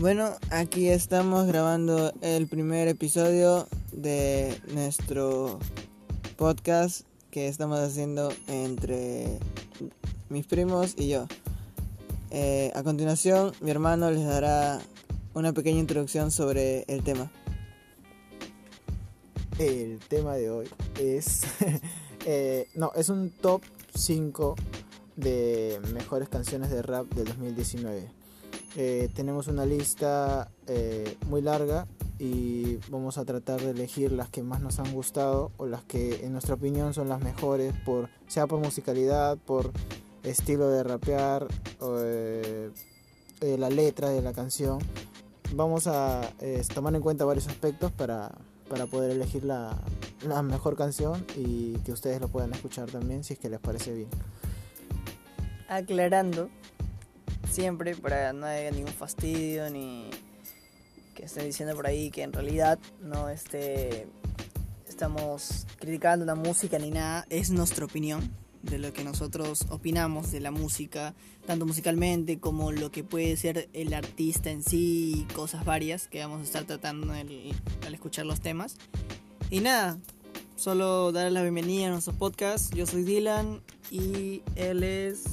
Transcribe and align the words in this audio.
Bueno, 0.00 0.32
aquí 0.50 0.88
estamos 0.88 1.46
grabando 1.46 2.12
el 2.22 2.48
primer 2.48 2.88
episodio 2.88 3.68
de 3.92 4.60
nuestro 4.74 5.60
podcast 6.36 7.02
que 7.30 7.46
estamos 7.46 7.78
haciendo 7.78 8.32
entre 8.48 9.38
mis 10.28 10.44
primos 10.44 10.94
y 10.98 11.08
yo. 11.08 11.28
Eh, 12.32 12.72
a 12.74 12.82
continuación, 12.82 13.52
mi 13.60 13.70
hermano 13.70 14.10
les 14.10 14.24
dará 14.24 14.80
una 15.34 15.52
pequeña 15.52 15.80
introducción 15.80 16.30
sobre 16.30 16.84
el 16.88 17.02
tema. 17.02 17.30
El 19.58 19.98
tema 20.08 20.34
de 20.34 20.50
hoy 20.50 20.68
es. 20.98 21.42
eh, 22.26 22.68
no, 22.74 22.92
es 22.94 23.08
un 23.08 23.30
top 23.30 23.62
5 23.94 24.56
de 25.16 25.80
mejores 25.92 26.28
canciones 26.28 26.70
de 26.70 26.82
rap 26.82 27.06
del 27.14 27.26
2019. 27.26 28.10
Eh, 28.76 29.10
tenemos 29.14 29.48
una 29.48 29.66
lista 29.66 30.50
eh, 30.66 31.16
muy 31.26 31.42
larga 31.42 31.86
y 32.18 32.76
vamos 32.88 33.18
a 33.18 33.24
tratar 33.24 33.60
de 33.60 33.70
elegir 33.70 34.12
las 34.12 34.30
que 34.30 34.42
más 34.42 34.60
nos 34.60 34.78
han 34.78 34.92
gustado 34.92 35.52
o 35.58 35.66
las 35.66 35.82
que 35.84 36.24
en 36.24 36.32
nuestra 36.32 36.54
opinión 36.54 36.94
son 36.94 37.08
las 37.08 37.20
mejores, 37.20 37.74
por, 37.84 38.08
sea 38.28 38.46
por 38.46 38.60
musicalidad, 38.60 39.36
por 39.36 39.72
estilo 40.22 40.68
de 40.68 40.84
rapear, 40.84 41.46
o, 41.80 41.98
eh, 42.00 42.70
la 43.58 43.68
letra 43.68 44.10
de 44.10 44.22
la 44.22 44.32
canción. 44.32 44.78
Vamos 45.54 45.86
a 45.86 46.22
tomar 46.74 46.94
en 46.94 47.02
cuenta 47.02 47.24
varios 47.24 47.46
aspectos 47.46 47.92
para, 47.92 48.32
para 48.68 48.86
poder 48.86 49.10
elegir 49.10 49.44
la, 49.44 49.76
la 50.26 50.42
mejor 50.42 50.76
canción 50.76 51.24
y 51.36 51.74
que 51.84 51.92
ustedes 51.92 52.20
lo 52.20 52.28
puedan 52.28 52.52
escuchar 52.52 52.90
también 52.90 53.24
si 53.24 53.34
es 53.34 53.38
que 53.38 53.50
les 53.50 53.60
parece 53.60 53.92
bien. 53.92 54.08
Aclarando 55.68 56.48
siempre 57.50 57.94
para 57.94 58.32
no 58.32 58.46
haya 58.46 58.70
ningún 58.70 58.92
fastidio 58.92 59.68
ni 59.70 60.08
que 61.14 61.24
estén 61.26 61.44
diciendo 61.44 61.74
por 61.74 61.86
ahí 61.86 62.10
que 62.10 62.22
en 62.22 62.32
realidad 62.32 62.78
no 63.00 63.28
este 63.28 64.06
estamos 64.88 65.66
criticando 65.78 66.24
la 66.24 66.34
música 66.34 66.78
ni 66.78 66.90
nada, 66.90 67.26
es 67.28 67.50
nuestra 67.50 67.84
opinión 67.84 68.30
de 68.62 68.78
lo 68.78 68.92
que 68.92 69.04
nosotros 69.04 69.66
opinamos 69.70 70.30
de 70.32 70.40
la 70.40 70.50
música, 70.50 71.14
tanto 71.46 71.66
musicalmente 71.66 72.38
como 72.38 72.72
lo 72.72 72.90
que 72.90 73.04
puede 73.04 73.36
ser 73.36 73.68
el 73.72 73.94
artista 73.94 74.50
en 74.50 74.62
sí 74.62 75.26
y 75.28 75.32
cosas 75.34 75.64
varias 75.64 76.08
que 76.08 76.20
vamos 76.20 76.40
a 76.40 76.44
estar 76.44 76.64
tratando 76.64 77.12
al 77.12 77.94
escuchar 77.94 78.26
los 78.26 78.40
temas. 78.40 78.76
Y 79.50 79.60
nada, 79.60 79.98
solo 80.56 81.12
dar 81.12 81.30
la 81.32 81.42
bienvenida 81.42 81.88
a 81.88 81.90
nuestro 81.90 82.14
podcast. 82.14 82.74
Yo 82.74 82.86
soy 82.86 83.02
Dylan 83.02 83.60
y 83.90 84.42
él 84.56 84.82
es 84.82 85.24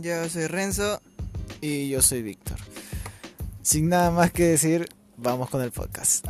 yo 0.00 0.28
soy 0.28 0.46
Renzo. 0.46 1.00
Y 1.60 1.88
yo 1.88 2.02
soy 2.02 2.22
Víctor. 2.22 2.56
Sin 3.62 3.88
nada 3.88 4.12
más 4.12 4.30
que 4.30 4.44
decir, 4.44 4.88
vamos 5.16 5.50
con 5.50 5.60
el 5.60 5.72
podcast. 5.72 6.24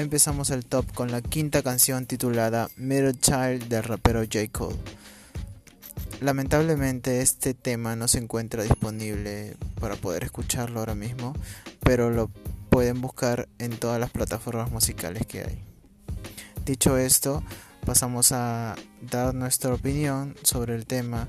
Empezamos 0.00 0.48
el 0.48 0.64
top 0.64 0.90
con 0.94 1.12
la 1.12 1.20
quinta 1.20 1.62
canción 1.62 2.06
titulada 2.06 2.70
Middle 2.76 3.12
Child 3.20 3.68
del 3.68 3.82
rapero 3.82 4.20
J. 4.20 4.48
Cole. 4.50 4.78
Lamentablemente 6.22 7.20
este 7.20 7.52
tema 7.52 7.96
no 7.96 8.08
se 8.08 8.16
encuentra 8.16 8.62
disponible 8.62 9.58
para 9.78 9.96
poder 9.96 10.24
escucharlo 10.24 10.80
ahora 10.80 10.94
mismo, 10.94 11.34
pero 11.80 12.08
lo 12.08 12.30
pueden 12.70 13.02
buscar 13.02 13.46
en 13.58 13.76
todas 13.76 14.00
las 14.00 14.08
plataformas 14.08 14.70
musicales 14.70 15.26
que 15.26 15.42
hay. 15.42 15.62
Dicho 16.64 16.96
esto, 16.96 17.44
pasamos 17.84 18.32
a 18.32 18.76
dar 19.02 19.34
nuestra 19.34 19.74
opinión 19.74 20.34
sobre 20.42 20.76
el 20.76 20.86
tema 20.86 21.28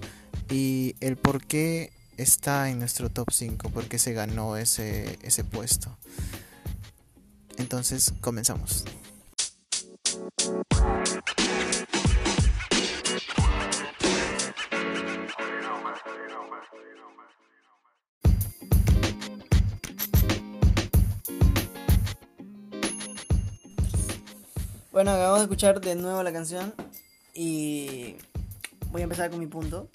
y 0.50 0.96
el 1.02 1.18
por 1.18 1.46
qué 1.46 1.92
está 2.16 2.70
en 2.70 2.80
nuestro 2.80 3.10
top 3.10 3.32
5, 3.34 3.70
por 3.70 3.90
qué 3.90 4.00
se 4.00 4.14
ganó 4.14 4.56
ese, 4.56 5.20
ese 5.24 5.44
puesto. 5.44 5.98
Entonces, 7.58 8.14
comenzamos. 8.22 8.86
Bueno, 24.92 25.12
acabamos 25.12 25.40
de 25.40 25.44
escuchar 25.44 25.80
de 25.80 25.96
nuevo 25.96 26.22
la 26.22 26.34
canción 26.34 26.74
y 27.34 28.18
voy 28.92 29.02
a 29.02 29.04
empezar 29.06 29.30
con 29.30 29.40
mi 29.40 29.48
punto. 29.48 29.90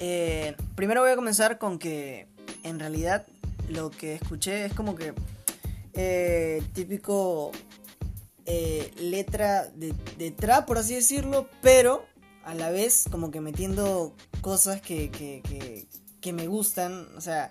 Eh, 0.00 0.54
primero 0.76 1.00
voy 1.02 1.10
a 1.10 1.16
comenzar 1.16 1.58
con 1.58 1.78
que 1.78 2.28
en 2.62 2.78
realidad 2.78 3.26
lo 3.68 3.90
que 3.90 4.14
escuché 4.14 4.64
es 4.66 4.72
como 4.72 4.94
que 4.94 5.12
eh, 5.96 6.62
típico 6.74 7.52
eh, 8.44 8.92
letra 9.00 9.66
de, 9.74 9.94
de, 10.18 10.30
trap, 10.30 10.66
por 10.66 10.78
así 10.78 10.94
decirlo, 10.94 11.48
pero 11.62 12.04
a 12.44 12.54
la 12.54 12.70
vez 12.70 13.06
como 13.10 13.30
que 13.30 13.40
metiendo 13.40 14.14
cosas 14.40 14.80
que, 14.80 15.10
que, 15.10 15.86
que, 16.20 16.32
me 16.32 16.46
gustan, 16.46 17.08
o 17.16 17.20
sea, 17.20 17.50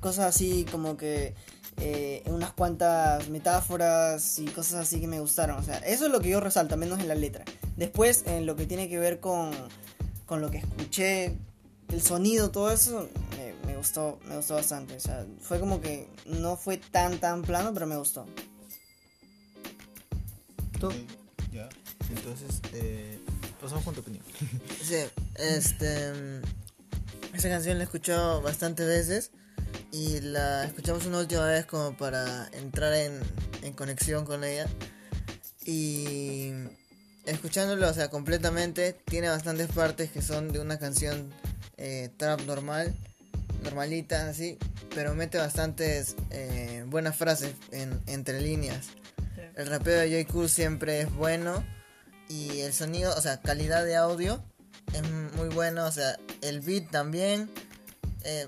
cosas 0.00 0.26
así 0.26 0.66
como 0.70 0.96
que 0.96 1.34
eh, 1.78 2.22
unas 2.26 2.52
cuantas 2.52 3.28
metáforas 3.30 4.38
y 4.38 4.44
cosas 4.46 4.74
así 4.86 5.00
que 5.00 5.08
me 5.08 5.18
gustaron. 5.18 5.56
O 5.56 5.62
sea, 5.62 5.78
eso 5.78 6.06
es 6.06 6.12
lo 6.12 6.20
que 6.20 6.28
yo 6.28 6.40
resalto, 6.40 6.76
menos 6.76 7.00
en 7.00 7.08
la 7.08 7.14
letra. 7.14 7.44
Después, 7.76 8.24
en 8.26 8.46
lo 8.46 8.54
que 8.54 8.66
tiene 8.66 8.88
que 8.88 8.98
ver 8.98 9.18
con, 9.18 9.50
con 10.26 10.40
lo 10.40 10.50
que 10.50 10.58
escuché, 10.58 11.36
el 11.88 12.02
sonido, 12.02 12.50
todo 12.50 12.70
eso, 12.70 13.08
gustó, 13.82 14.18
me 14.26 14.36
gustó 14.36 14.54
bastante. 14.54 14.96
O 14.96 15.00
sea, 15.00 15.26
fue 15.40 15.58
como 15.60 15.80
que 15.80 16.08
no 16.26 16.56
fue 16.56 16.78
tan, 16.78 17.18
tan 17.18 17.42
plano, 17.42 17.74
pero 17.74 17.86
me 17.86 17.96
gustó. 17.96 18.26
¿Tú? 20.78 20.90
ya. 21.52 21.68
Entonces, 22.10 22.60
eh, 22.72 23.18
pasamos 23.60 23.84
con 23.84 23.94
tu 23.94 24.00
opinión. 24.00 24.24
sí, 24.82 24.96
este. 25.36 26.12
Esa 27.34 27.48
canción 27.48 27.78
la 27.78 27.84
he 27.84 27.86
escuchado 27.86 28.42
bastantes 28.42 28.86
veces 28.86 29.30
y 29.90 30.20
la 30.20 30.64
escuchamos 30.64 31.06
una 31.06 31.18
última 31.18 31.46
vez 31.46 31.64
como 31.64 31.96
para 31.96 32.48
entrar 32.52 32.92
en, 32.92 33.20
en 33.62 33.72
conexión 33.72 34.26
con 34.26 34.44
ella. 34.44 34.66
Y 35.64 36.52
escuchándolo, 37.24 37.88
o 37.88 37.94
sea, 37.94 38.10
completamente, 38.10 38.92
tiene 39.06 39.28
bastantes 39.28 39.68
partes 39.68 40.10
que 40.10 40.20
son 40.20 40.52
de 40.52 40.60
una 40.60 40.78
canción 40.78 41.32
eh, 41.78 42.10
trap 42.16 42.42
normal, 42.42 42.94
normalita, 43.62 44.28
así, 44.28 44.58
pero 44.94 45.14
mete 45.14 45.38
bastantes 45.38 46.16
eh, 46.30 46.84
buenas 46.88 47.16
frases 47.16 47.54
en, 47.70 48.00
entre 48.06 48.40
líneas. 48.40 48.88
El 49.56 49.66
rapeo 49.66 49.98
de 50.00 50.22
J. 50.22 50.32
Cool 50.32 50.48
siempre 50.48 51.00
es 51.00 51.12
bueno 51.14 51.64
y 52.28 52.60
el 52.60 52.72
sonido, 52.72 53.14
o 53.16 53.20
sea, 53.20 53.40
calidad 53.40 53.84
de 53.84 53.96
audio 53.96 54.42
es 54.92 55.02
muy 55.36 55.48
bueno, 55.48 55.86
o 55.86 55.92
sea, 55.92 56.18
el 56.40 56.60
beat 56.60 56.90
también. 56.90 57.50
Eh, 58.24 58.46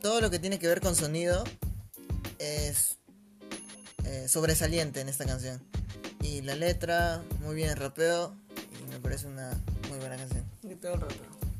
todo 0.00 0.20
lo 0.20 0.30
que 0.30 0.38
tiene 0.38 0.58
que 0.58 0.66
ver 0.66 0.80
con 0.80 0.96
sonido 0.96 1.44
es 2.38 2.98
eh, 4.04 4.26
sobresaliente 4.28 5.00
en 5.00 5.08
esta 5.08 5.24
canción. 5.24 5.62
Y 6.20 6.42
la 6.42 6.54
letra, 6.54 7.22
muy 7.40 7.54
bien 7.54 7.70
el 7.70 7.76
rapeo, 7.76 8.34
y 8.80 8.90
me 8.90 8.98
parece 9.00 9.26
una 9.26 9.50
muy 9.88 9.98
buena 9.98 10.16
canción. 10.16 10.44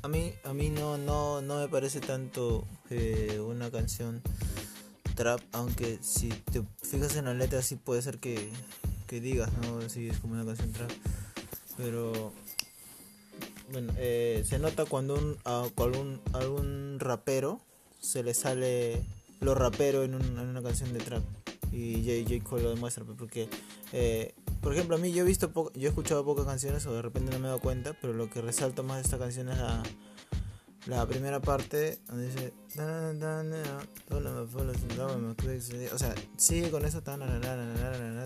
A 0.03 0.09
mí, 0.09 0.35
a 0.43 0.53
mí 0.53 0.69
no, 0.69 0.99
no, 0.99 1.41
no 1.43 1.61
me 1.61 1.69
parece 1.69 2.01
tanto 2.01 2.65
eh, 2.91 3.41
una 3.41 3.71
canción 3.71 4.21
trap, 5.15 5.41
aunque 5.53 5.99
si 6.03 6.29
te 6.29 6.63
fijas 6.83 7.15
en 7.17 7.27
la 7.27 7.35
letra 7.35 7.63
sí 7.63 7.77
puede 7.77 8.03
ser 8.03 8.19
que, 8.19 8.51
que 9.07 9.21
digas, 9.21 9.51
¿no? 9.63 9.89
Si 9.89 10.09
es 10.09 10.19
como 10.19 10.35
una 10.35 10.45
canción 10.45 10.73
trap. 10.73 10.91
Pero 11.77 12.33
bueno, 13.71 13.93
eh, 13.97 14.43
se 14.45 14.59
nota 14.59 14.87
cuando 14.87 15.15
un, 15.15 15.39
algún, 15.45 16.21
algún 16.33 16.97
rapero 16.99 17.61
se 18.01 18.23
le 18.23 18.35
sale 18.35 19.05
lo 19.41 19.55
rapero 19.55 20.03
en, 20.03 20.15
una 20.15 20.63
canción 20.63 20.93
de 20.93 20.99
trap. 20.99 21.23
Y 21.73 22.25
J. 22.25 22.45
Cole 22.45 22.65
lo 22.65 22.71
demuestra, 22.71 23.05
pues, 23.05 23.17
porque, 23.19 23.49
eh, 23.93 24.35
por 24.61 24.75
ejemplo, 24.75 24.97
a 24.97 24.99
mí 24.99 25.13
yo 25.13 25.23
he 25.23 25.27
visto, 25.27 25.51
yo 25.75 25.87
he 25.87 25.89
escuchado 25.89 26.25
pocas 26.25 26.45
canciones 26.45 26.85
o 26.87 26.95
de 26.95 27.03
repente 27.03 27.33
no 27.33 27.39
me 27.39 27.47
he 27.47 27.49
dado 27.49 27.61
cuenta, 27.61 27.97
pero 28.01 28.13
lo 28.13 28.29
que 28.29 28.43
resalta 28.43 28.83
más 28.83 28.99
de 28.99 29.03
esta 29.03 29.19
canción 29.19 29.49
es 29.49 29.59
la, 30.87 31.07
primera 31.07 31.41
parte 31.41 32.01
donde 32.09 32.27
dice 32.27 32.53
o 35.93 35.99
sea 35.99 36.13
sigue 36.37 36.73
con 36.73 36.85
eso 36.85 37.01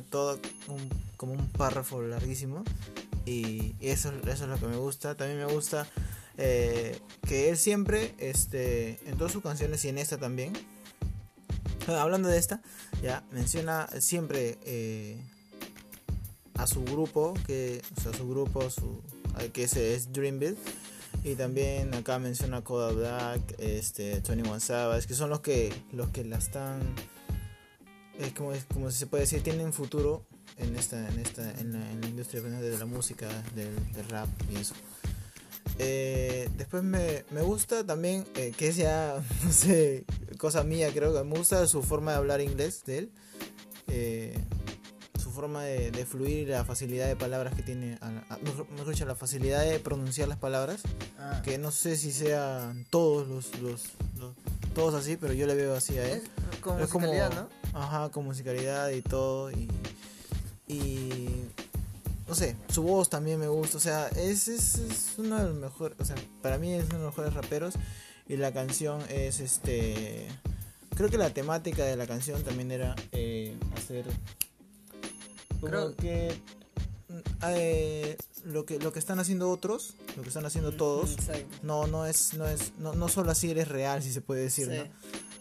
todo 0.09 0.39
como 1.19 1.33
un 1.35 1.49
párrafo 1.51 2.01
larguísimo 2.01 2.65
y 3.27 3.75
eso, 3.81 4.11
eso 4.27 4.45
es 4.45 4.49
lo 4.49 4.59
que 4.59 4.69
me 4.69 4.77
gusta 4.77 5.15
también 5.15 5.41
me 5.41 5.53
gusta 5.53 5.87
eh, 6.39 6.99
que 7.27 7.49
él 7.49 7.57
siempre, 7.57 8.15
este, 8.19 8.99
en 9.09 9.17
todas 9.17 9.33
sus 9.33 9.43
canciones 9.43 9.85
y 9.85 9.89
en 9.89 9.99
esta 9.99 10.19
también, 10.19 10.53
hablando 11.99 12.29
de 12.29 12.39
esta, 12.39 12.61
ya 13.03 13.25
menciona 13.31 13.89
siempre 14.01 14.59
eh, 14.65 15.21
a 16.55 16.67
su 16.67 16.85
grupo, 16.85 17.35
que, 17.47 17.83
o 17.97 18.01
sea, 18.01 18.13
su 18.13 18.29
grupo, 18.29 18.69
su, 18.71 19.03
que 19.53 19.65
ese 19.65 19.95
es 19.95 20.13
Dreamville. 20.13 20.57
Y 21.25 21.35
también 21.35 21.93
acá 21.95 22.19
menciona 22.19 22.63
Coda 22.63 22.93
Black, 22.93 23.57
este, 23.59 24.21
21 24.21 24.61
Savage, 24.61 25.09
que 25.09 25.15
son 25.15 25.31
los 25.31 25.41
que, 25.41 25.73
los 25.93 26.11
que 26.11 26.25
la 26.25 26.37
están, 26.37 26.81
es 28.19 28.33
como, 28.33 28.53
es 28.53 28.65
como 28.65 28.91
se 28.91 29.07
puede 29.07 29.23
decir, 29.23 29.43
tienen 29.43 29.73
futuro 29.73 30.25
en 30.57 30.77
esta, 30.77 31.09
en 31.09 31.19
esta, 31.19 31.51
en 31.59 31.73
la, 31.73 32.07
industria 32.09 32.43
de 32.43 32.79
la 32.79 32.87
música, 32.87 33.29
del, 33.55 33.75
del 33.93 34.09
rap 34.09 34.29
y 34.53 34.57
eso. 34.57 34.75
Eh, 35.79 36.49
después 36.57 36.83
me, 36.83 37.25
me, 37.31 37.43
gusta 37.43 37.85
también, 37.85 38.27
eh, 38.35 38.53
que 38.57 38.69
es 38.69 38.77
ya, 38.77 39.23
no 39.45 39.53
sé, 39.53 40.05
cosa 40.39 40.63
mía 40.63 40.91
creo 40.93 41.13
que 41.13 41.23
me 41.25 41.37
gusta 41.37 41.67
su 41.67 41.83
forma 41.83 42.13
de 42.13 42.17
hablar 42.19 42.41
inglés 42.41 42.85
de 42.85 42.99
él. 42.99 43.13
Eh, 43.89 44.39
su 45.21 45.31
forma 45.31 45.65
de, 45.65 45.91
de, 45.91 46.07
fluir 46.07 46.49
la 46.49 46.65
facilidad 46.65 47.07
de 47.09 47.17
palabras 47.17 47.55
que 47.55 47.63
tiene, 47.63 47.99
mejor 48.73 48.89
dicho, 48.91 49.05
la 49.07 49.15
facilidad 49.15 49.65
de 49.65 49.79
pronunciar 49.81 50.29
las 50.29 50.39
palabras. 50.39 50.83
Ah. 51.19 51.43
Que 51.45 51.59
no 51.59 51.71
sé 51.71 51.97
si 51.97 52.13
sean 52.13 52.87
todos 52.91 53.29
los, 53.29 53.59
los, 53.61 53.85
los, 54.19 54.35
todos 54.75 54.95
así, 54.95 55.17
pero 55.17 55.33
yo 55.35 55.47
le 55.47 55.55
veo 55.55 55.75
así 55.75 55.99
a 55.99 56.09
él. 56.09 56.23
Es, 56.23 56.61
con 56.61 56.79
musicalidad, 56.79 57.33
¿no? 57.35 57.49
Ajá, 57.79 58.09
con 58.11 58.25
musicalidad 58.25 58.91
y 58.91 59.03
todo. 59.03 59.51
Y, 59.51 59.69
y 60.69 61.45
no 62.29 62.35
sé, 62.35 62.57
su 62.69 62.83
voz 62.83 63.09
también 63.09 63.39
me 63.39 63.49
gusta, 63.49 63.77
o 63.77 63.81
sea, 63.81 64.09
es, 64.09 64.49
es, 64.49 64.77
es 64.77 65.15
uno 65.19 65.39
de 65.39 65.45
los 65.45 65.55
mejores, 65.55 65.99
o 66.01 66.05
sea, 66.05 66.17
para 66.43 66.59
mí 66.59 66.73
es 66.73 66.85
uno 66.87 66.99
de 66.99 67.05
los 67.05 67.17
mejores 67.17 67.35
raperos 67.35 67.75
y 68.29 68.37
la 68.37 68.53
canción 68.53 69.01
es 69.09 69.41
este, 69.41 70.27
creo 70.97 71.09
que 71.09 71.19
la 71.19 71.31
temática 71.31 71.85
de 71.85 71.97
la 71.97 72.07
canción 72.07 72.43
también 72.43 72.73
era 72.73 72.97
eh, 73.13 73.57
hacer, 73.77 74.05
creo 75.61 75.95
que 75.95 76.37
eh, 77.47 78.17
lo 78.45 78.65
que 78.65 78.79
lo 78.79 78.93
que 78.93 78.99
están 78.99 79.19
haciendo 79.21 79.51
otros, 79.51 79.95
lo 80.17 80.23
que 80.23 80.29
están 80.29 80.47
haciendo 80.47 80.73
todos, 80.73 81.17
no 81.63 81.87
no 81.87 82.07
es 82.07 82.35
no 82.35 82.47
es 82.47 82.73
no, 82.79 82.95
no 82.95 83.09
solo 83.09 83.31
así 83.31 83.51
eres 83.51 83.69
real, 83.69 84.03
si 84.03 84.13
se 84.13 84.21
puede 84.21 84.43
decir, 84.43 84.69
¿no? 84.69 84.85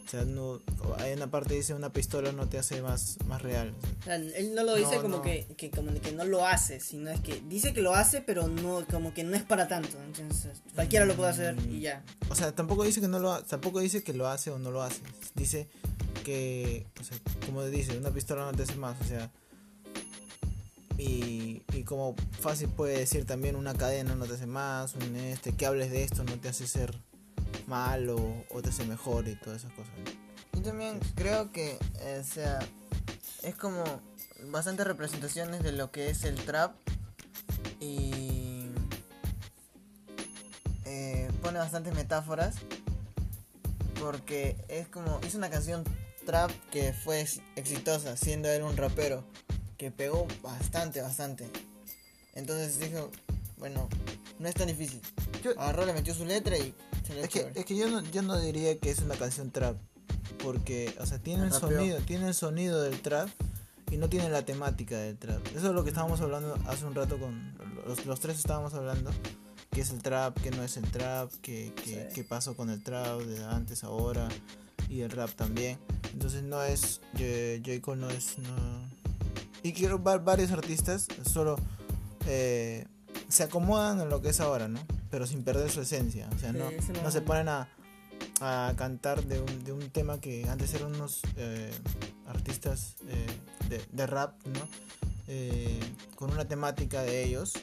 O 0.05 0.07
sea, 0.07 0.23
no, 0.23 0.61
hay 0.99 1.13
una 1.13 1.31
parte 1.31 1.55
dice 1.55 1.73
una 1.73 1.91
pistola 1.91 2.31
no 2.31 2.47
te 2.47 2.59
hace 2.59 2.79
más, 2.83 3.17
más 3.25 3.41
real. 3.41 3.73
él 4.07 4.53
no 4.53 4.63
lo 4.63 4.75
dice 4.75 4.97
como, 4.97 5.23
Que, 5.23 5.47
que, 5.57 5.71
como 5.71 5.91
que 5.99 6.11
no 6.11 6.25
lo 6.25 6.45
hace, 6.45 6.79
sino 6.79 7.09
es 7.09 7.21
que 7.21 7.41
dice 7.47 7.73
que 7.73 7.81
lo 7.81 7.95
hace, 7.95 8.21
pero 8.21 8.47
no 8.47 8.85
como 8.91 9.15
que 9.15 9.23
no 9.23 9.35
es 9.35 9.43
para 9.43 9.67
tanto. 9.67 9.97
Entonces, 10.03 10.61
cualquiera 10.75 11.05
lo 11.05 11.15
puede 11.15 11.31
hacer 11.31 11.57
y 11.71 11.79
ya. 11.79 12.03
O 12.29 12.35
sea, 12.35 12.53
tampoco 12.53 12.83
dice 12.83 13.01
que 13.01 13.07
no 13.07 13.17
lo 13.17 13.43
tampoco 13.43 13.79
dice 13.79 14.03
que 14.03 14.13
lo 14.13 14.27
hace 14.27 14.51
o 14.51 14.59
no 14.59 14.69
lo 14.69 14.83
hace. 14.83 15.01
Dice 15.33 15.67
que, 16.23 16.85
o 17.01 17.03
sea, 17.03 17.17
como 17.47 17.63
dice, 17.65 17.97
una 17.97 18.11
pistola 18.11 18.45
no 18.45 18.53
te 18.55 18.63
hace 18.63 18.75
más, 18.75 18.99
o 19.01 19.05
sea, 19.05 19.31
y, 20.97 21.63
y, 21.73 21.83
como 21.83 22.15
fácil 22.39 22.69
puede 22.69 22.97
decir 22.97 23.25
también 23.25 23.55
una 23.55 23.73
cadena 23.73 24.15
no 24.15 24.25
te 24.25 24.33
hace 24.33 24.45
más, 24.45 24.95
un 24.95 25.15
este, 25.15 25.51
que 25.53 25.65
hables 25.65 25.91
de 25.91 26.03
esto 26.03 26.23
no 26.23 26.39
te 26.39 26.47
hace 26.47 26.67
ser 26.67 26.95
malo 27.67 28.45
o 28.49 28.61
te 28.61 28.69
hace 28.69 28.85
mejor 28.85 29.27
y 29.27 29.35
todas 29.35 29.63
esas 29.63 29.73
cosas. 29.73 29.93
Yo 30.53 30.61
también 30.61 30.99
creo 31.15 31.51
que, 31.51 31.77
eh, 32.01 32.23
sea, 32.23 32.59
es 33.43 33.55
como 33.55 33.83
bastantes 34.51 34.85
representaciones 34.87 35.63
de 35.63 35.71
lo 35.71 35.91
que 35.91 36.09
es 36.09 36.23
el 36.23 36.35
trap 36.35 36.75
y 37.79 38.67
eh, 40.85 41.29
pone 41.41 41.59
bastantes 41.59 41.93
metáforas 41.93 42.55
porque 43.99 44.55
es 44.67 44.87
como, 44.87 45.19
hizo 45.25 45.37
una 45.37 45.49
canción 45.49 45.83
trap 46.25 46.51
que 46.71 46.93
fue 46.93 47.25
exitosa 47.55 48.17
siendo 48.17 48.49
él 48.49 48.63
un 48.63 48.77
rapero 48.77 49.23
que 49.77 49.91
pegó 49.91 50.27
bastante, 50.41 51.01
bastante. 51.01 51.49
Entonces 52.33 52.79
dijo, 52.79 53.11
bueno, 53.57 53.87
no 54.39 54.47
es 54.47 54.55
tan 54.55 54.67
difícil. 54.67 55.01
Agarró, 55.57 55.85
le 55.85 55.93
metió 55.93 56.13
su 56.13 56.25
letra 56.25 56.57
y 56.57 56.73
es 57.13 57.29
que, 57.29 57.51
es 57.55 57.65
que 57.65 57.75
yo 57.75 57.89
no, 57.89 58.01
yo 58.11 58.21
no 58.21 58.39
diría 58.39 58.77
que 58.79 58.89
es 58.89 58.99
una 58.99 59.15
canción 59.15 59.51
trap. 59.51 59.77
Porque, 60.43 60.93
o 60.99 61.05
sea, 61.05 61.19
tiene 61.19 61.45
el, 61.45 61.51
sonido, 61.51 61.97
tiene 61.99 62.27
el 62.27 62.33
sonido 62.33 62.81
del 62.81 63.01
trap 63.01 63.29
y 63.91 63.97
no 63.97 64.09
tiene 64.09 64.29
la 64.29 64.43
temática 64.43 64.97
del 64.97 65.17
trap. 65.17 65.45
Eso 65.55 65.67
es 65.67 65.73
lo 65.73 65.83
que 65.83 65.89
estábamos 65.89 66.21
hablando 66.21 66.57
hace 66.67 66.85
un 66.85 66.95
rato 66.95 67.17
con 67.19 67.55
los, 67.85 68.05
los 68.05 68.19
tres 68.19 68.37
estábamos 68.37 68.73
hablando. 68.73 69.11
Que 69.71 69.81
es 69.81 69.89
el 69.89 70.01
trap, 70.01 70.39
que 70.39 70.51
no 70.51 70.63
es 70.63 70.77
el 70.77 70.89
trap, 70.89 71.31
que, 71.41 71.73
que, 72.13 72.23
pasó 72.23 72.55
con 72.55 72.69
el 72.69 72.81
trap 72.81 73.19
de 73.21 73.43
antes, 73.43 73.83
ahora 73.83 74.29
y 74.89 75.01
el 75.01 75.11
rap 75.11 75.31
también. 75.31 75.77
Entonces 76.13 76.43
no 76.43 76.63
es, 76.63 77.01
J. 77.13 77.81
Cole 77.81 78.01
no 78.01 78.09
es, 78.09 78.37
no... 78.39 78.89
Y 79.63 79.73
quiero 79.73 79.99
varios 79.99 80.51
artistas 80.51 81.07
solo 81.29 81.57
eh, 82.27 82.85
se 83.27 83.43
acomodan 83.43 84.01
en 84.01 84.09
lo 84.09 84.21
que 84.21 84.29
es 84.29 84.39
ahora, 84.39 84.67
¿no? 84.67 84.79
pero 85.15 85.25
sin 85.25 85.43
perder 85.45 85.71
su 85.71 85.79
esencia. 85.79 86.27
O 86.35 86.39
sea, 86.39 86.51
no, 86.51 86.69
no 87.01 87.09
se 87.09 87.21
ponen 87.21 87.47
a, 87.47 87.69
a 88.41 88.73
cantar 88.75 89.23
de 89.23 89.39
un, 89.39 89.63
de 89.63 89.71
un, 89.71 89.89
tema 89.89 90.19
que 90.19 90.45
antes 90.49 90.73
eran 90.73 90.93
unos 90.93 91.21
eh, 91.37 91.71
artistas 92.27 92.97
eh, 93.07 93.25
de, 93.69 93.81
de, 93.93 94.07
rap, 94.07 94.35
¿no? 94.45 94.67
Eh, 95.29 95.79
con 96.15 96.33
una 96.33 96.49
temática 96.49 97.01
de 97.01 97.23
ellos 97.23 97.53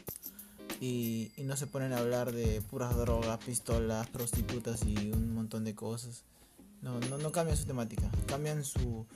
y, 0.81 1.31
y, 1.37 1.45
no 1.45 1.57
se 1.59 1.67
ponen 1.67 1.93
a 1.93 1.99
hablar 1.99 2.33
de 2.33 2.63
puras 2.63 2.97
drogas, 2.97 3.39
pistolas, 3.45 4.09
prostitutas 4.09 4.85
y 4.87 5.13
un 5.13 5.35
montón 5.35 5.65
de 5.65 5.75
cosas. 5.75 6.25
No, 6.81 7.01
no, 7.01 7.19
no 7.19 7.33
cambian 7.33 7.59
su 7.59 7.67
temática, 7.67 8.11
cambian 8.27 8.65
su... 8.65 9.07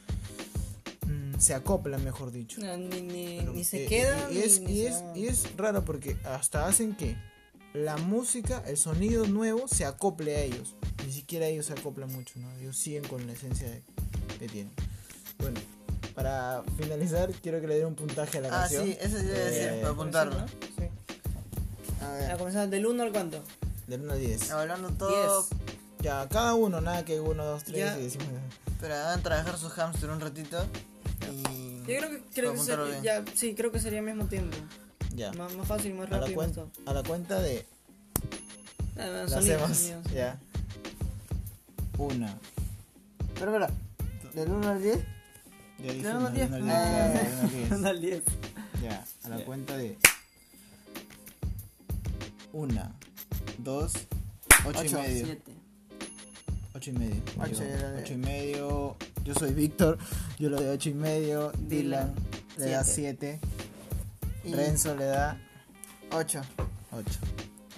Se 1.38 1.54
acoplan, 1.54 2.02
mejor 2.04 2.32
dicho. 2.32 2.60
ni, 2.60 3.02
ni, 3.02 3.40
ni, 3.40 3.64
se 3.64 3.86
quedan. 3.86 4.32
Y, 4.32 4.38
es, 4.38 4.60
y, 4.60 4.86
es, 4.86 5.04
y 5.14 5.26
es 5.26 5.56
raro 5.56 5.84
porque 5.84 6.16
hasta 6.24 6.66
hacen 6.66 6.96
que 6.96 7.16
la 7.74 7.96
música, 7.98 8.62
el 8.66 8.76
sonido 8.76 9.26
nuevo 9.26 9.68
se 9.68 9.84
acople 9.84 10.36
a 10.36 10.40
ellos. 10.40 10.74
Ni 11.04 11.12
siquiera 11.12 11.46
ellos 11.46 11.66
se 11.66 11.74
acoplan 11.74 12.10
mucho, 12.10 12.38
¿no? 12.38 12.50
Ellos 12.58 12.76
siguen 12.76 13.06
con 13.06 13.26
la 13.26 13.34
esencia 13.34 13.68
que 14.38 14.48
tienen. 14.48 14.72
Bueno, 15.38 15.60
para 16.14 16.62
finalizar, 16.78 17.30
quiero 17.42 17.60
que 17.60 17.66
le 17.66 17.76
den 17.76 17.86
un 17.88 17.94
puntaje 17.94 18.38
a 18.38 18.40
la 18.40 18.48
canción. 18.48 18.82
Ah, 18.82 18.86
sí, 18.86 18.98
eso 18.98 19.18
sí 19.18 19.26
debe 19.26 19.50
decir, 19.50 19.80
para 19.82 19.92
apuntarlo. 19.92 20.38
¿no? 20.38 20.48
Sí. 20.48 20.88
A 22.00 22.08
ver. 22.12 22.30
A 22.30 22.38
comenzar 22.38 22.68
del 22.70 22.86
1 22.86 23.02
al 23.02 23.12
cuánto? 23.12 23.42
Del 23.86 24.00
1 24.00 24.12
al 24.14 24.20
10. 24.20 24.50
Hablando 24.52 24.90
todo. 24.92 25.42
10. 25.42 25.60
Ya, 26.00 26.26
cada 26.28 26.54
uno, 26.54 26.80
nada 26.80 27.04
que 27.04 27.20
1, 27.20 27.44
2, 27.44 27.64
3 27.64 27.98
y 27.98 28.02
decimos. 28.04 28.28
Pero 28.80 28.94
hagan 28.94 29.22
trabajar 29.22 29.58
su 29.58 29.68
hamster 29.68 30.10
un 30.10 30.20
ratito. 30.20 30.64
Y. 31.32 31.78
Yo 31.80 31.98
creo 31.98 32.10
que, 32.10 32.22
creo 32.34 32.52
que 32.52 32.58
sería, 32.58 33.02
ya, 33.02 33.24
sí, 33.34 33.54
creo 33.54 33.70
que 33.70 33.80
sería 33.80 34.00
al 34.00 34.04
mismo 34.06 34.26
tiempo. 34.26 34.56
Ya. 35.14 35.32
Más, 35.32 35.54
más 35.54 35.66
fácil, 35.66 35.94
más 35.94 36.08
rápido. 36.10 36.26
A 36.26 36.28
la, 36.28 36.34
cuenta, 36.34 36.64
a 36.84 36.92
la 36.92 37.02
cuenta 37.02 37.40
de. 37.40 37.64
Ah, 38.98 39.08
bueno, 39.08 39.28
sonido, 39.28 39.64
hacemos. 39.64 40.12
Ya. 40.12 40.38
Una. 41.98 42.38
Pero, 43.38 43.56
espera. 43.56 43.70
¿Del 44.34 44.50
1 44.50 44.68
al 44.68 44.82
10? 44.82 44.98
Ya 45.78 45.92
dije. 45.92 46.02
Del 46.02 46.16
1 46.16 46.26
al 46.26 46.34
10. 46.34 46.50
Del 46.50 46.62
1 47.78 47.88
al 47.88 48.00
10. 48.00 48.22
Ya, 48.82 49.02
a 49.24 49.28
la 49.30 49.38
ya. 49.38 49.44
cuenta 49.46 49.76
de. 49.78 49.96
Una. 52.52 52.92
Dos. 53.58 53.94
Ocho, 54.66 54.80
ocho 54.80 54.84
y 54.84 55.02
medio. 55.02 55.24
Siete. 55.24 55.52
Ocho 56.74 56.90
y 56.90 56.92
medio. 56.92 57.22
Ocho, 57.40 57.62
ocho 57.98 58.12
y 58.12 58.16
medio. 58.16 58.96
Yo 59.26 59.34
soy 59.34 59.52
Víctor. 59.52 59.98
Yo 60.38 60.48
le 60.48 60.56
doy 60.56 60.66
ocho 60.66 60.88
y 60.88 60.94
medio. 60.94 61.50
Dylan 61.58 62.14
le 62.58 62.70
da 62.70 62.84
siete. 62.84 63.40
Renzo 64.44 64.94
le 64.94 65.06
da 65.06 65.40
8. 66.12 66.40
8. 66.92 67.10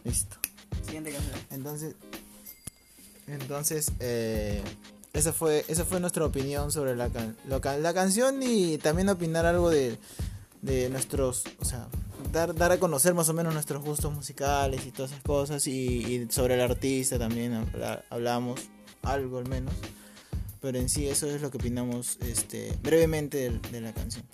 Listo. 0.04 0.36
Siguiente 0.84 1.10
canción. 1.10 1.38
Entonces, 1.50 1.94
entonces 3.26 3.92
eh, 4.00 4.62
esa 5.14 5.32
fue 5.32 5.64
esa 5.68 5.86
fue 5.86 6.00
nuestra 6.00 6.26
opinión 6.26 6.70
sobre 6.70 6.94
la, 6.94 7.10
la 7.46 7.94
canción 7.94 8.42
y 8.42 8.76
también 8.76 9.08
opinar 9.08 9.46
algo 9.46 9.70
de, 9.70 9.96
de 10.60 10.90
nuestros, 10.90 11.44
o 11.60 11.64
sea, 11.64 11.88
dar, 12.30 12.54
dar 12.54 12.72
a 12.72 12.78
conocer 12.78 13.14
más 13.14 13.30
o 13.30 13.32
menos 13.32 13.54
nuestros 13.54 13.82
gustos 13.82 14.12
musicales 14.12 14.84
y 14.86 14.90
todas 14.90 15.12
esas 15.12 15.22
cosas 15.24 15.66
y, 15.66 15.72
y 15.72 16.26
sobre 16.30 16.56
el 16.56 16.60
artista 16.60 17.18
también 17.18 17.66
hablamos 18.10 18.60
algo 19.02 19.38
al 19.38 19.48
menos. 19.48 19.72
Pero 20.60 20.78
en 20.78 20.88
sí 20.88 21.08
eso 21.08 21.28
es 21.28 21.40
lo 21.40 21.50
que 21.50 21.58
opinamos 21.58 22.18
este, 22.20 22.76
brevemente 22.82 23.38
de, 23.38 23.58
de 23.70 23.80
la 23.80 23.92
canción. 23.92 24.24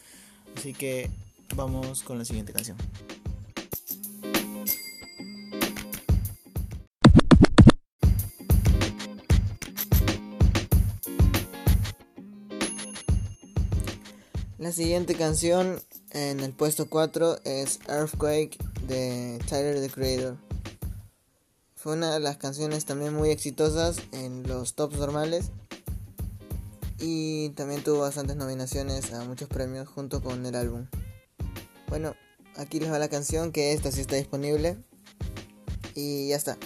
Así 0.56 0.72
que 0.72 1.10
vamos 1.54 2.02
con 2.02 2.18
la 2.18 2.24
siguiente 2.24 2.52
canción. 2.52 2.76
La 14.64 14.72
siguiente 14.72 15.14
canción 15.14 15.82
en 16.12 16.40
el 16.40 16.52
puesto 16.52 16.88
4 16.88 17.40
es 17.44 17.80
Earthquake 17.86 18.56
de 18.86 19.38
Tyler 19.46 19.78
the 19.78 19.90
Creator. 19.90 20.38
Fue 21.74 21.92
una 21.92 22.14
de 22.14 22.20
las 22.20 22.38
canciones 22.38 22.86
también 22.86 23.12
muy 23.12 23.28
exitosas 23.28 23.98
en 24.12 24.42
los 24.48 24.74
tops 24.74 24.96
normales. 24.96 25.50
Y 26.98 27.50
también 27.50 27.82
tuvo 27.82 28.00
bastantes 28.00 28.36
nominaciones 28.36 29.12
a 29.12 29.24
muchos 29.24 29.48
premios 29.48 29.88
junto 29.88 30.22
con 30.22 30.44
el 30.46 30.54
álbum. 30.54 30.86
Bueno, 31.88 32.14
aquí 32.56 32.80
les 32.80 32.90
va 32.90 32.98
la 32.98 33.08
canción 33.08 33.52
que 33.52 33.72
esta 33.72 33.90
sí 33.90 34.00
está 34.00 34.16
disponible. 34.16 34.78
Y 35.94 36.28
ya 36.28 36.36
está. 36.36 36.56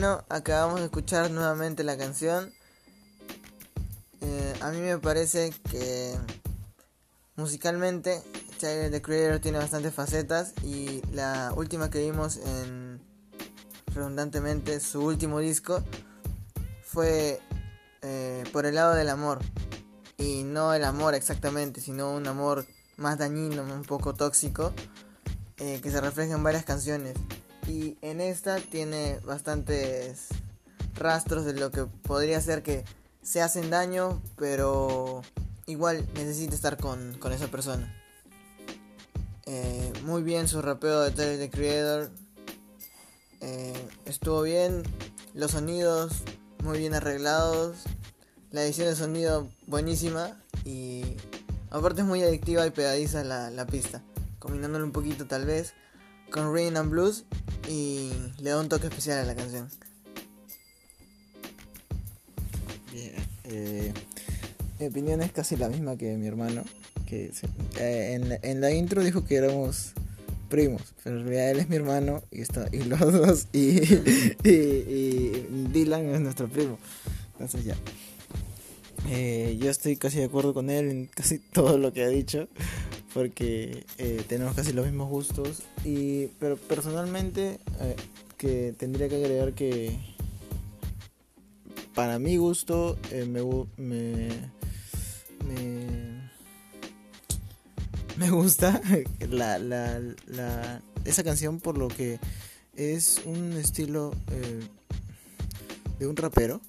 Bueno, 0.00 0.24
acabamos 0.28 0.78
de 0.78 0.84
escuchar 0.84 1.28
nuevamente 1.32 1.82
la 1.82 1.98
canción. 1.98 2.52
Eh, 4.20 4.54
a 4.60 4.70
mí 4.70 4.78
me 4.78 4.96
parece 4.98 5.52
que 5.68 6.16
musicalmente 7.34 8.22
Tyler 8.60 8.92
the 8.92 9.02
Creator 9.02 9.40
tiene 9.40 9.58
bastantes 9.58 9.92
facetas 9.92 10.54
y 10.62 11.02
la 11.10 11.52
última 11.56 11.90
que 11.90 11.98
vimos 11.98 12.36
en 12.36 13.00
redundantemente 13.92 14.78
su 14.78 15.04
último 15.04 15.40
disco 15.40 15.82
fue 16.84 17.40
eh, 18.02 18.44
por 18.52 18.66
el 18.66 18.76
lado 18.76 18.94
del 18.94 19.08
amor 19.08 19.40
y 20.16 20.44
no 20.44 20.74
el 20.74 20.84
amor 20.84 21.16
exactamente 21.16 21.80
sino 21.80 22.14
un 22.14 22.28
amor 22.28 22.66
más 22.98 23.18
dañino 23.18 23.64
un 23.64 23.82
poco 23.82 24.14
tóxico 24.14 24.72
eh, 25.56 25.80
que 25.82 25.90
se 25.90 26.00
refleja 26.00 26.36
en 26.36 26.44
varias 26.44 26.64
canciones 26.64 27.16
y 27.68 27.98
en 28.00 28.22
esta 28.22 28.56
tiene 28.56 29.20
bastantes 29.24 30.28
rastros 30.94 31.44
de 31.44 31.52
lo 31.52 31.70
que 31.70 31.84
podría 31.84 32.40
ser 32.40 32.62
que 32.62 32.84
se 33.22 33.42
hacen 33.42 33.68
daño, 33.68 34.22
pero 34.36 35.22
igual 35.66 36.08
necesita 36.14 36.54
estar 36.54 36.78
con, 36.78 37.18
esa 37.30 37.48
persona. 37.48 37.94
Eh, 39.44 39.92
muy 40.04 40.22
bien 40.22 40.48
su 40.48 40.62
rapeo 40.62 41.02
de 41.02 41.10
Tyler 41.10 41.38
the 41.38 41.50
Creator. 41.50 42.10
Eh, 43.42 43.88
estuvo 44.06 44.42
bien. 44.42 44.82
Los 45.34 45.50
sonidos 45.50 46.22
muy 46.64 46.78
bien 46.78 46.94
arreglados. 46.94 47.76
La 48.50 48.62
edición 48.62 48.88
de 48.88 48.96
sonido 48.96 49.46
buenísima. 49.66 50.42
Y 50.64 51.02
aparte 51.70 52.00
es 52.00 52.06
muy 52.06 52.22
adictiva 52.22 52.66
y 52.66 52.70
pegadiza 52.70 53.24
la, 53.24 53.50
la 53.50 53.66
pista. 53.66 54.02
Combinándolo 54.38 54.86
un 54.86 54.92
poquito 54.92 55.26
tal 55.26 55.44
vez 55.44 55.74
con 56.30 56.52
Rain 56.52 56.76
and 56.76 56.90
Blues 56.90 57.24
y 57.68 58.10
le 58.40 58.50
da 58.50 58.60
un 58.60 58.68
toque 58.68 58.86
especial 58.86 59.18
a 59.18 59.24
la 59.24 59.34
canción. 59.34 59.68
Eh, 63.50 63.92
mi 64.78 64.86
opinión 64.86 65.22
es 65.22 65.32
casi 65.32 65.56
la 65.56 65.68
misma 65.68 65.96
que 65.96 66.16
mi 66.16 66.26
hermano, 66.26 66.64
que 67.06 67.32
eh, 67.78 68.38
en, 68.42 68.60
la 68.60 68.70
intro 68.70 69.02
dijo 69.02 69.24
que 69.24 69.36
éramos 69.36 69.92
primos, 70.50 70.82
pero 71.02 71.18
en 71.18 71.24
realidad 71.24 71.50
él 71.50 71.58
es 71.60 71.68
mi 71.68 71.76
hermano 71.76 72.22
y, 72.30 72.42
está, 72.42 72.68
y 72.70 72.84
los 72.84 73.00
dos, 73.00 73.48
y, 73.52 73.80
y, 74.44 75.46
Dylan 75.72 76.14
es 76.14 76.20
nuestro 76.20 76.48
primo. 76.48 76.78
Entonces 77.32 77.64
ya. 77.64 77.76
Eh, 79.08 79.56
yo 79.60 79.70
estoy 79.70 79.96
casi 79.96 80.18
de 80.18 80.24
acuerdo 80.24 80.52
con 80.52 80.70
él 80.70 80.90
en 80.90 81.06
casi 81.06 81.38
todo 81.52 81.78
lo 81.78 81.92
que 81.92 82.04
ha 82.04 82.08
dicho 82.08 82.48
porque 83.14 83.84
eh, 83.98 84.22
tenemos 84.28 84.54
casi 84.54 84.72
los 84.72 84.86
mismos 84.86 85.08
gustos 85.08 85.62
y 85.84 86.26
pero 86.38 86.56
personalmente 86.56 87.58
eh, 87.80 87.96
que 88.36 88.74
tendría 88.76 89.08
que 89.08 89.16
agregar 89.16 89.54
que 89.54 89.98
para 91.94 92.18
mi 92.18 92.36
gusto 92.36 92.98
eh, 93.10 93.24
me, 93.24 93.42
me, 93.76 94.28
me, 98.16 98.30
gusta 98.30 98.80
la, 99.28 99.58
la, 99.58 100.00
la, 100.26 100.82
esa 101.04 101.24
canción 101.24 101.60
por 101.60 101.76
lo 101.76 101.88
que 101.88 102.20
es 102.76 103.22
un 103.24 103.54
estilo 103.54 104.12
de 105.98 106.06
un 106.06 106.16
rapero. 106.16 106.60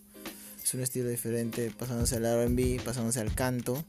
Es 0.63 0.74
un 0.74 0.81
estilo 0.81 1.10
diferente 1.10 1.72
pasándose 1.77 2.17
al 2.17 2.25
R&B 2.25 2.81
pasándose 2.84 3.19
al 3.19 3.34
canto. 3.34 3.84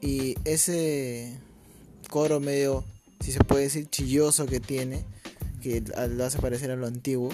Y 0.00 0.36
ese 0.44 1.38
coro 2.08 2.40
medio, 2.40 2.84
si 3.20 3.32
se 3.32 3.40
puede 3.40 3.64
decir, 3.64 3.88
chilloso 3.88 4.46
que 4.46 4.60
tiene, 4.60 5.04
que 5.62 5.82
lo 6.10 6.24
hace 6.24 6.38
parecer 6.38 6.70
a 6.70 6.76
lo 6.76 6.86
antiguo. 6.86 7.30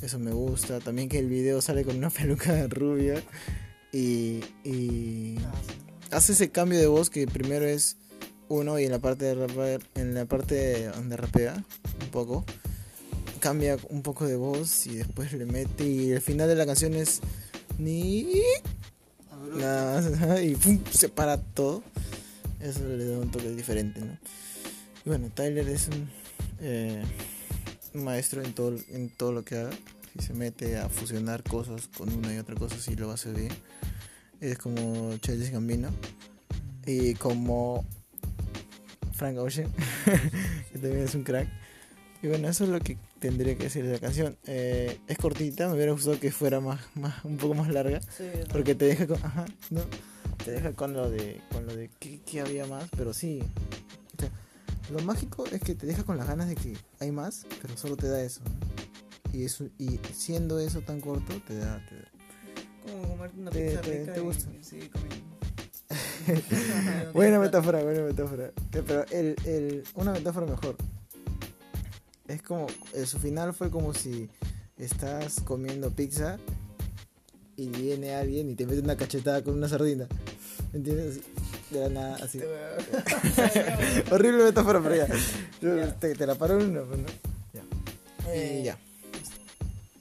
Eso 0.00 0.18
me 0.18 0.32
gusta. 0.32 0.80
También 0.80 1.08
que 1.08 1.18
el 1.18 1.28
video 1.28 1.60
sale 1.60 1.84
con 1.84 1.96
una 1.96 2.10
peluca 2.10 2.66
rubia 2.68 3.22
y, 3.92 4.40
y 4.64 5.36
hace 6.10 6.32
ese 6.32 6.50
cambio 6.50 6.78
de 6.78 6.86
voz 6.86 7.10
que 7.10 7.26
primero 7.26 7.66
es 7.66 7.96
uno 8.48 8.78
y 8.78 8.84
en 8.84 8.90
la 8.90 8.98
parte 8.98 9.24
de 9.24 9.34
rapper, 9.34 9.82
en 9.94 10.14
la 10.14 10.24
parte 10.26 10.86
donde 10.88 11.16
rapea 11.16 11.64
un 12.02 12.08
poco 12.10 12.44
cambia 13.40 13.76
un 13.88 14.02
poco 14.02 14.26
de 14.26 14.36
voz 14.36 14.86
y 14.86 14.96
después 14.96 15.32
le 15.32 15.46
mete 15.46 15.84
y 15.84 16.12
el 16.12 16.20
final 16.20 16.48
de 16.48 16.54
la 16.54 16.64
canción 16.64 16.94
es 16.94 17.20
ni 17.78 18.40
nada 19.56 20.40
y 20.42 20.56
se 20.92 21.08
para 21.08 21.38
todo 21.38 21.82
eso 22.62 22.86
le 22.86 23.04
da 23.04 23.18
un 23.18 23.30
toque 23.30 23.50
diferente, 23.50 24.00
¿no? 24.00 24.18
Y 25.04 25.08
bueno, 25.08 25.30
Tyler 25.34 25.68
es 25.68 25.88
eh, 26.60 27.02
un, 27.92 28.04
maestro 28.04 28.42
en 28.42 28.54
todo, 28.54 28.76
en 28.90 29.10
todo 29.10 29.32
lo 29.32 29.44
que 29.44 29.56
haga. 29.56 29.70
Si 30.18 30.26
se 30.26 30.34
mete 30.34 30.76
a 30.76 30.88
fusionar 30.88 31.42
cosas 31.42 31.88
con 31.88 32.12
una 32.12 32.32
y 32.34 32.38
otra 32.38 32.54
cosa, 32.54 32.76
sí 32.78 32.94
lo 32.94 33.10
hacer 33.10 33.34
bien. 33.34 33.52
Es 34.40 34.58
como 34.58 35.16
Chelsea 35.18 35.50
Gambino. 35.50 35.90
Y 36.86 37.14
como 37.14 37.84
Frank 39.12 39.38
Ocean, 39.38 39.70
que 40.72 40.78
también 40.78 41.04
es 41.04 41.14
un 41.14 41.24
crack. 41.24 41.48
Y 42.22 42.28
bueno, 42.28 42.48
eso 42.48 42.64
es 42.64 42.70
lo 42.70 42.78
que 42.78 42.96
tendría 43.18 43.56
que 43.56 43.64
decir 43.64 43.84
de 43.84 43.92
la 43.92 43.98
canción. 43.98 44.36
Eh, 44.46 44.98
es 45.08 45.18
cortita, 45.18 45.68
me 45.68 45.74
hubiera 45.74 45.92
gustado 45.92 46.20
que 46.20 46.30
fuera 46.30 46.60
más, 46.60 46.80
más 46.94 47.24
un 47.24 47.36
poco 47.36 47.54
más 47.54 47.68
larga. 47.68 48.00
porque 48.52 48.74
te 48.74 48.84
deja 48.84 49.06
con. 49.06 49.18
Ajá, 49.24 49.46
¿no? 49.70 49.82
Te 50.44 50.50
deja 50.50 50.72
con 50.72 50.92
lo 50.92 51.10
de 51.10 51.40
con 51.52 51.66
lo 51.66 51.74
de 51.74 51.88
que, 51.98 52.40
había 52.40 52.66
más, 52.66 52.88
pero 52.96 53.12
sí. 53.12 53.42
lo 54.90 55.00
mágico 55.00 55.44
es 55.46 55.60
que 55.60 55.74
te 55.74 55.86
deja 55.86 56.04
con 56.04 56.16
las 56.16 56.26
ganas 56.26 56.48
de 56.48 56.56
que 56.56 56.76
hay 57.00 57.12
más, 57.12 57.46
pero 57.60 57.76
solo 57.76 57.96
te 57.96 58.08
da 58.08 58.22
eso. 58.22 58.40
Y 59.32 59.44
eso 59.44 59.66
y 59.78 59.98
siendo 60.14 60.58
eso 60.58 60.80
tan 60.82 61.00
corto 61.00 61.40
te 61.46 61.56
da, 61.56 61.84
te 61.88 62.12
como 62.82 63.08
comerte 63.08 63.40
una 63.40 63.50
pizza 63.50 63.82
rica 63.82 64.12
te 64.12 64.20
gusta. 64.20 64.50
buena 67.12 67.38
metáfora, 67.38 67.82
buena 67.82 68.02
metáfora. 68.02 68.52
Pero 68.70 69.04
el, 69.10 69.36
el, 69.44 69.84
una 69.94 70.12
metáfora 70.12 70.46
mejor. 70.46 70.76
Es 72.28 72.42
como, 72.42 72.66
eh, 72.94 73.06
su 73.06 73.18
final 73.18 73.52
fue 73.52 73.70
como 73.70 73.92
si 73.94 74.28
estás 74.76 75.40
comiendo 75.40 75.90
pizza 75.90 76.38
y 77.56 77.68
viene 77.68 78.14
alguien 78.14 78.50
y 78.50 78.54
te 78.54 78.66
mete 78.66 78.80
una 78.80 78.96
cachetada 78.96 79.42
con 79.42 79.54
una 79.54 79.68
sardina. 79.68 80.08
¿Entiendes? 80.72 81.20
De 81.70 81.80
la 81.80 81.88
nada, 81.88 82.16
así. 82.22 82.40
Horrible 84.10 84.44
metáfora, 84.44 84.80
pero 84.80 84.96
ya. 84.96 85.92
Te, 85.98 86.14
te, 86.14 86.26
la 86.26 86.34
paro 86.34 86.60
en 86.60 86.70
una, 86.70 86.82
pues, 86.82 87.00
¿no? 87.00 87.06
Ya. 87.52 88.32
Eh, 88.32 88.62
ya. 88.64 88.78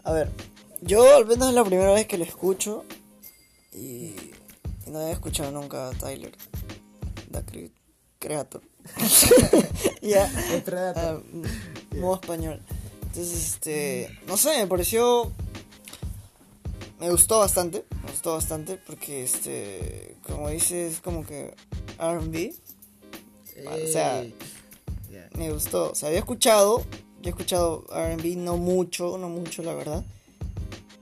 A 0.04 0.14
ver, 0.14 0.30
yo 0.82 1.16
al 1.16 1.26
menos 1.26 1.50
es 1.50 1.56
la 1.56 1.64
primera 1.64 1.94
vez 1.94 2.08
que 2.08 2.18
lo 2.18 2.24
escucho 2.24 2.86
y, 3.74 4.16
no 4.88 5.00
había 5.00 5.14
escuchado 5.14 5.52
nunca 5.52 5.90
a 5.90 5.92
Tyler, 5.92 6.32
da 7.30 7.44
Creator. 8.20 8.62
ya. 10.02 10.30
Ah, 10.96 11.20
modo 11.96 12.16
español. 12.16 12.60
Entonces, 13.04 13.54
este, 13.54 14.20
no 14.26 14.38
sé, 14.38 14.58
me 14.58 14.68
pareció 14.68 15.32
me 17.02 17.10
gustó 17.10 17.40
bastante, 17.40 17.84
me 18.04 18.12
gustó 18.12 18.34
bastante 18.34 18.78
porque 18.78 19.24
este, 19.24 20.18
como 20.22 20.50
dices, 20.50 21.00
como 21.00 21.26
que 21.26 21.56
R&B, 22.00 22.54
o 23.66 23.88
sea, 23.88 24.24
me 25.36 25.52
gustó, 25.52 25.94
o 25.94 25.96
sea, 25.96 26.10
había 26.10 26.20
escuchado, 26.20 26.86
yo 27.24 27.26
he 27.26 27.30
escuchado 27.30 27.86
R&B 27.92 28.36
no 28.36 28.58
mucho, 28.58 29.18
no 29.18 29.30
mucho 29.30 29.64
la 29.64 29.74
verdad, 29.74 30.06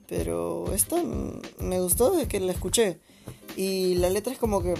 pero 0.07 0.73
esta 0.73 0.95
me 1.59 1.81
gustó 1.81 2.11
desde 2.11 2.29
que 2.29 2.39
la 2.39 2.53
escuché. 2.53 2.97
Y 3.57 3.95
la 3.95 4.09
letra 4.09 4.31
es 4.31 4.39
como 4.39 4.63
que 4.63 4.75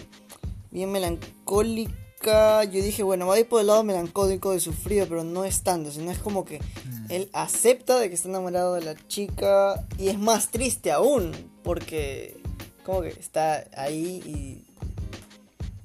bien 0.72 0.90
melancólica 0.90 1.94
yo 2.26 2.84
dije, 2.84 3.04
bueno, 3.04 3.28
va 3.28 3.36
a 3.36 3.40
ir 3.40 3.48
por 3.48 3.62
el 3.62 3.68
lado 3.68 3.84
melancólico 3.84 4.52
de 4.52 4.60
sufrido, 4.60 5.08
pero 5.08 5.24
no 5.24 5.46
es 5.46 5.62
tanto, 5.62 5.92
sino 5.92 6.12
es 6.12 6.20
como 6.20 6.46
que 6.46 6.60
mm. 6.60 7.06
él 7.10 7.30
acepta 7.34 7.98
de 8.00 8.10
que 8.10 8.16
está 8.16 8.28
enamorado 8.30 8.76
de 8.76 8.82
la 8.82 8.96
chica 9.08 9.86
y 9.98 10.10
es 10.10 10.20
más 10.20 10.50
triste 10.52 10.92
aún, 10.92 11.32
porque 11.64 12.42
como 12.86 13.02
que 13.02 13.10
está 13.10 13.66
ahí 13.76 14.64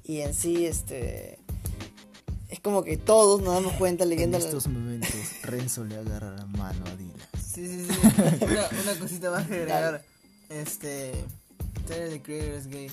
y, 0.05 0.11
y 0.11 0.21
en 0.21 0.33
sí 0.33 0.65
este 0.65 1.39
es 2.49 2.59
como 2.59 2.83
que 2.83 2.97
todos 2.97 3.41
nos 3.41 3.53
damos 3.55 3.73
cuenta 3.73 4.05
leyendo 4.05 4.37
En 4.37 4.43
la- 4.43 4.49
estos 4.49 4.67
momentos, 4.67 5.09
Renzo 5.43 5.83
le 5.83 5.97
agarra 5.97 6.35
la 6.35 6.45
mano 6.45 6.85
a 6.85 6.95
Dylan. 6.95 7.15
Sí, 7.43 7.67
sí, 7.67 7.85
sí. 7.85 7.99
una, 8.43 8.69
una 8.83 8.99
cosita 8.99 9.31
más 9.31 9.47
que 9.47 9.55
agregar. 9.55 10.03
Este. 10.49 11.13
Tyler 11.87 12.09
the 12.09 12.21
Creator 12.21 12.53
es 12.53 12.67
gay. 12.67 12.91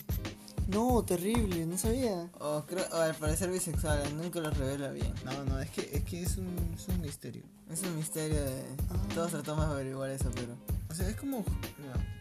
No, 0.73 1.03
terrible, 1.05 1.67
no 1.67 1.77
sabía. 1.77 2.29
O, 2.41 2.63
creo, 2.67 2.85
o 2.93 2.97
al 2.97 3.15
parecer 3.15 3.51
bisexual, 3.51 4.17
nunca 4.17 4.41
lo 4.41 4.51
revela 4.51 4.91
bien. 4.91 5.13
No, 5.25 5.45
no, 5.45 5.61
es 5.61 5.71
que 5.71 5.89
es, 5.93 6.03
que 6.05 6.23
es, 6.23 6.37
un, 6.39 6.75
es 6.77 6.89
un 6.89 7.01
misterio. 7.01 7.43
Es 7.71 7.83
un 7.83 7.97
misterio 7.97 8.43
de. 8.43 8.63
Ah. 8.91 8.97
Todos 9.15 9.31
tratamos 9.33 9.67
de 9.67 9.73
averiguar 9.75 10.11
eso, 10.11 10.31
pero. 10.35 10.57
O 10.91 10.95
sea, 10.95 11.09
es 11.09 11.17
como. 11.17 11.39
No, 11.39 11.45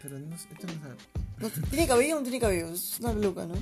pero 0.01 0.19
no, 0.19 0.35
esto 0.35 0.49
no 0.67 0.81
sabe. 0.81 0.95
No, 1.39 1.67
¿Tiene 1.69 1.87
cabello 1.87 2.15
o 2.15 2.19
no 2.19 2.23
tiene 2.23 2.39
cabello? 2.39 2.69
Es 2.69 2.99
una 2.99 3.13
peluca, 3.13 3.45
¿no? 3.45 3.55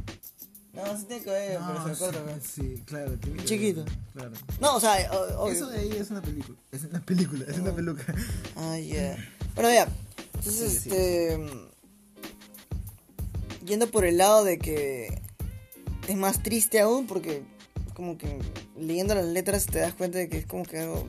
No, 0.74 0.98
sí 0.98 1.06
tiene 1.06 1.24
cabello, 1.24 1.60
pero 1.68 1.84
se 1.84 1.90
lo 1.90 1.98
corta, 1.98 2.24
pues. 2.24 2.44
Sí, 2.44 2.84
claro. 2.86 3.12
tiene 3.20 3.38
que- 3.38 3.46
Chiquito. 3.46 3.86
Claro. 4.14 4.32
No, 4.62 4.76
o 4.76 4.80
sea, 4.80 5.12
o- 5.12 5.44
obvio. 5.44 5.54
Eso 5.54 5.68
de 5.68 5.80
ahí 5.80 5.92
es 5.98 6.10
una 6.12 6.22
película. 6.22 6.58
Es 6.72 6.84
una 6.84 7.00
película, 7.02 7.46
es 7.48 7.58
una 7.60 7.74
peluca. 7.76 8.06
Ah, 8.56 8.78
ya. 8.78 9.18
Bueno, 9.56 9.72
ya. 9.72 9.88
Entonces, 10.36 10.72
Sí, 10.84 10.90
sí. 10.90 11.40
Yendo 13.70 13.92
por 13.92 14.04
el 14.04 14.18
lado 14.18 14.44
de 14.44 14.58
que 14.58 15.14
es 16.08 16.16
más 16.16 16.42
triste 16.42 16.80
aún, 16.80 17.06
porque 17.06 17.44
como 17.94 18.18
que 18.18 18.40
leyendo 18.76 19.14
las 19.14 19.28
letras 19.28 19.68
te 19.68 19.78
das 19.78 19.94
cuenta 19.94 20.18
de 20.18 20.28
que 20.28 20.40
es 20.40 20.48
como 20.48 20.64
que 20.64 20.80
algo 20.80 21.06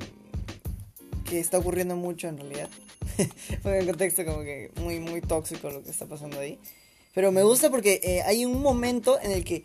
que 1.25 1.41
está 1.41 1.57
ocurriendo 1.57 1.97
mucho 1.97 2.29
en 2.29 2.37
realidad. 2.37 2.69
Porque 3.63 3.79
en 3.79 3.87
contexto 3.87 4.27
como 4.27 4.43
que 4.43 4.71
muy, 4.77 5.01
muy 5.01 5.23
tóxico 5.23 5.71
lo 5.71 5.83
que 5.83 5.91
está 5.91 6.05
pasando 6.05 6.39
ahí. 6.39 6.59
Pero 7.15 7.33
me 7.33 7.43
gusta 7.43 7.71
porque 7.71 7.99
eh, 8.03 8.21
hay 8.23 8.45
un 8.45 8.61
momento 8.61 9.19
en 9.21 9.33
el 9.33 9.43
que 9.43 9.65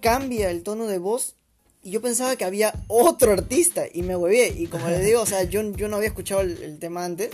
cambia 0.00 0.48
el 0.48 0.62
tono 0.62 0.86
de 0.86 0.98
voz 0.98 1.34
y 1.82 1.90
yo 1.90 2.00
pensaba 2.00 2.36
que 2.36 2.44
había 2.44 2.72
otro 2.86 3.32
artista 3.32 3.84
y 3.92 4.02
me 4.02 4.14
huevé. 4.14 4.54
Y 4.56 4.68
como 4.68 4.88
les 4.88 5.04
digo, 5.04 5.22
o 5.22 5.26
sea, 5.26 5.42
yo, 5.42 5.62
yo 5.72 5.88
no 5.88 5.96
había 5.96 6.08
escuchado 6.08 6.42
el, 6.42 6.62
el 6.62 6.78
tema 6.78 7.04
antes 7.04 7.30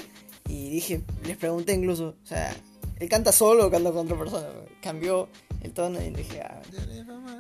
y 0.48 0.70
dije, 0.70 1.02
les 1.26 1.36
pregunté 1.36 1.74
incluso, 1.74 2.16
o 2.22 2.26
sea, 2.26 2.56
¿él 2.98 3.08
canta 3.08 3.32
solo 3.32 3.66
o 3.66 3.70
canta 3.70 3.90
con 3.92 4.06
otra 4.06 4.18
persona? 4.18 4.48
Cambió 4.82 5.28
el 5.62 5.72
tono 5.72 6.00
y 6.02 6.10
dije, 6.10 6.40
ah, 6.42 6.60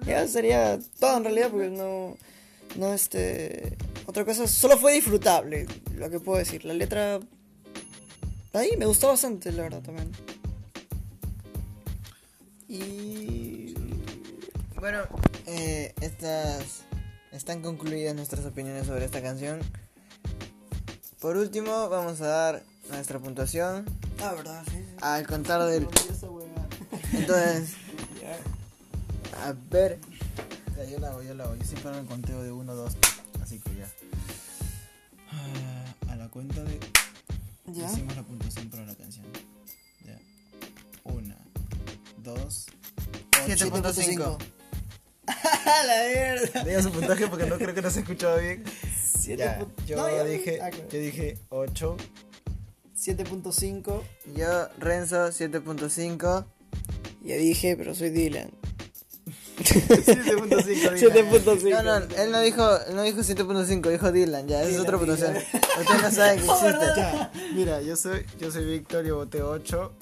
ya 0.06 0.26
sería 0.26 0.78
todo 0.98 1.16
en 1.16 1.24
realidad 1.24 1.50
porque 1.50 1.68
no, 1.68 2.16
no 2.76 2.92
este, 2.92 3.76
otra 4.06 4.24
cosa, 4.24 4.46
solo 4.46 4.78
fue 4.78 4.94
disfrutable, 4.94 5.66
lo 5.94 6.10
que 6.10 6.20
puedo 6.20 6.38
decir. 6.38 6.64
La 6.64 6.74
letra, 6.74 7.20
ahí 8.52 8.76
me 8.76 8.86
gustó 8.86 9.08
bastante, 9.08 9.52
la 9.52 9.64
verdad 9.64 9.82
también. 9.82 10.10
Y... 12.68 13.74
Bueno, 14.80 15.00
eh, 15.46 15.92
estas. 16.00 16.84
Están 17.32 17.62
concluidas 17.62 18.14
nuestras 18.14 18.44
opiniones 18.46 18.86
sobre 18.86 19.04
esta 19.04 19.22
canción. 19.22 19.60
Por 21.20 21.36
último, 21.36 21.88
vamos 21.88 22.20
a 22.20 22.26
dar 22.26 22.62
nuestra 22.90 23.18
puntuación 23.18 23.84
Ah, 24.22 24.32
verdad, 24.34 24.62
sí. 24.66 24.72
sí. 24.76 24.94
al 25.00 25.26
contar 25.26 25.64
del. 25.66 25.86
Entonces, 27.12 27.74
a 29.44 29.54
ver. 29.70 29.98
Ya, 30.76 30.84
yo 30.84 30.98
la 30.98 31.08
hago, 31.08 31.22
yo 31.22 31.34
la 31.34 31.44
hago. 31.44 31.56
Yo 31.56 31.64
siempre 31.64 31.90
hago 31.90 32.00
el 32.00 32.06
conteo 32.06 32.42
de 32.42 32.52
1, 32.52 32.74
2, 32.74 32.96
así 33.42 33.58
que 33.60 33.74
ya. 33.76 33.88
Ah, 35.30 36.12
A 36.12 36.16
la 36.16 36.28
cuenta 36.28 36.62
de. 36.62 36.78
¿Ya? 37.66 37.90
Hicimos 37.90 38.16
la 38.16 38.22
puntuación 38.22 38.68
para 38.70 38.84
la 38.86 38.94
canción. 38.94 39.26
Ya. 40.04 40.18
1, 41.04 41.34
2, 42.18 42.66
7.5. 43.46 44.38
¡A 45.26 45.84
la 45.84 46.06
mierda! 46.08 46.64
Diga 46.64 46.82
su 46.82 46.90
puntaje 46.90 47.26
porque 47.28 47.44
no 47.46 47.56
creo 47.58 47.74
que 47.74 47.82
no 47.82 47.90
se 47.90 47.98
ha 47.98 48.02
escuchado 48.02 48.38
bien. 48.38 48.64
Ya, 49.36 49.58
yo 49.86 49.96
no, 49.98 50.08
ya- 50.08 50.24
dije, 50.24 50.58
yo 50.90 50.98
dije 50.98 51.38
8. 51.50 51.96
7.5. 53.16 54.02
Yo, 54.34 54.68
Renzo, 54.78 55.28
7.5. 55.28 56.44
Ya 57.22 57.36
dije, 57.36 57.76
pero 57.76 57.94
soy 57.94 58.10
Dylan. 58.10 58.50
7.5. 59.58 60.48
7.5. 60.96 61.70
No, 61.70 61.82
no, 61.82 61.96
él 62.16 62.30
no 62.30 62.40
dijo, 62.40 62.76
él 62.86 62.94
no 62.94 63.02
dijo 63.02 63.20
7.5, 63.20 63.90
dijo 63.90 64.12
Dylan, 64.12 64.46
ya, 64.46 64.62
esa 64.62 64.70
es 64.70 64.78
otra 64.78 64.98
puntuación. 64.98 65.34
Ustedes 65.36 66.02
no 66.02 66.10
saben 66.10 66.40
que 66.40 66.46
existe. 66.52 66.86
Ya, 66.96 67.32
mira, 67.54 67.82
yo 67.82 67.96
soy, 67.96 68.24
yo 68.38 68.50
soy 68.52 68.64
Víctor, 68.66 69.04
yo 69.04 69.16
voté 69.16 69.42
8. 69.42 69.92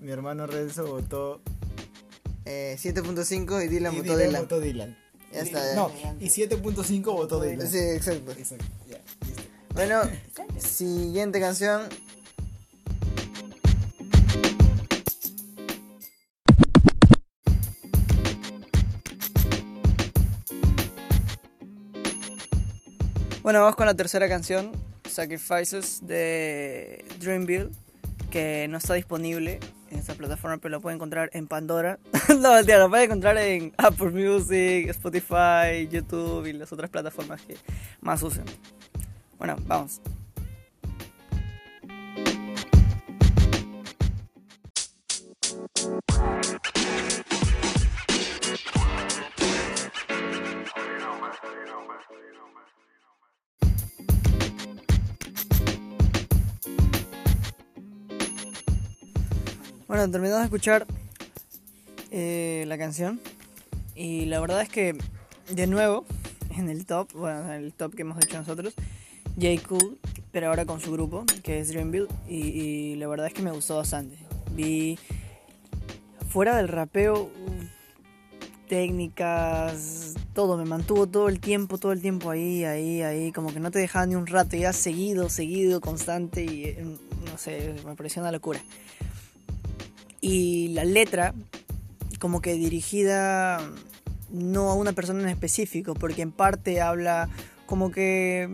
Mi 0.00 0.10
hermano 0.10 0.46
Renzo 0.46 0.86
votó. 0.86 1.40
Eh, 2.46 2.76
7.5 2.78 3.64
y 3.64 3.68
Dylan 3.68 3.94
y 3.94 3.98
votó 3.98 4.16
Dylan 4.16 4.42
votó 4.42 4.60
Dylan. 4.60 4.98
Ya 5.32 5.40
está, 5.40 5.64
ya. 5.64 5.74
No, 5.74 5.90
y 6.20 6.26
7.5 6.28 7.04
votó 7.04 7.40
Dylan. 7.40 7.66
Sí, 7.68 7.78
exacto. 7.78 8.32
Exacto, 8.32 8.64
listo. 9.26 9.42
Bueno, 9.74 10.02
siguiente 10.58 11.40
canción. 11.40 11.88
Bueno, 23.44 23.60
vamos 23.60 23.76
con 23.76 23.84
la 23.84 23.92
tercera 23.92 24.26
canción, 24.26 24.72
Sacrifices 25.06 26.00
de 26.06 27.04
Dreamville, 27.20 27.68
que 28.30 28.66
no 28.70 28.78
está 28.78 28.94
disponible 28.94 29.60
en 29.90 29.98
esta 29.98 30.14
plataforma, 30.14 30.56
pero 30.56 30.70
lo 30.70 30.80
pueden 30.80 30.96
encontrar 30.96 31.28
en 31.34 31.46
Pandora. 31.46 31.98
no, 32.40 32.54
mentira, 32.54 32.78
lo 32.78 32.88
pueden 32.88 33.04
encontrar 33.04 33.36
en 33.36 33.74
Apple 33.76 34.12
Music, 34.12 34.88
Spotify, 34.88 35.86
YouTube 35.90 36.46
y 36.46 36.54
las 36.54 36.72
otras 36.72 36.88
plataformas 36.88 37.42
que 37.42 37.58
más 38.00 38.22
usen. 38.22 38.46
Bueno, 39.36 39.56
vamos. 39.66 40.00
Bueno, 59.94 60.10
terminamos 60.10 60.40
de 60.40 60.46
escuchar 60.46 60.88
eh, 62.10 62.64
la 62.66 62.76
canción 62.76 63.20
y 63.94 64.24
la 64.24 64.40
verdad 64.40 64.60
es 64.60 64.68
que 64.68 64.98
de 65.50 65.66
nuevo 65.68 66.04
en 66.58 66.68
el 66.68 66.84
top, 66.84 67.12
bueno, 67.12 67.44
en 67.44 67.62
el 67.62 67.72
top 67.72 67.94
que 67.94 68.02
hemos 68.02 68.16
hecho 68.16 68.36
nosotros, 68.36 68.74
J. 69.40 69.62
Cool, 69.68 69.96
pero 70.32 70.48
ahora 70.48 70.64
con 70.66 70.80
su 70.80 70.90
grupo 70.90 71.24
que 71.44 71.60
es 71.60 71.68
Dreamville 71.68 72.08
y, 72.28 72.38
y 72.38 72.96
la 72.96 73.06
verdad 73.06 73.28
es 73.28 73.34
que 73.34 73.42
me 73.42 73.52
gustó 73.52 73.76
bastante. 73.76 74.16
Vi 74.50 74.98
fuera 76.28 76.56
del 76.56 76.66
rapeo 76.66 77.30
técnicas, 78.68 80.14
todo, 80.32 80.56
me 80.56 80.64
mantuvo 80.64 81.06
todo 81.06 81.28
el 81.28 81.38
tiempo, 81.38 81.78
todo 81.78 81.92
el 81.92 82.02
tiempo 82.02 82.30
ahí, 82.30 82.64
ahí, 82.64 83.02
ahí, 83.02 83.30
como 83.30 83.54
que 83.54 83.60
no 83.60 83.70
te 83.70 83.78
dejaba 83.78 84.06
ni 84.06 84.16
un 84.16 84.26
rato, 84.26 84.56
ya 84.56 84.72
seguido, 84.72 85.28
seguido, 85.28 85.80
constante 85.80 86.42
y 86.42 86.64
eh, 86.64 86.82
no 86.82 87.38
sé, 87.38 87.76
me 87.86 87.94
pareció 87.94 88.22
una 88.22 88.32
locura. 88.32 88.60
Y 90.26 90.68
la 90.68 90.86
letra, 90.86 91.34
como 92.18 92.40
que 92.40 92.54
dirigida 92.54 93.60
no 94.30 94.70
a 94.70 94.74
una 94.74 94.94
persona 94.94 95.22
en 95.22 95.28
específico, 95.28 95.92
porque 95.92 96.22
en 96.22 96.32
parte 96.32 96.80
habla 96.80 97.28
como 97.66 97.90
que 97.90 98.48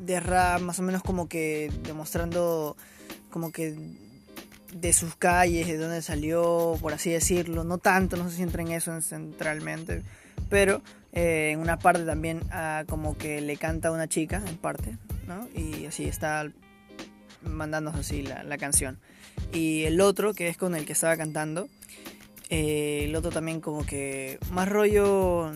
de 0.00 0.18
rap, 0.18 0.60
más 0.62 0.80
o 0.80 0.82
menos 0.82 1.04
como 1.04 1.28
que 1.28 1.70
demostrando 1.84 2.76
como 3.30 3.52
que 3.52 3.76
de 4.74 4.92
sus 4.92 5.14
calles, 5.14 5.68
de 5.68 5.76
dónde 5.76 6.02
salió, 6.02 6.76
por 6.80 6.92
así 6.92 7.10
decirlo, 7.10 7.62
no 7.62 7.78
tanto, 7.78 8.16
no 8.16 8.28
se 8.28 8.38
centra 8.38 8.62
en 8.62 8.72
eso 8.72 9.00
centralmente, 9.00 10.02
pero 10.48 10.82
eh, 11.12 11.50
en 11.52 11.60
una 11.60 11.78
parte 11.78 12.04
también 12.04 12.40
ah, 12.50 12.82
como 12.88 13.16
que 13.16 13.40
le 13.40 13.56
canta 13.56 13.90
a 13.90 13.92
una 13.92 14.08
chica, 14.08 14.42
en 14.44 14.56
parte, 14.56 14.98
¿no? 15.28 15.46
Y 15.54 15.86
así 15.86 16.06
está 16.06 16.50
mandándonos 17.42 18.00
así 18.00 18.22
la, 18.22 18.42
la 18.44 18.58
canción. 18.58 18.98
Y 19.52 19.84
el 19.84 20.00
otro, 20.00 20.34
que 20.34 20.48
es 20.48 20.56
con 20.56 20.74
el 20.74 20.86
que 20.86 20.92
estaba 20.92 21.16
cantando, 21.16 21.68
eh, 22.50 23.04
el 23.04 23.14
otro 23.14 23.30
también 23.30 23.60
como 23.60 23.84
que 23.86 24.38
más 24.50 24.68
rollo 24.68 25.52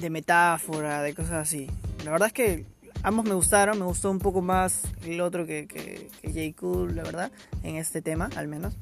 de 0.00 0.10
metáfora, 0.10 1.02
de 1.02 1.14
cosas 1.14 1.34
así. 1.34 1.68
La 2.04 2.10
verdad 2.10 2.28
es 2.28 2.32
que 2.34 2.66
ambos 3.02 3.24
me 3.24 3.34
gustaron, 3.34 3.78
me 3.78 3.84
gustó 3.84 4.10
un 4.10 4.18
poco 4.18 4.42
más 4.42 4.82
el 5.04 5.20
otro 5.20 5.46
que, 5.46 5.66
que, 5.66 6.08
que 6.20 6.28
J. 6.28 6.60
Cool, 6.60 6.96
la 6.96 7.02
verdad, 7.02 7.32
en 7.62 7.76
este 7.76 8.02
tema 8.02 8.28
al 8.36 8.48
menos. 8.48 8.74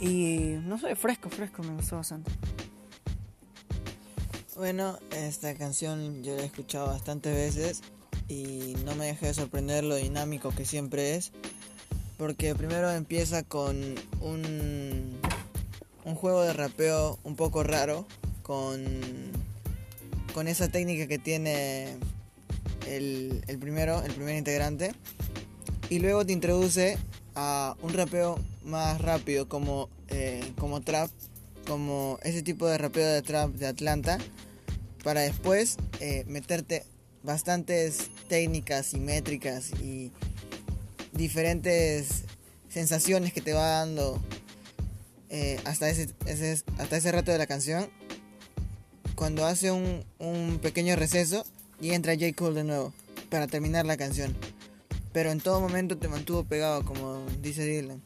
Y 0.00 0.56
no 0.62 0.78
sé, 0.78 0.96
fresco, 0.96 1.30
fresco, 1.30 1.62
me 1.62 1.74
gustó 1.74 1.96
bastante. 1.96 2.30
Bueno, 4.56 4.98
esta 5.16 5.54
canción 5.54 6.22
yo 6.22 6.36
la 6.36 6.42
he 6.42 6.46
escuchado 6.46 6.88
bastantes 6.88 7.34
veces 7.34 7.82
y 8.30 8.76
no 8.84 8.94
me 8.94 9.06
dejé 9.06 9.26
de 9.26 9.34
sorprender 9.34 9.82
lo 9.82 9.96
dinámico 9.96 10.50
que 10.50 10.64
siempre 10.64 11.16
es. 11.16 11.32
Porque 12.16 12.54
primero 12.54 12.90
empieza 12.92 13.42
con 13.42 13.96
un, 14.20 15.18
un 16.04 16.14
juego 16.14 16.42
de 16.42 16.52
rapeo 16.52 17.18
un 17.24 17.34
poco 17.34 17.64
raro, 17.64 18.06
con, 18.42 18.84
con 20.32 20.46
esa 20.46 20.68
técnica 20.68 21.08
que 21.08 21.18
tiene 21.18 21.96
el, 22.86 23.42
el 23.48 23.58
primero, 23.58 24.02
el 24.04 24.12
primer 24.12 24.36
integrante. 24.36 24.92
Y 25.88 25.98
luego 25.98 26.24
te 26.24 26.32
introduce 26.32 26.98
a 27.34 27.74
un 27.82 27.92
rapeo 27.94 28.38
más 28.64 29.00
rápido 29.00 29.48
como, 29.48 29.88
eh, 30.08 30.52
como 30.56 30.82
trap, 30.82 31.10
como 31.66 32.20
ese 32.22 32.42
tipo 32.42 32.68
de 32.68 32.78
rapeo 32.78 33.08
de 33.08 33.22
trap 33.22 33.50
de 33.54 33.66
Atlanta, 33.66 34.18
para 35.02 35.22
después 35.22 35.78
eh, 35.98 36.24
meterte 36.28 36.84
bastantes 37.22 38.10
técnicas 38.28 38.94
y 38.94 39.00
métricas 39.00 39.70
y 39.80 40.12
diferentes 41.12 42.24
sensaciones 42.68 43.32
que 43.32 43.40
te 43.40 43.52
va 43.52 43.66
dando 43.66 44.20
eh, 45.28 45.60
hasta, 45.64 45.90
ese, 45.90 46.08
hasta 46.78 46.96
ese 46.96 47.12
rato 47.12 47.30
de 47.30 47.38
la 47.38 47.46
canción. 47.46 47.88
Cuando 49.14 49.44
hace 49.44 49.70
un, 49.70 50.04
un 50.18 50.58
pequeño 50.62 50.96
receso 50.96 51.44
y 51.80 51.90
entra 51.90 52.14
J. 52.14 52.32
Cole 52.34 52.56
de 52.56 52.64
nuevo 52.64 52.92
para 53.28 53.46
terminar 53.46 53.86
la 53.86 53.96
canción. 53.96 54.34
Pero 55.12 55.30
en 55.30 55.40
todo 55.40 55.60
momento 55.60 55.98
te 55.98 56.08
mantuvo 56.08 56.44
pegado, 56.44 56.84
como 56.84 57.24
dice 57.42 57.64
Dylan. 57.64 58.00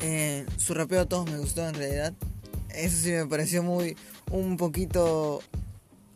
Eh, 0.00 0.44
su 0.56 0.74
rapeo 0.74 1.02
a 1.02 1.06
todos 1.06 1.30
me 1.30 1.38
gustó 1.38 1.66
en 1.66 1.74
realidad. 1.74 2.12
Eso 2.70 2.96
sí 2.96 3.10
me 3.10 3.26
pareció 3.26 3.62
muy 3.62 3.96
un 4.30 4.56
poquito 4.56 5.40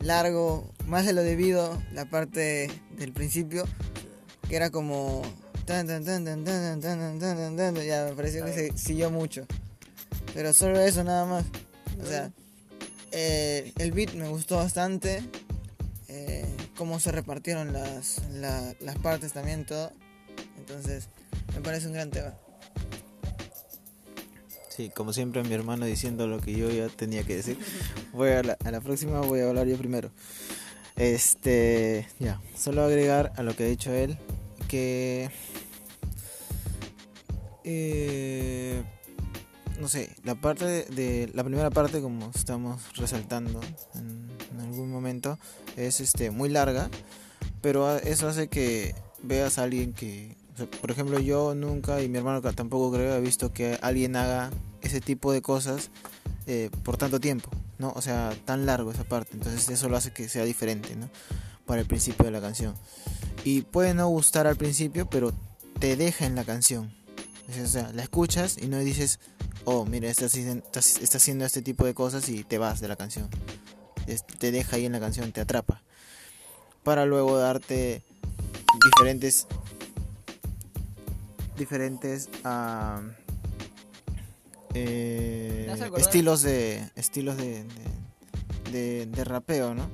largo, 0.01 0.69
más 0.87 1.07
de 1.07 1.13
lo 1.13 1.23
debido 1.23 1.83
la 1.93 2.05
parte 2.05 2.71
del 2.97 3.13
principio, 3.13 3.65
que 4.49 4.57
era 4.57 4.71
como... 4.71 5.23
Ya 5.67 5.83
me 5.83 6.01
pareció 8.15 8.45
que 8.45 8.53
se 8.53 8.79
siguió 8.79 9.11
mucho. 9.11 9.47
Pero 10.33 10.53
solo 10.53 10.79
eso 10.81 11.03
nada 11.03 11.27
más. 11.27 11.45
O 12.01 12.07
sea, 12.07 12.31
el 13.11 13.93
beat 13.93 14.15
me 14.15 14.29
gustó 14.29 14.57
bastante. 14.57 15.25
Eh, 16.09 16.47
cómo 16.77 17.01
se 17.01 17.11
repartieron 17.11 17.73
las, 17.73 18.23
la, 18.35 18.75
las 18.81 18.97
partes 18.99 19.33
también, 19.33 19.67
todo. 19.67 19.91
Entonces, 20.57 21.09
me 21.55 21.61
parece 21.63 21.89
un 21.89 21.95
gran 21.95 22.11
tema. 22.11 22.35
Sí, 24.69 24.91
como 24.91 25.13
siempre 25.13 25.43
mi 25.43 25.55
hermano 25.55 25.87
diciendo 25.87 26.29
lo 26.29 26.39
que 26.39 26.53
yo 26.53 26.71
ya 26.71 26.89
tenía 26.89 27.25
que 27.25 27.37
decir. 27.37 27.59
Voy 28.13 28.31
a 28.31 28.43
la, 28.43 28.57
a 28.65 28.71
la 28.71 28.81
próxima, 28.81 29.21
voy 29.21 29.41
a 29.41 29.49
hablar 29.49 29.67
yo 29.67 29.77
primero. 29.77 30.11
Este, 30.97 32.09
ya, 32.19 32.41
solo 32.57 32.83
agregar 32.83 33.33
a 33.37 33.43
lo 33.43 33.55
que 33.55 33.65
ha 33.65 33.67
dicho 33.67 33.93
él 33.93 34.17
que 34.67 35.31
eh, 37.65 38.83
no 39.79 39.89
sé, 39.89 40.11
la 40.25 40.35
parte 40.35 40.65
de, 40.65 41.31
la 41.35 41.45
primera 41.45 41.71
parte 41.71 42.01
como 42.01 42.31
estamos 42.35 42.83
resaltando 42.97 43.61
en, 43.95 44.31
en 44.53 44.61
algún 44.61 44.91
momento 44.91 45.39
es 45.77 46.01
este 46.01 46.31
muy 46.31 46.49
larga, 46.49 46.89
pero 47.61 47.97
eso 47.99 48.29
hace 48.29 48.49
que 48.49 48.95
veas 49.23 49.59
a 49.59 49.65
alguien 49.65 49.93
que 49.93 50.37
por 50.81 50.91
ejemplo, 50.91 51.19
yo 51.19 51.55
nunca 51.55 52.03
y 52.03 52.09
mi 52.09 52.19
hermano 52.19 52.41
tampoco 52.41 52.93
creo 52.93 53.15
he 53.17 53.21
visto 53.21 53.53
que 53.53 53.79
alguien 53.83 54.17
haga 54.17 54.51
ese 54.81 55.01
tipo 55.01 55.33
de 55.33 55.43
cosas 55.43 55.91
eh, 56.47 56.71
por 56.85 56.97
tanto 56.97 57.21
tiempo, 57.21 57.51
¿no? 57.79 57.93
O 57.97 58.01
sea, 58.03 58.35
tan 58.45 58.67
largo 58.67 58.91
esa 58.93 59.05
parte. 59.05 59.31
Entonces 59.35 59.69
eso 59.69 59.89
lo 59.89 59.97
hace 59.97 60.13
que 60.13 60.29
sea 60.29 60.45
diferente, 60.45 60.95
¿no? 60.97 61.11
Para 61.67 61.81
el 61.81 61.87
principio 61.87 62.25
de 62.25 62.31
la 62.31 62.41
canción. 62.41 62.75
Y 63.45 63.63
puede 63.63 63.95
no 63.95 64.09
gustar 64.09 64.47
al 64.47 64.57
principio, 64.57 65.09
pero 65.11 65.33
te 65.79 65.97
deja 65.97 66.25
en 66.27 66.35
la 66.37 66.45
canción. 66.45 66.95
O 67.63 67.67
sea, 67.67 67.93
la 67.93 68.03
escuchas 68.03 68.57
y 68.61 68.67
no 68.67 68.79
dices, 68.79 69.21
oh, 69.65 69.85
mira, 69.85 70.09
está 70.09 70.27
haciendo, 70.27 70.65
está- 70.65 70.81
está 70.81 71.19
haciendo 71.19 71.45
este 71.45 71.63
tipo 71.63 71.85
de 71.85 71.95
cosas 71.95 72.29
y 72.29 72.45
te 72.45 72.59
vas 72.59 72.81
de 72.81 72.89
la 72.89 72.97
canción. 72.97 73.29
Te 74.39 74.53
deja 74.53 74.77
ahí 74.77 74.87
en 74.87 74.93
la 74.93 75.01
canción, 75.01 75.33
te 75.33 75.41
atrapa. 75.41 75.83
Para 76.85 77.05
luego 77.07 77.37
darte 77.39 78.03
diferentes 78.85 79.47
diferentes 81.57 82.29
ah, 82.45 83.01
eh, 84.75 85.67
estilos 85.97 86.43
de 86.43 86.83
estilos 86.97 87.37
de, 87.37 87.65
de, 87.65 88.73
de- 88.73 89.07
de 89.07 89.25
rapeo, 89.25 89.75
¿no? 89.75 89.89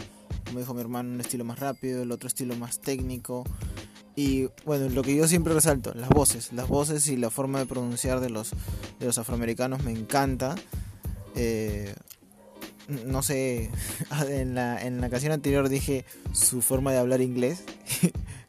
Como 0.46 0.58
dijo 0.58 0.74
mi 0.74 0.80
hermano, 0.80 1.10
un 1.10 1.20
estilo 1.20 1.44
más 1.44 1.58
rápido, 1.60 2.02
el 2.02 2.10
otro 2.12 2.28
estilo 2.28 2.56
más 2.56 2.80
técnico. 2.80 3.44
Y 4.14 4.48
bueno, 4.66 4.88
lo 4.90 5.02
que 5.02 5.16
yo 5.16 5.26
siempre 5.26 5.54
resalto, 5.54 5.94
las 5.94 6.10
voces, 6.10 6.52
las 6.52 6.68
voces 6.68 7.06
y 7.08 7.16
la 7.16 7.30
forma 7.30 7.58
de 7.60 7.66
pronunciar 7.66 8.20
de 8.20 8.28
los, 8.28 8.50
de 9.00 9.06
los 9.06 9.16
afroamericanos 9.18 9.82
me 9.84 9.92
encanta. 9.92 10.54
Eh, 11.34 11.94
no 13.06 13.22
sé, 13.22 13.70
en 14.28 14.54
la, 14.54 14.82
en 14.84 15.00
la 15.00 15.08
canción 15.08 15.32
anterior 15.32 15.68
dije 15.70 16.04
su 16.32 16.60
forma 16.60 16.92
de 16.92 16.98
hablar 16.98 17.22
inglés, 17.22 17.62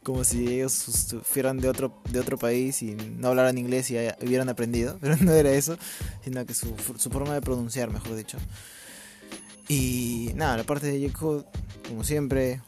como 0.04 0.22
si 0.22 0.46
ellos 0.46 1.16
fueran 1.24 1.58
de 1.58 1.68
otro, 1.68 2.00
de 2.10 2.20
otro 2.20 2.38
país 2.38 2.82
y 2.82 2.94
no 2.94 3.28
hablaran 3.28 3.58
inglés 3.58 3.90
y 3.90 3.96
hubieran 4.22 4.48
aprendido, 4.48 4.98
pero 5.00 5.16
no 5.16 5.32
era 5.32 5.50
eso, 5.50 5.76
sino 6.22 6.46
que 6.46 6.54
su, 6.54 6.74
su 6.96 7.10
forma 7.10 7.34
de 7.34 7.40
pronunciar, 7.40 7.90
mejor 7.90 8.14
dicho. 8.14 8.38
Y 9.66 10.30
nada, 10.34 10.58
la 10.58 10.64
parte 10.64 10.86
de 10.86 11.08
J. 11.08 11.18
Cole, 11.18 11.44
como 11.88 12.04
siempre, 12.04 12.60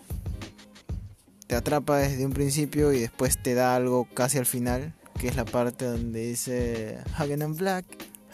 te 1.46 1.54
atrapa 1.54 1.98
desde 1.98 2.24
un 2.24 2.32
principio 2.32 2.92
y 2.92 3.00
después 3.00 3.40
te 3.40 3.54
da 3.54 3.76
algo 3.76 4.08
casi 4.14 4.38
al 4.38 4.46
final, 4.46 4.94
que 5.20 5.28
es 5.28 5.36
la 5.36 5.44
parte 5.44 5.84
donde 5.84 6.26
dice 6.26 6.98
Hagen 7.16 7.42
and 7.42 7.58
Black, 7.58 7.84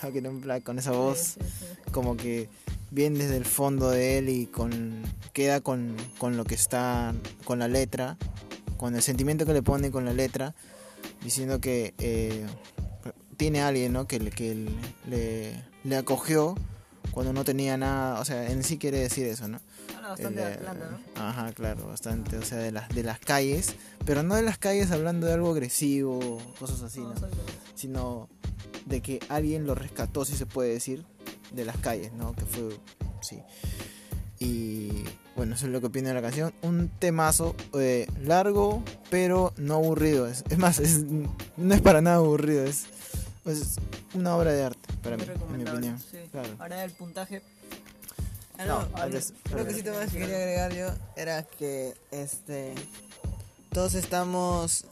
Hagen 0.00 0.26
and 0.26 0.42
Black, 0.42 0.62
con 0.62 0.78
esa 0.78 0.92
voz 0.92 1.36
como 1.90 2.16
que 2.16 2.48
bien 2.92 3.14
desde 3.14 3.36
el 3.36 3.44
fondo 3.44 3.90
de 3.90 4.18
él 4.18 4.28
y 4.28 4.46
con 4.46 5.02
queda 5.32 5.60
con, 5.60 5.96
con 6.18 6.36
lo 6.36 6.44
que 6.44 6.54
está 6.54 7.14
con 7.44 7.58
la 7.58 7.68
letra 7.68 8.16
con 8.82 8.96
el 8.96 9.02
sentimiento 9.02 9.46
que 9.46 9.52
le 9.52 9.62
pone 9.62 9.92
con 9.92 10.04
la 10.04 10.12
letra 10.12 10.56
diciendo 11.22 11.60
que 11.60 11.94
eh, 11.98 12.44
tiene 13.36 13.60
a 13.62 13.68
alguien 13.68 13.92
¿no? 13.92 14.08
que, 14.08 14.18
le, 14.18 14.30
que 14.30 14.56
le- 14.56 14.70
le, 15.08 15.64
le 15.84 15.96
acogió 15.96 16.56
cuando 17.12 17.32
no 17.32 17.44
tenía 17.44 17.76
nada 17.76 18.18
o 18.20 18.24
sea 18.24 18.50
en 18.50 18.64
sí 18.64 18.78
quiere 18.78 18.98
decir 18.98 19.26
eso 19.28 19.46
no 19.46 19.60
bastante 20.02 20.26
El, 20.26 20.34
de 20.34 20.42
eh, 20.42 20.54
Atlanta, 20.54 20.98
¿no? 21.14 21.22
Ajá, 21.22 21.52
claro, 21.52 21.86
bastante. 21.86 22.36
O 22.36 22.42
sea, 22.42 22.58
de 22.58 22.72
las, 22.72 22.88
de 22.88 23.02
las 23.04 23.20
calles. 23.20 23.76
Pero 24.04 24.24
no 24.24 24.34
de 24.34 24.42
las 24.42 24.58
calles 24.58 24.90
hablando 24.90 25.26
de 25.28 25.32
algo 25.34 25.52
agresivo, 25.52 26.38
cosas 26.58 26.82
así, 26.82 26.98
No, 27.00 27.14
¿no? 27.14 27.28
Sino 27.76 28.28
de 28.84 29.00
que 29.00 29.20
alguien 29.28 29.64
lo 29.64 29.76
rescató, 29.76 30.24
si 30.24 30.34
se 30.36 30.44
puede 30.44 30.70
decir, 30.70 31.04
de 31.52 31.64
las 31.64 31.76
calles, 31.78 32.12
¿no? 32.14 32.32
Que 32.34 32.44
fue, 32.44 32.76
sí. 33.22 33.38
Y 34.42 35.04
bueno, 35.36 35.54
eso 35.54 35.66
es 35.66 35.72
lo 35.72 35.80
que 35.80 35.86
opino 35.86 36.08
de 36.08 36.14
la 36.14 36.22
canción. 36.22 36.52
Un 36.62 36.88
temazo 36.98 37.54
eh, 37.74 38.06
largo, 38.22 38.82
pero 39.10 39.52
no 39.56 39.74
aburrido. 39.74 40.26
Es, 40.26 40.42
es 40.50 40.58
más, 40.58 40.78
es- 40.80 41.04
no 41.56 41.74
es 41.74 41.80
para 41.80 42.00
nada 42.00 42.16
aburrido. 42.16 42.64
Es, 42.64 42.84
es 43.46 43.76
una 44.14 44.36
obra 44.36 44.52
de 44.52 44.64
arte, 44.64 44.92
para 45.02 45.16
mí, 45.16 45.24
en 45.24 45.56
mi 45.64 45.68
opinión. 45.70 45.98
sí. 45.98 46.18
Claro. 46.32 46.48
Ahora 46.58 46.82
el 46.84 46.90
puntaje. 46.92 47.42
Ah, 48.58 48.64
No, 48.66 48.86
no, 48.86 48.96
antes- 49.02 49.32
una 49.52 49.64
cosita 49.64 49.92
más 49.92 50.10
que 50.12 50.18
quería 50.18 50.36
agregar 50.36 50.74
yo 50.74 50.86
era 51.16 51.42
que 51.44 51.94
este 52.10 52.74
todos 53.72 53.94
estamos 53.94 54.84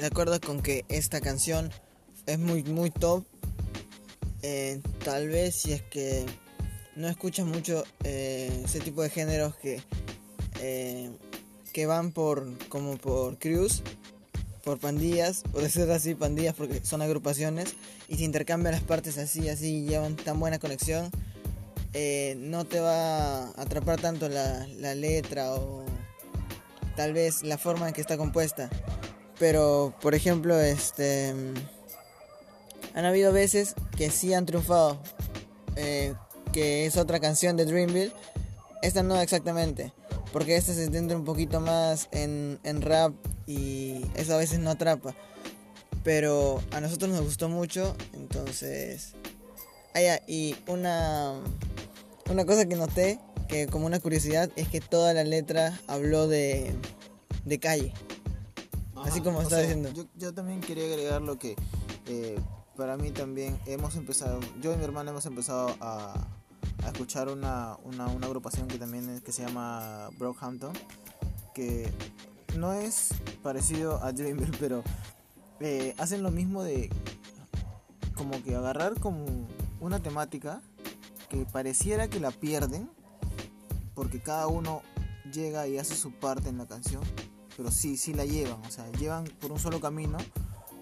de 0.00 0.06
acuerdo 0.06 0.40
con 0.40 0.60
que 0.62 0.84
esta 0.88 1.20
canción 1.20 1.70
es 2.26 2.38
muy 2.38 2.62
muy 2.62 2.90
top. 2.90 3.24
Eh, 4.42 4.80
tal 5.04 5.28
vez 5.28 5.54
si 5.56 5.72
es 5.72 5.82
que 5.82 6.24
no 6.98 7.08
escuchas 7.08 7.46
mucho 7.46 7.84
eh, 8.02 8.62
ese 8.64 8.80
tipo 8.80 9.02
de 9.02 9.10
géneros 9.10 9.56
que 9.56 9.80
eh, 10.60 11.10
que 11.72 11.86
van 11.86 12.10
por 12.10 12.58
como 12.68 12.96
por 12.96 13.38
crews, 13.38 13.82
por 14.64 14.78
pandillas, 14.78 15.44
por 15.52 15.62
decirlo 15.62 15.94
así, 15.94 16.14
pandillas 16.14 16.54
porque 16.54 16.84
son 16.84 17.00
agrupaciones 17.00 17.76
y 18.08 18.16
se 18.16 18.24
intercambian 18.24 18.74
las 18.74 18.82
partes 18.82 19.16
así, 19.16 19.48
así 19.48 19.84
llevan 19.84 20.16
tan 20.16 20.40
buena 20.40 20.58
conexión 20.58 21.10
eh, 21.94 22.34
no 22.38 22.66
te 22.66 22.80
va 22.80 23.44
a 23.44 23.62
atrapar 23.62 24.00
tanto 24.00 24.28
la, 24.28 24.66
la 24.78 24.94
letra 24.94 25.54
o 25.54 25.84
tal 26.96 27.12
vez 27.12 27.42
la 27.42 27.58
forma 27.58 27.88
en 27.88 27.94
que 27.94 28.00
está 28.00 28.16
compuesta. 28.16 28.68
Pero, 29.38 29.94
por 30.00 30.14
ejemplo, 30.14 30.58
este 30.60 31.32
han 32.94 33.04
habido 33.04 33.32
veces 33.32 33.74
que 33.96 34.10
sí 34.10 34.34
han 34.34 34.46
triunfado, 34.46 35.00
que 36.52 36.86
es 36.86 36.96
otra 36.96 37.20
canción 37.20 37.56
de 37.56 37.64
Dreamville. 37.64 38.12
Esta 38.82 39.02
no 39.02 39.20
exactamente, 39.20 39.92
porque 40.32 40.56
esta 40.56 40.72
se 40.72 40.88
centra 40.88 41.16
un 41.16 41.24
poquito 41.24 41.60
más 41.60 42.08
en, 42.12 42.60
en 42.62 42.80
rap 42.80 43.12
y 43.46 44.02
eso 44.14 44.34
a 44.34 44.36
veces 44.36 44.60
no 44.60 44.70
atrapa. 44.70 45.14
Pero 46.04 46.62
a 46.70 46.80
nosotros 46.80 47.10
nos 47.10 47.22
gustó 47.22 47.48
mucho, 47.48 47.96
entonces... 48.12 49.14
Ah, 49.94 50.00
ya, 50.00 50.22
y 50.28 50.54
una, 50.68 51.34
una 52.30 52.44
cosa 52.46 52.66
que 52.66 52.76
noté, 52.76 53.18
que 53.48 53.66
como 53.66 53.86
una 53.86 53.98
curiosidad, 53.98 54.50
es 54.54 54.68
que 54.68 54.80
toda 54.80 55.12
la 55.12 55.24
letra 55.24 55.78
habló 55.88 56.28
de, 56.28 56.72
de 57.44 57.58
calle. 57.58 57.92
Así 59.04 59.20
como 59.20 59.42
está 59.42 59.56
sea, 59.56 59.60
diciendo. 59.60 59.90
Yo, 59.92 60.04
yo 60.16 60.32
también 60.34 60.60
quería 60.60 60.84
agregar 60.84 61.22
lo 61.22 61.38
que 61.38 61.56
eh, 62.06 62.38
para 62.76 62.96
mí 62.96 63.10
también 63.10 63.58
hemos 63.66 63.96
empezado, 63.96 64.38
yo 64.60 64.72
y 64.72 64.76
mi 64.76 64.84
hermana 64.84 65.10
hemos 65.10 65.26
empezado 65.26 65.74
a, 65.80 66.28
a 66.84 66.88
escuchar 66.88 67.28
una, 67.28 67.76
una, 67.84 68.06
una 68.08 68.26
agrupación 68.26 68.68
que 68.68 68.78
también 68.78 69.08
es- 69.10 69.22
que 69.22 69.32
se 69.32 69.44
llama 69.44 70.08
Brockhampton, 70.18 70.72
que 71.54 71.92
no 72.56 72.72
es 72.72 73.10
parecido 73.42 74.02
a 74.02 74.12
Dreamer, 74.12 74.50
pero 74.60 74.82
eh, 75.60 75.94
hacen 75.98 76.22
lo 76.22 76.30
mismo 76.30 76.62
de 76.62 76.90
como 78.14 78.42
que 78.42 78.54
agarrar 78.54 78.98
como 79.00 79.26
una 79.80 80.00
temática 80.00 80.60
que 81.28 81.44
pareciera 81.44 82.08
que 82.08 82.20
la 82.20 82.30
pierden, 82.30 82.90
porque 83.94 84.20
cada 84.20 84.46
uno 84.46 84.82
llega 85.32 85.66
y 85.68 85.78
hace 85.78 85.94
su 85.94 86.12
parte 86.12 86.48
en 86.48 86.58
la 86.58 86.66
canción, 86.66 87.02
pero 87.56 87.70
sí, 87.70 87.96
sí 87.96 88.14
la 88.14 88.24
llevan, 88.24 88.60
o 88.64 88.70
sea, 88.70 88.90
llevan 88.92 89.24
por 89.40 89.52
un 89.52 89.58
solo 89.58 89.80
camino, 89.80 90.16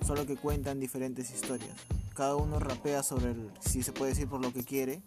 solo 0.07 0.25
que 0.27 0.37
cuentan 0.37 0.79
diferentes 0.79 1.31
historias. 1.31 1.77
Cada 2.15 2.37
uno 2.37 2.59
rapea 2.59 3.03
sobre 3.03 3.33
el, 3.33 3.51
si 3.61 3.83
se 3.83 3.93
puede 3.93 4.13
decir, 4.13 4.29
por 4.29 4.41
lo 4.41 4.53
que 4.53 4.63
quiere, 4.65 5.03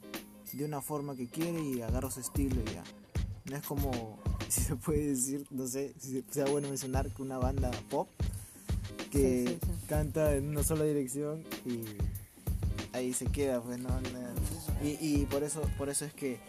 de 0.58 0.66
una 0.66 0.82
forma 0.82 1.16
que 1.16 1.28
quiere 1.28 1.62
y 1.62 1.82
agarra 1.82 2.10
su 2.12 2.20
estilo 2.20 2.62
y 2.62 2.74
ya. 2.74 2.84
No 3.46 3.56
es 3.58 3.64
como, 3.66 4.20
si 4.50 4.62
se 4.62 4.76
puede 4.76 5.08
decir, 5.10 5.46
no 5.52 5.68
sé, 5.68 5.94
si 6.00 6.24
sea 6.30 6.46
bueno 6.46 6.68
mencionar 6.70 7.10
que 7.12 7.22
una 7.22 7.38
banda 7.38 7.72
pop 7.90 8.08
que 9.12 9.46
Sí, 9.48 9.54
sí, 9.54 9.60
sí. 9.64 9.86
canta 9.88 10.36
en 10.36 10.50
una 10.50 10.64
sola 10.64 10.84
dirección 10.84 11.44
y 11.66 11.84
ahí 12.96 13.12
se 13.14 13.26
queda, 13.26 13.60
pues 13.62 13.80
no, 13.80 13.90
y, 14.84 14.90
y 15.02 15.26
por 15.26 15.44
eso, 15.44 15.62
por 15.78 15.90
eso 15.90 16.06
es 16.06 16.14
que 16.14 16.40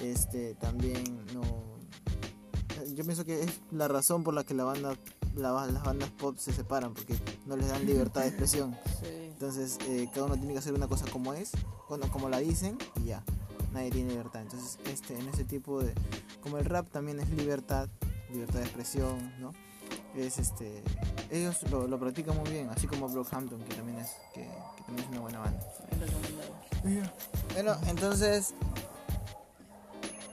este 0.00 0.54
también 0.54 1.02
no 1.34 1.42
yo 2.94 3.04
pienso 3.04 3.24
que 3.24 3.42
es 3.42 3.60
la 3.70 3.88
razón 3.88 4.24
por 4.24 4.32
la 4.34 4.44
que 4.44 4.54
la 4.54 4.64
banda 4.64 4.96
la- 5.36 5.66
las 5.66 5.82
bandas 5.84 6.10
pop 6.10 6.36
se 6.38 6.52
separan 6.52 6.94
porque 6.94 7.14
no 7.46 7.56
les 7.56 7.68
dan 7.68 7.84
libertad 7.86 8.22
de 8.22 8.28
expresión 8.28 8.74
Sí. 9.00 9.06
entonces 9.32 9.78
eh, 9.88 10.08
cada 10.12 10.26
uno 10.26 10.36
tiene 10.36 10.52
que 10.54 10.58
hacer 10.58 10.72
una 10.74 10.88
cosa 10.88 11.04
como 11.10 11.34
es 11.34 11.50
cuando 11.88 12.08
como 12.10 12.28
la 12.28 12.38
dicen 12.38 12.78
y 13.02 13.08
ya 13.08 13.22
nadie 13.72 13.90
tiene 13.90 14.10
libertad 14.10 14.42
entonces 14.42 14.78
este 14.86 15.18
en 15.18 15.28
ese 15.28 15.44
tipo 15.44 15.82
de 15.82 15.94
como 16.40 16.58
el 16.58 16.64
rap 16.64 16.88
también 16.88 17.20
es 17.20 17.28
libertad 17.30 17.88
libertad 18.30 18.60
de 18.60 18.64
expresión 18.64 19.32
no 19.40 19.52
es 20.16 20.38
este 20.38 20.82
ellos 21.30 21.62
lo, 21.70 21.86
lo 21.86 21.98
practican 21.98 22.36
muy 22.36 22.50
bien 22.50 22.68
así 22.70 22.86
como 22.86 23.08
Brockhampton 23.08 23.60
que 23.62 23.74
también 23.74 23.98
es 23.98 24.16
que, 24.34 24.48
también 24.86 25.06
es 25.06 25.10
una 25.12 25.20
buena 25.20 25.38
banda 25.40 25.60
Bueno, 27.54 27.76
entonces, 27.88 28.54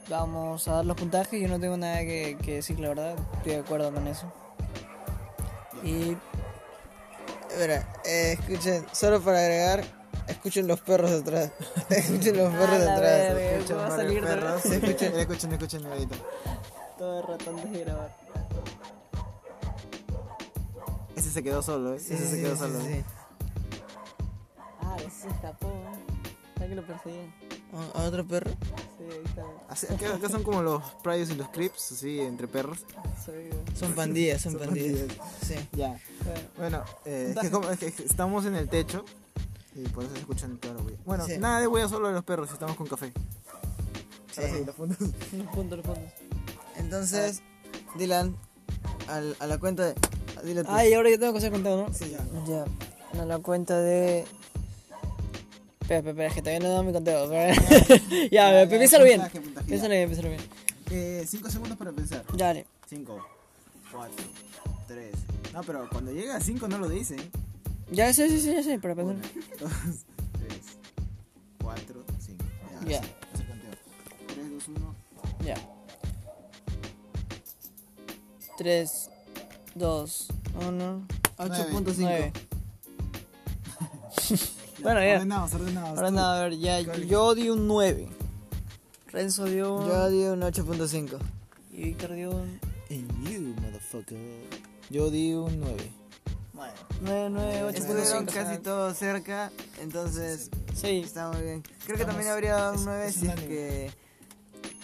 Vamos 0.08 0.66
a 0.68 0.76
dar 0.76 0.86
los 0.86 0.96
puntajes. 0.96 1.40
Yo 1.40 1.48
no 1.48 1.60
tengo 1.60 1.76
nada 1.76 2.00
que, 2.00 2.36
decir, 2.46 2.80
la 2.80 2.88
verdad. 2.88 3.16
Estoy 3.36 3.52
de 3.52 3.58
acuerdo 3.58 3.92
con 3.92 4.06
eso. 4.06 4.32
Y 5.82 6.16
eh, 8.04 8.36
escuchen, 8.38 8.86
solo 8.92 9.20
para 9.20 9.40
agregar, 9.40 9.84
escuchen 10.28 10.66
los 10.66 10.80
perros 10.80 11.10
detrás. 11.10 11.50
escuchen 11.90 12.36
los 12.36 12.52
perros 12.52 12.68
A 12.68 12.78
la 12.78 12.92
detrás. 12.94 13.34
verga. 13.34 13.40
Escuchen 13.56 13.78
a 13.78 13.90
salir 13.90 14.22
perros. 14.24 14.64
Escuchen 14.66 15.52
escuchen 15.52 15.86
ahorita 15.86 16.16
todo 16.98 17.20
el 17.20 17.26
rato 17.28 17.50
antes 17.50 17.70
de 17.72 17.80
grabar. 17.84 18.16
ese 21.16 21.30
se 21.30 21.42
quedó 21.42 21.62
solo 21.62 21.94
¿eh? 21.94 22.00
Sí, 22.00 22.14
ese 22.14 22.28
se 22.28 22.36
quedó 22.40 22.54
sí, 22.54 22.58
solo 22.60 22.80
sí. 22.80 23.04
Ah, 24.80 24.96
ese 24.98 25.10
se 25.22 25.28
escapó. 25.28 25.70
¿Sabes 26.54 26.70
que 26.70 26.74
lo 26.76 26.86
perseguían? 26.86 27.32
¿A- 27.94 27.98
¿A 28.00 28.04
otro 28.04 28.26
perro? 28.26 28.50
Sí, 28.50 29.04
ahí 29.04 29.22
está. 29.24 29.44
Así- 29.68 29.86
acá, 29.92 30.14
acá 30.14 30.28
son 30.28 30.42
como 30.42 30.62
los 30.62 30.82
Priors 31.02 31.30
y 31.30 31.34
los 31.34 31.48
Crips 31.50 31.92
así 31.92 32.18
entre 32.20 32.48
perros 32.48 32.78
Soy- 33.24 33.50
Son 33.74 33.92
pandillas, 33.92 34.40
son, 34.42 34.52
Son 34.52 34.60
pandillas. 34.62 35.00
pandillas. 35.00 35.26
Sí. 35.46 35.54
ya 35.72 35.88
Bueno, 36.24 36.40
Bueno, 36.56 36.84
eh, 37.04 37.32
es, 37.34 37.40
que 37.40 37.50
como- 37.50 37.70
es 37.70 37.78
que 37.78 37.86
estamos 38.04 38.44
en 38.46 38.56
el 38.56 38.68
techo 38.68 39.04
y 39.84 39.88
por 39.88 40.04
eso 40.04 40.12
se 40.14 40.20
escuchan 40.20 40.56
toda 40.58 40.74
la 40.74 40.82
huella. 40.82 40.98
Bueno, 41.04 41.26
Sí. 41.26 41.38
nada 41.38 41.60
de 41.60 41.66
huella 41.66 41.88
solo 41.88 42.08
de 42.08 42.14
los 42.14 42.24
perros, 42.24 42.50
estamos 42.52 42.76
con 42.76 42.86
café. 42.86 43.12
Sí. 44.32 44.40
Ahora 44.40 44.52
sí, 44.58 44.64
los 44.64 44.74
puntos. 44.74 44.98
los 45.32 45.46
puntos, 45.48 45.78
los 45.78 45.86
puntos. 45.86 46.12
Entonces, 46.76 47.42
Dylan, 47.96 48.36
al- 49.08 49.36
a 49.40 49.46
la 49.46 49.58
cuenta 49.58 49.84
de. 49.86 49.94
Dile 50.44 50.62
tú. 50.62 50.70
Ah, 50.72 50.86
y 50.86 50.92
ahora 50.94 51.10
yo 51.10 51.18
tengo 51.18 51.32
que 51.32 51.38
hacer 51.38 51.50
contado, 51.50 51.86
¿no? 51.88 51.92
Sí, 51.94 52.10
ya. 52.10 52.24
Ya. 52.46 53.20
A 53.20 53.24
la 53.24 53.38
cuenta 53.38 53.78
de. 53.80 54.24
Espera, 55.80 55.98
espera, 56.00 56.10
espera, 56.10 56.28
es 56.28 56.34
que 56.34 56.42
todavía 56.42 56.60
no 56.60 56.66
he 56.66 56.70
dado 56.70 56.82
mi 56.84 56.92
conteo. 56.92 57.28
pero- 57.28 57.54
ya, 58.10 58.28
Ya, 58.30 58.64
ya, 58.64 58.68
piénsalo 58.68 59.04
bien. 59.04 59.20
puntaje, 59.20 59.40
puntaje, 59.40 59.64
ya. 59.66 59.68
Piénsalo 59.68 59.94
bien, 59.94 60.08
piénsalo 60.08 60.28
bien. 60.28 60.40
Eh, 60.90 61.24
cinco 61.26 61.50
segundos 61.50 61.76
para 61.78 61.92
pensar. 61.92 62.24
Dale. 62.34 62.66
5, 62.88 63.18
4, 63.92 64.24
3. 64.86 65.14
No, 65.52 65.62
pero 65.62 65.88
cuando 65.90 66.12
llega 66.12 66.36
a 66.36 66.40
5 66.40 66.68
no 66.68 66.78
lo 66.78 66.88
dicen. 66.88 67.18
Ya 67.90 68.12
sé, 68.12 68.28
sí, 68.28 68.40
sí, 68.40 68.52
ya 68.52 68.62
sé, 68.62 68.78
para 68.78 68.94
pensar. 68.94 69.16
2, 69.60 69.70
3, 70.38 70.60
4, 71.62 72.04
5. 72.18 72.44
Ya. 72.86 73.00
3, 73.00 74.50
2, 74.50 74.68
1. 74.68 74.94
Ya. 75.44 75.56
3, 78.58 79.10
2, 79.74 80.28
1. 80.66 81.06
8.5. 81.38 82.32
Bueno, 84.82 85.00
ya. 85.00 85.14
Ordenados, 85.16 85.54
ordenados. 85.54 85.98
Ahora 85.98 86.10
nada, 86.10 86.40
a 86.40 86.42
ver, 86.48 86.58
ya. 86.58 86.80
Yo 86.80 87.34
di 87.34 87.48
un 87.48 87.66
9. 87.66 88.08
Renzo 89.08 89.44
dio 89.46 89.76
un. 89.76 89.88
Yo 89.88 90.10
di 90.10 90.24
un 90.24 90.40
8.5. 90.40 91.18
Y 91.72 91.84
Víctor 91.84 92.12
dio 92.14 92.30
un. 92.30 92.60
And 92.90 93.28
you, 93.28 93.54
motherfucker. 93.62 94.18
Yo 94.90 95.10
di 95.10 95.32
un 95.32 95.58
9. 95.60 95.76
9, 97.00 97.28
9, 97.30 97.70
Estuvieron 97.78 98.26
8.5. 98.26 98.32
casi 98.34 98.58
todos 98.58 98.96
cerca, 98.96 99.50
entonces 99.80 100.50
Sí. 100.74 101.02
está 101.04 101.30
muy 101.30 101.42
bien. 101.42 101.62
Creo 101.86 101.96
que 101.98 102.04
también 102.04 102.28
habría 102.30 102.54
dado 102.54 102.72
un 102.72 102.78
es- 102.78 102.84
9 102.84 103.06
es 103.08 103.14
si 103.14 103.26
es 103.28 103.34
que. 103.40 103.90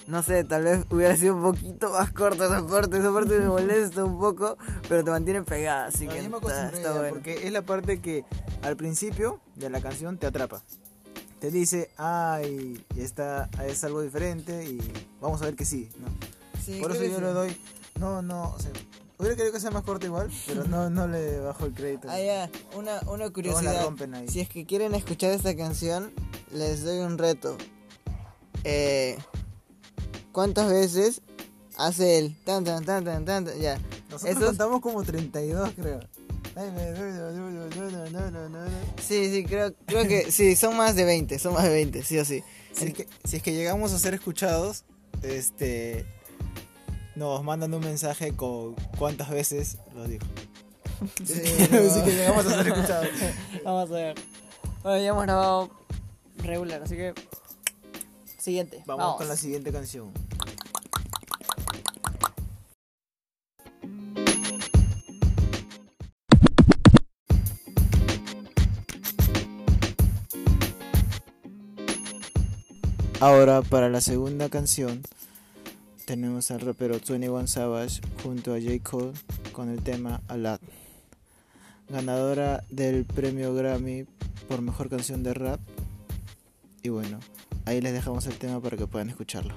No 0.07 0.23
sé, 0.23 0.45
tal 0.45 0.65
vez 0.65 0.85
hubiera 0.91 1.17
sido 1.17 1.35
un 1.35 1.43
poquito 1.43 1.89
más 1.91 2.13
corta 2.13 2.45
esa 2.45 2.67
parte. 2.67 2.99
Esa 2.99 3.11
parte 3.13 3.39
me 3.39 3.47
molesta 3.49 4.05
un 4.05 4.19
poco, 4.21 4.59
pero 4.87 5.03
te 5.03 5.11
mantiene 5.11 5.43
pegada, 5.43 5.87
así 5.87 6.05
No, 6.07 6.13
que 6.13 6.19
está, 6.19 6.69
está 6.69 6.93
bueno. 6.93 7.09
porque 7.09 7.47
es 7.47 7.53
la 7.53 7.63
parte 7.63 8.01
que 8.03 8.23
al 8.63 8.77
principio 8.77 9.41
de 9.57 9.71
la 9.71 9.81
canción 9.81 10.19
te 10.19 10.27
atrapa. 10.27 10.63
Te 11.41 11.51
dice, 11.51 11.91
ay, 11.97 12.85
está, 12.97 13.49
es 13.67 13.83
algo 13.83 14.03
diferente 14.03 14.65
y 14.65 14.79
vamos 15.23 15.41
a 15.41 15.47
ver 15.47 15.57
que 15.57 15.65
sí. 15.65 15.89
¿no? 15.99 16.07
Sí, 16.63 16.81
Por 16.81 16.91
eso 16.93 17.03
yo 17.05 17.17
que 17.17 17.21
le 17.23 17.29
sí. 17.29 17.35
doy, 17.35 17.61
no, 17.99 18.21
no, 18.21 18.51
o 18.51 18.59
sea, 18.61 18.73
hubiera 19.19 19.37
querido 19.37 19.53
que 19.53 19.61
sea 19.61 19.71
más 19.71 19.83
corta 19.85 20.07
igual, 20.07 20.31
pero 20.47 20.65
no, 20.65 20.91
no 20.91 21.07
le 21.09 21.41
bajo 21.41 21.67
el 21.67 21.73
crédito. 21.75 22.09
Ah, 22.11 22.21
ya, 22.21 22.51
una, 22.77 22.95
una 22.95 23.01
Todos 23.03 23.19
la 23.19 23.31
curiosidad. 23.31 23.83
rompen 23.85 24.15
ahí. 24.15 24.29
Si 24.29 24.41
es 24.41 24.49
que 24.49 24.65
quieren 24.67 24.95
escuchar 24.95 25.31
esta 25.33 25.55
canción, 25.57 26.13
les 26.53 26.83
doy 26.85 26.99
un 26.99 27.19
reto. 27.19 27.57
Eh, 28.65 29.17
¿Cuántas 30.33 30.69
veces 30.71 31.21
hace 31.77 32.19
el 32.19 32.37
tan 32.45 32.65
tan 32.65 32.85
tan 32.85 33.05
tan 33.05 33.25
tan? 33.25 33.45
tan? 33.45 33.61
Ya. 33.61 33.79
Nosotros 34.11 34.37
Esos- 34.37 34.47
contamos 34.51 34.81
como 34.81 35.03
32, 35.03 35.71
creo. 35.77 36.01
Sí, 39.03 39.31
sí, 39.31 39.45
creo, 39.45 39.75
creo 39.87 40.07
que 40.09 40.31
sí, 40.31 40.57
son 40.57 40.77
más 40.77 40.95
de 40.97 41.05
20, 41.05 41.39
son 41.39 41.55
más 41.55 41.65
de 41.65 41.71
20, 41.71 42.03
sí 42.03 42.19
o 42.19 42.25
sí. 42.25 42.43
Si 42.73 42.87
es, 42.87 42.95
que, 42.95 43.09
si 43.25 43.37
es 43.37 43.43
que 43.43 43.53
llegamos 43.53 43.93
a 43.93 43.99
ser 43.99 44.15
escuchados, 44.15 44.85
este 45.23 46.07
nos 47.17 47.43
mandan 47.45 47.73
un 47.75 47.81
mensaje 47.81 48.35
con 48.35 48.75
cuántas 48.99 49.31
veces 49.31 49.79
lo 49.95 50.07
digo. 50.07 50.27
Sí, 51.25 51.43
Así 51.43 52.03
que 52.05 52.11
llegamos 52.13 52.47
a 52.47 52.51
ser 52.63 52.69
escuchados. 52.69 53.09
Vamos 53.65 53.91
a 53.91 53.95
ver. 53.95 54.15
Bueno, 54.83 54.99
ya 54.99 55.09
hemos 55.09 55.23
grabado 55.23 55.71
regular, 56.39 56.83
así 56.83 56.97
que. 56.97 57.15
Siguiente. 58.39 58.83
Vamos, 58.87 59.05
Vamos, 59.05 59.17
con 59.17 59.29
la 59.29 59.37
siguiente 59.37 59.73
canción. 59.73 60.13
Ahora, 73.21 73.63
para 73.63 73.89
la 73.89 74.03
segunda 74.03 74.51
canción, 74.51 75.01
tenemos 76.05 76.51
al 76.51 76.61
rapero 76.61 76.95
21 76.95 77.47
Savage 77.47 78.01
junto 78.23 78.55
a 78.55 78.61
J. 78.61 78.79
Cole 78.83 79.13
con 79.53 79.69
el 79.71 79.83
tema 79.83 80.21
Alat, 80.29 80.61
ganadora 81.89 82.63
del 82.71 83.05
premio 83.05 83.55
Grammy 83.55 84.05
por 84.49 84.61
mejor 84.63 84.91
canción 84.91 85.23
de 85.23 85.35
rap. 85.35 85.61
Y 86.83 86.91
bueno, 86.91 87.19
ahí 87.65 87.81
les 87.81 87.93
dejamos 87.93 88.27
el 88.27 88.37
tema 88.37 88.61
para 88.61 88.77
que 88.77 88.87
puedan 88.87 89.09
escucharlo. 89.09 89.55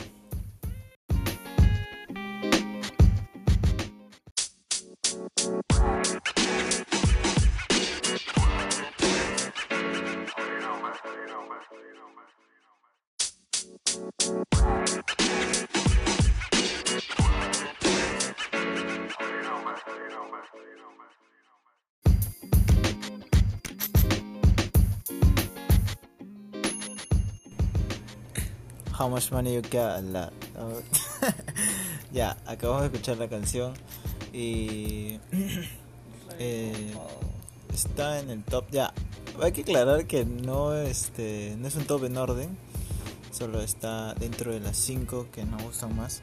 How 29.08 29.12
Much 29.12 29.32
Money 29.32 29.54
You 29.54 29.62
Got. 29.62 30.04
La- 30.12 30.34
ya, 32.12 32.36
acabamos 32.46 32.82
de 32.82 32.88
escuchar 32.88 33.18
la 33.18 33.30
canción 33.30 33.74
y 34.34 35.18
eh, 36.38 36.94
está 37.74 38.20
en 38.20 38.30
el 38.30 38.44
top. 38.44 38.66
Ya, 38.70 38.94
hay 39.42 39.54
que 39.54 39.62
aclarar 39.62 40.08
que 40.08 40.26
no, 40.26 40.74
este, 40.76 41.56
no 41.58 41.70
es 41.70 41.76
un 41.76 41.86
top 41.86 42.04
en 42.04 42.18
orden, 42.18 42.58
solo 43.32 43.62
está 43.62 44.14
dentro 44.16 44.52
de 44.52 44.60
las 44.60 44.76
5 44.76 45.28
que 45.32 45.46
nos 45.46 45.64
gustan 45.64 45.96
más. 45.96 46.22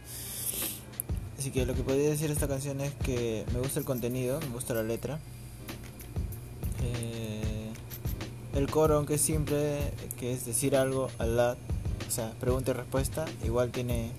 Así 1.38 1.51
que 1.53 1.64
lo 1.64 1.75
que 1.75 1.83
podría 1.83 2.11
decir 2.11 2.27
de 2.27 2.35
esta 2.35 2.49
canción 2.49 2.83
es 2.83 2.92
que 2.97 3.47
me 3.55 3.61
gusta 3.61 3.81
el 3.81 3.87
contenido, 3.87 4.40
me 4.40 4.49
gusta 4.49 4.75
la 4.75 4.83
letra. 4.83 5.18
Eh, 6.83 7.73
el 8.53 8.68
coro, 8.68 8.99
aunque 8.99 9.14
es 9.14 9.23
simple, 9.23 9.90
que 10.18 10.35
es 10.35 10.44
decir 10.44 10.77
algo 10.77 11.09
al 11.18 11.38
lado, 11.38 11.57
o 11.57 11.73
pregunta 12.40 12.70
y 12.70 12.74
respuesta, 12.74 13.24
igual 13.44 13.70
tiene, 13.70 14.11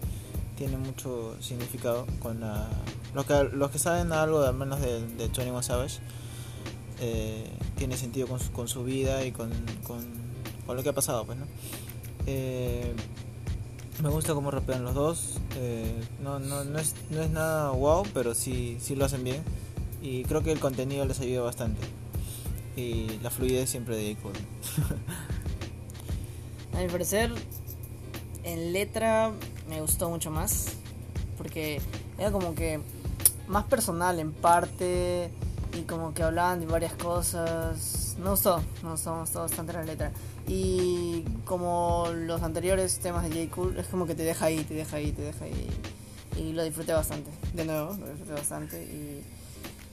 tiene 0.58 0.78
mucho 0.78 1.36
significado 1.42 2.06
con 2.22 2.40
la... 2.42 2.68
Los 3.14 3.26
que, 3.26 3.44
los 3.54 3.72
que 3.72 3.80
saben 3.80 4.12
algo, 4.12 4.42
al 4.42 4.56
menos 4.56 4.82
de, 4.82 5.02
de 5.02 5.28
21 5.30 5.64
Savage, 5.64 6.00
eh, 7.00 7.50
tiene 7.78 7.98
sentido 7.98 8.28
con 8.28 8.40
su, 8.40 8.52
con 8.52 8.68
su 8.68 8.84
vida 8.84 9.26
y 9.26 9.32
con, 9.32 9.52
con, 9.86 10.06
con 10.66 10.76
lo 10.76 10.84
que 10.84 10.90
ha 10.90 10.94
pasado, 10.94 11.26
pues, 11.26 11.38
¿no? 11.38 11.46
Eh, 12.28 12.94
me 14.04 14.10
gusta 14.10 14.34
cómo 14.34 14.52
rapean 14.52 14.84
los 14.84 14.94
dos. 14.94 15.40
eh, 15.58 15.94
no, 16.22 16.40
no, 16.40 16.66
no, 16.66 16.80
es, 16.80 16.96
no 17.10 17.22
es 17.22 17.30
nada 17.30 17.70
wow, 17.72 18.04
pero 18.14 18.34
sí, 18.34 18.78
sí 18.80 18.96
lo 18.96 19.06
hacen 19.06 19.24
bien. 19.24 19.42
Y 20.02 20.24
creo 20.24 20.44
que 20.44 20.52
el 20.52 20.60
contenido 20.60 21.06
les 21.06 21.20
ayuda 21.20 21.42
bastante. 21.42 21.82
Y 22.76 23.20
la 23.24 23.30
fluidez 23.30 23.70
siempre 23.70 23.96
de 23.96 24.16
J. 24.16 24.22
Cole. 24.22 24.40
A 26.74 26.82
mi 26.82 26.90
parecer, 26.90 27.32
en 28.46 28.72
letra 28.72 29.32
me 29.68 29.82
gustó 29.82 30.10
mucho 30.10 30.32
más. 30.32 30.68
Porque 31.38 31.82
era 32.18 32.32
como 32.32 32.56
que 32.56 32.80
más 33.48 33.66
personal 33.66 34.20
en 34.20 34.32
parte. 34.32 35.30
Y 35.74 35.82
como 35.82 36.14
que 36.14 36.24
hablaban 36.24 36.62
de 36.62 36.68
varias 36.68 36.94
cosas. 36.94 38.16
Me 38.24 38.30
gustó, 38.30 38.64
me 38.82 38.92
gustó, 38.92 39.14
me 39.14 39.22
gustó 39.22 39.42
bastante 39.42 39.74
la 39.74 39.84
letra. 39.84 40.12
Y 40.48 41.24
como 41.44 42.08
los 42.14 42.42
anteriores 42.44 43.00
temas 43.00 43.28
de 43.30 43.46
J. 43.46 43.56
Cool, 43.56 43.78
es 43.78 43.88
como 43.88 44.06
que 44.06 44.16
te 44.16 44.24
deja 44.24 44.46
ahí, 44.46 44.64
te 44.64 44.76
deja 44.76 44.98
ahí, 44.98 45.12
te 45.12 45.24
deja 45.24 45.44
ahí. 45.44 45.70
Y 46.38 46.54
lo 46.54 46.64
disfruté 46.64 46.94
bastante. 46.94 47.30
De 47.54 47.66
nuevo, 47.66 47.94
lo 47.94 48.08
disfruté 48.08 48.34
bastante. 48.34 48.84
Y, 48.84 49.24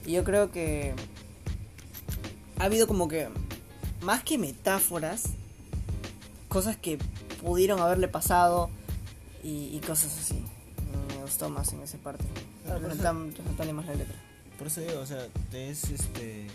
y 0.09 0.13
yo 0.13 0.23
creo 0.23 0.51
que 0.51 0.93
ha 2.59 2.65
habido 2.65 2.87
como 2.87 3.07
que 3.07 3.27
más 4.01 4.23
que 4.23 4.37
metáforas, 4.37 5.23
cosas 6.47 6.77
que 6.77 6.99
pudieron 7.43 7.79
haberle 7.79 8.07
pasado 8.07 8.69
y, 9.43 9.69
y 9.75 9.79
cosas 9.85 10.17
así. 10.19 10.43
Me 11.15 11.21
gustó 11.21 11.49
más 11.49 11.71
en 11.73 11.81
esa 11.81 11.97
parte. 11.97 12.23
Claro, 12.65 12.79
pero 12.81 12.93
Resaltan- 12.95 13.73
más 13.73 13.85
la 13.85 13.95
letra. 13.95 14.15
Por 14.57 14.67
eso 14.67 14.81
digo, 14.81 14.99
o 14.99 15.05
sea, 15.05 15.27
es 15.53 15.89
este. 15.89 16.47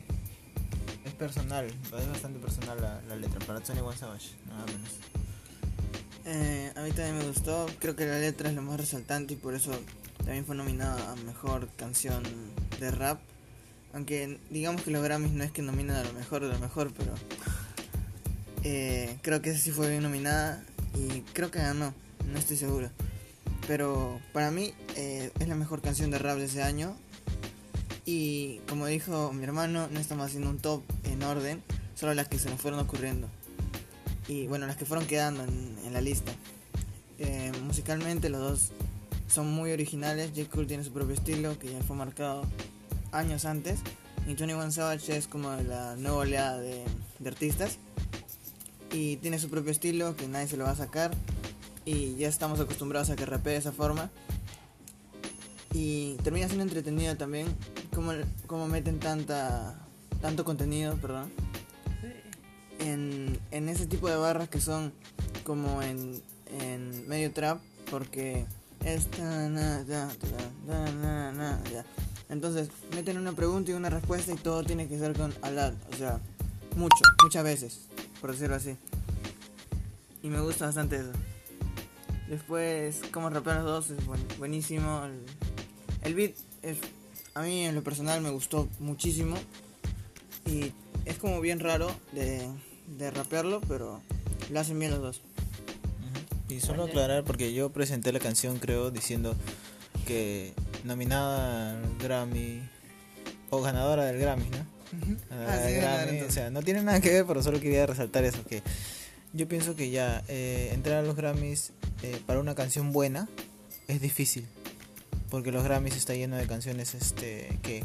Es 1.04 1.12
personal, 1.14 1.66
es 1.66 1.90
bastante 2.08 2.38
personal 2.38 2.80
la, 2.80 3.00
la 3.08 3.16
letra. 3.16 3.38
Para 3.46 3.60
Tony 3.60 3.80
One 3.80 3.96
Savage, 3.96 4.30
nada 4.48 4.64
menos. 4.66 4.90
Eh, 6.24 6.72
a 6.76 6.82
mí 6.82 6.90
también 6.90 7.16
me 7.18 7.24
gustó, 7.26 7.66
creo 7.78 7.96
que 7.96 8.04
la 8.04 8.18
letra 8.18 8.50
es 8.50 8.54
lo 8.54 8.60
más 8.62 8.78
resaltante 8.78 9.34
y 9.34 9.36
por 9.36 9.54
eso 9.54 9.70
también 10.18 10.44
fue 10.44 10.54
nominada 10.54 11.12
a 11.12 11.16
Mejor 11.16 11.68
Canción 11.76 12.22
de 12.80 12.90
Rap. 12.90 13.18
Aunque 13.94 14.38
digamos 14.50 14.82
que 14.82 14.90
los 14.90 15.02
Grammys 15.02 15.32
no 15.32 15.42
es 15.44 15.50
que 15.52 15.62
nominan 15.62 15.96
a 15.96 16.04
lo 16.04 16.12
mejor 16.12 16.42
de 16.42 16.48
lo 16.52 16.58
mejor, 16.58 16.92
pero 16.92 17.12
eh, 18.64 19.16
creo 19.22 19.40
que 19.40 19.50
esa 19.50 19.58
sí 19.60 19.70
fue 19.70 19.88
bien 19.88 20.02
nominada 20.02 20.62
y 20.98 21.22
creo 21.32 21.50
que 21.50 21.60
ganó, 21.60 21.94
no 22.30 22.38
estoy 22.38 22.56
seguro. 22.56 22.90
Pero 23.66 24.20
para 24.32 24.50
mí 24.50 24.72
eh, 24.96 25.30
es 25.38 25.48
la 25.48 25.54
mejor 25.54 25.80
canción 25.80 26.10
de 26.10 26.18
rap 26.18 26.38
de 26.38 26.46
ese 26.46 26.62
año 26.62 26.96
y 28.04 28.58
como 28.68 28.86
dijo 28.86 29.32
mi 29.32 29.44
hermano, 29.44 29.88
no 29.90 30.00
estamos 30.00 30.26
haciendo 30.26 30.50
un 30.50 30.58
top 30.58 30.82
en 31.04 31.22
orden, 31.22 31.62
solo 31.94 32.14
las 32.14 32.28
que 32.28 32.38
se 32.38 32.48
nos 32.48 32.60
fueron 32.60 32.80
ocurriendo 32.80 33.28
y 34.28 34.46
bueno, 34.46 34.66
las 34.66 34.76
que 34.76 34.84
fueron 34.84 35.06
quedando 35.06 35.42
en, 35.42 35.92
la 35.92 36.02
lista. 36.02 36.32
Eh, 37.18 37.50
musicalmente 37.64 38.28
los 38.28 38.40
dos 38.40 38.70
son 39.26 39.50
muy 39.50 39.72
originales. 39.72 40.32
J. 40.36 40.48
Cole 40.50 40.66
tiene 40.66 40.84
su 40.84 40.92
propio 40.92 41.14
estilo 41.14 41.58
que 41.58 41.72
ya 41.72 41.80
fue 41.80 41.96
marcado 41.96 42.44
años 43.10 43.46
antes. 43.46 43.80
Y 44.24 44.34
21 44.34 44.70
Savage 44.70 45.16
es 45.16 45.26
como 45.26 45.50
la 45.50 45.96
nueva 45.96 46.18
oleada 46.18 46.58
de 46.58 46.84
artistas. 47.24 47.78
Y 48.92 49.16
tiene 49.16 49.38
su 49.38 49.48
propio 49.48 49.70
estilo 49.70 50.16
que 50.16 50.28
nadie 50.28 50.48
se 50.48 50.56
lo 50.56 50.64
va 50.64 50.70
a 50.70 50.76
sacar. 50.76 51.10
Y 51.84 52.16
ya 52.16 52.28
estamos 52.28 52.60
acostumbrados 52.60 53.10
a 53.10 53.16
que 53.16 53.26
rapee 53.26 53.52
de 53.52 53.58
esa 53.58 53.72
forma. 53.72 54.10
Y 55.72 56.14
termina 56.24 56.46
siendo 56.46 56.64
entretenido 56.64 57.16
también 57.16 57.46
como, 57.94 58.12
como 58.46 58.66
meten 58.68 58.98
tanta, 58.98 59.78
tanto 60.20 60.44
contenido, 60.44 60.96
perdón 60.96 61.30
en, 62.78 63.38
en 63.50 63.68
ese 63.68 63.86
tipo 63.86 64.08
de 64.08 64.16
barras 64.16 64.48
que 64.48 64.60
son 64.60 64.92
como 65.44 65.82
en, 65.82 66.22
en 66.60 67.08
medio 67.08 67.32
trap 67.32 67.60
porque 67.90 68.46
es 68.84 69.06
ta, 69.10 69.48
na, 69.48 69.84
entonces 72.28 72.68
meten 72.94 73.18
una 73.18 73.32
pregunta 73.32 73.70
y 73.70 73.74
una 73.74 73.90
respuesta 73.90 74.32
y 74.32 74.36
todo 74.36 74.62
tiene 74.62 74.88
que 74.88 74.98
ser 74.98 75.14
con 75.14 75.34
alad 75.42 75.74
o 75.92 75.96
sea 75.96 76.20
mucho 76.76 77.04
muchas 77.22 77.44
veces 77.44 77.80
por 78.20 78.32
decirlo 78.32 78.56
así. 78.56 78.76
Y 80.22 80.28
me 80.28 80.40
gusta 80.40 80.66
bastante 80.66 80.96
eso. 80.96 81.12
Después 82.28 83.00
como 83.12 83.30
rapean 83.30 83.64
los 83.64 83.88
dos 83.88 83.98
es 83.98 84.04
buen- 84.06 84.26
buenísimo. 84.38 85.02
El, 85.04 85.20
el 86.02 86.14
beat 86.14 86.34
es 86.62 86.78
a 87.34 87.42
mí 87.42 87.64
en 87.66 87.74
lo 87.74 87.82
personal 87.82 88.20
me 88.20 88.30
gustó 88.30 88.68
muchísimo. 88.80 89.36
Y 90.46 90.72
es 91.04 91.16
como 91.18 91.40
bien 91.40 91.60
raro 91.60 91.90
de, 92.12 92.48
de 92.98 93.10
rapearlo, 93.10 93.60
pero 93.68 94.00
lo 94.50 94.60
hacen 94.60 94.78
bien 94.78 94.90
los 94.92 95.00
dos. 95.00 95.20
Y 96.48 96.60
solo 96.60 96.84
aclarar, 96.84 97.24
porque 97.24 97.52
yo 97.52 97.70
presenté 97.70 98.10
la 98.12 98.18
canción, 98.20 98.58
creo, 98.58 98.90
diciendo 98.90 99.36
que 100.06 100.54
nominada 100.84 101.72
al 101.78 101.98
Grammy 101.98 102.62
o 103.50 103.60
ganadora 103.60 104.06
del 104.06 104.18
Grammy, 104.18 104.48
¿no? 104.48 104.77
Ah, 105.30 105.56
sí, 105.66 105.72
del 105.72 105.80
ganadora, 105.82 106.04
Grammy, 106.06 106.20
o 106.22 106.30
sea, 106.30 106.50
no 106.50 106.62
tiene 106.62 106.82
nada 106.82 107.00
que 107.00 107.10
ver, 107.10 107.26
pero 107.26 107.42
solo 107.42 107.60
quería 107.60 107.86
resaltar 107.86 108.24
eso, 108.24 108.44
que 108.44 108.62
yo 109.32 109.46
pienso 109.48 109.76
que 109.76 109.90
ya 109.90 110.22
eh, 110.28 110.70
entrar 110.72 110.98
a 110.98 111.02
los 111.02 111.16
Grammys 111.16 111.72
eh, 112.02 112.20
para 112.26 112.40
una 112.40 112.54
canción 112.54 112.92
buena 112.92 113.28
es 113.86 114.00
difícil, 114.00 114.46
porque 115.30 115.52
los 115.52 115.64
Grammys 115.64 115.96
está 115.96 116.14
lleno 116.14 116.36
de 116.36 116.46
canciones 116.46 116.94
este 116.94 117.58
que 117.62 117.82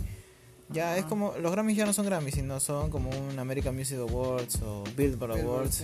ya 0.69 0.97
es 0.97 1.05
como 1.05 1.33
los 1.41 1.51
Grammys 1.51 1.77
ya 1.77 1.85
no 1.85 1.93
son 1.93 2.05
Grammys, 2.05 2.35
sino 2.35 2.59
son 2.59 2.89
como 2.89 3.09
un 3.09 3.37
American 3.37 3.75
Music 3.75 3.97
Awards 3.99 4.59
o 4.63 4.83
Billboard 4.97 5.39
Awards. 5.39 5.75
Sí. 5.75 5.83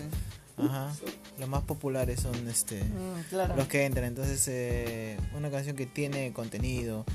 Ajá. 0.57 0.91
Los 1.39 1.47
más 1.47 1.63
populares 1.63 2.19
son 2.21 2.47
este 2.49 2.83
Mm, 2.83 3.21
claro. 3.29 3.55
los 3.55 3.67
que 3.67 3.85
entran. 3.85 4.05
Entonces, 4.05 4.45
eh, 4.49 5.17
una 5.37 5.49
canción 5.49 5.75
que 5.77 5.85
tiene 5.85 6.33
contenido, 6.33 7.05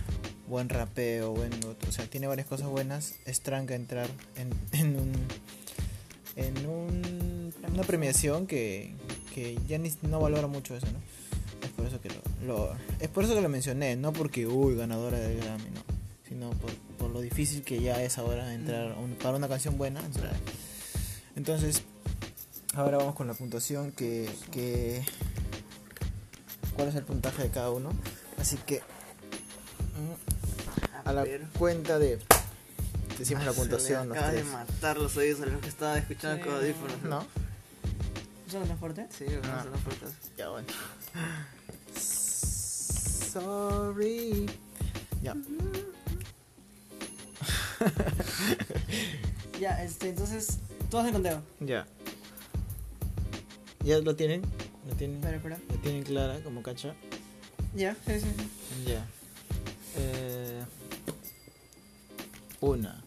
buen 0.49 0.69
rapeo, 0.69 1.33
buen, 1.33 1.53
o 1.89 1.93
sea, 1.93 2.07
tiene 2.07 2.27
varias 2.27 2.47
cosas 2.47 2.69
buenas, 2.69 3.15
es 3.27 3.41
tranca 3.41 3.75
entrar 3.75 4.09
en, 4.37 4.51
en 4.73 4.97
un 4.99 5.13
en 6.37 6.67
un- 6.67 7.55
una 7.73 7.83
premiación 7.85 8.47
que, 8.47 8.93
que 9.35 9.59
ya 9.69 9.79
ni, 9.79 9.93
no 10.03 10.21
valora 10.21 10.47
mucho 10.47 10.77
eso, 10.77 10.87
¿no? 10.87 10.99
Es 11.67 11.71
por 11.71 11.87
eso 11.87 12.01
que 12.01 12.11
lo, 12.45 12.73
es 13.01 13.09
por 13.09 13.25
eso 13.25 13.35
que 13.35 13.41
lo 13.41 13.49
mencioné, 13.49 13.97
no 13.97 14.13
porque 14.13 14.47
uy 14.47 14.77
ganadora 14.77 15.19
del 15.19 15.39
Grammy, 15.39 15.71
no, 15.71 15.81
sino 16.29 16.51
por, 16.51 16.73
por 16.99 17.11
lo 17.11 17.21
difícil 17.21 17.63
que 17.63 17.81
ya 17.81 18.03
es 18.03 18.19
ahora 18.19 18.53
entrar 18.55 18.95
para 19.23 19.37
una 19.37 19.49
canción 19.49 19.79
buena. 19.79 20.01
entrar. 20.05 20.35
Entonces, 21.37 21.83
ahora 22.75 22.99
vamos 22.99 23.15
con 23.15 23.27
la 23.29 23.35
puntuación 23.35 23.93
que, 23.93 24.29
que 24.53 25.03
cuál 26.77 26.89
es 26.89 26.95
el 26.97 27.05
puntaje 27.05 27.43
de 27.45 27.51
cada 27.51 27.71
uno. 27.71 27.91
Así 28.39 28.57
que 28.67 28.81
mm, 28.81 30.34
a 31.05 31.13
la 31.13 31.25
ver. 31.25 31.43
cuenta 31.59 31.99
de 31.99 32.19
decimos 33.19 33.45
la 33.45 33.53
Se 33.53 33.57
le 33.57 33.63
puntuación 33.63 34.09
los 34.09 34.17
acaba 34.17 34.33
de 34.33 34.45
matar 34.45 34.97
los 34.99 35.17
oídos 35.17 35.41
a 35.43 35.47
los 35.47 35.61
que 35.61 35.69
estaba 35.69 35.99
escuchando 35.99 36.37
Sí. 36.39 36.43
con 36.45 36.55
audífonos. 36.55 37.03
¿No? 37.03 37.27
¿Suena 38.51 38.67
tan 38.67 38.79
fuerte? 38.79 39.07
Sí, 39.17 39.25
vamos 39.27 39.47
Ah. 39.49 39.55
a 39.57 39.61
hacer 39.61 39.73
fuertes. 39.79 40.11
Ya 40.37 40.49
bueno. 40.51 40.67
Sorry. 43.33 44.47
Ya. 45.23 45.35
Ya, 49.61 49.83
este, 49.85 50.09
entonces, 50.09 50.59
tú 50.91 50.99
haces 50.99 51.09
el 51.09 51.13
conteo. 51.15 51.41
Ya. 51.61 51.87
¿Ya 53.85 53.99
lo 54.01 54.17
tienen? 54.17 54.43
¿Lo 54.89 54.97
tienen? 54.97 55.19
Espera, 55.19 55.37
espera. 55.37 55.59
¿Lo 55.71 55.77
tienen 55.77 56.03
clara 56.03 56.41
como 56.43 56.61
cacha? 56.63 56.93
Ya, 57.75 57.95
sí, 58.07 58.21
sí, 58.21 58.27
sí. 58.37 58.85
Ya. 58.91 59.07
Eh, 59.97 60.61
una. 62.61 63.03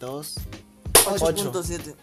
Dos. 0.00 0.36
Ocho. 1.20 1.52
8.7. 1.52 1.94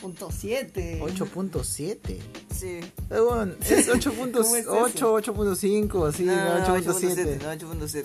Punto 0.00 0.30
7. 0.32 0.98
8.7. 1.00 1.62
Sí, 1.64 2.20
sí. 2.54 2.66
Eh, 3.10 3.20
bueno, 3.20 3.54
es 3.60 3.88
8.8, 3.88 4.32
¿Cómo 4.32 4.56
es 4.56 4.62
eso? 4.94 5.14
8.5, 5.16 6.08
así, 6.08 6.24
No, 6.24 6.34
no, 6.34 6.58
no, 6.58 6.76
8.7. 6.76 7.38
8.7, 7.38 7.42
no, 7.42 7.52
8.7. 7.86 8.04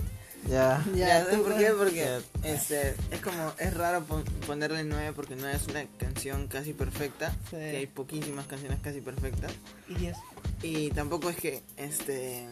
Ya. 0.50 0.86
Ya, 0.96 1.24
¿sabes 1.26 1.40
por 1.40 1.58
qué? 1.58 1.72
Porque 1.78 2.20
este, 2.44 2.96
es 3.12 3.20
como, 3.22 3.52
es 3.58 3.74
raro 3.74 4.04
pon- 4.06 4.24
ponerle 4.46 4.84
9 4.86 5.12
porque 5.14 5.36
no 5.36 5.48
es 5.50 5.68
una 5.68 5.86
canción 5.98 6.48
casi 6.48 6.72
perfecta, 6.74 7.32
Sí. 7.50 7.58
que 7.58 7.78
hay 7.78 7.88
poquísimas 7.88 8.46
canciones 8.48 8.80
casi 8.82 9.02
perfectas. 9.02 9.52
Y 9.90 9.96
10. 9.96 10.18
Y 10.64 10.90
tampoco 10.92 11.30
es 11.30 11.36
que, 11.38 11.64
este, 11.76 12.48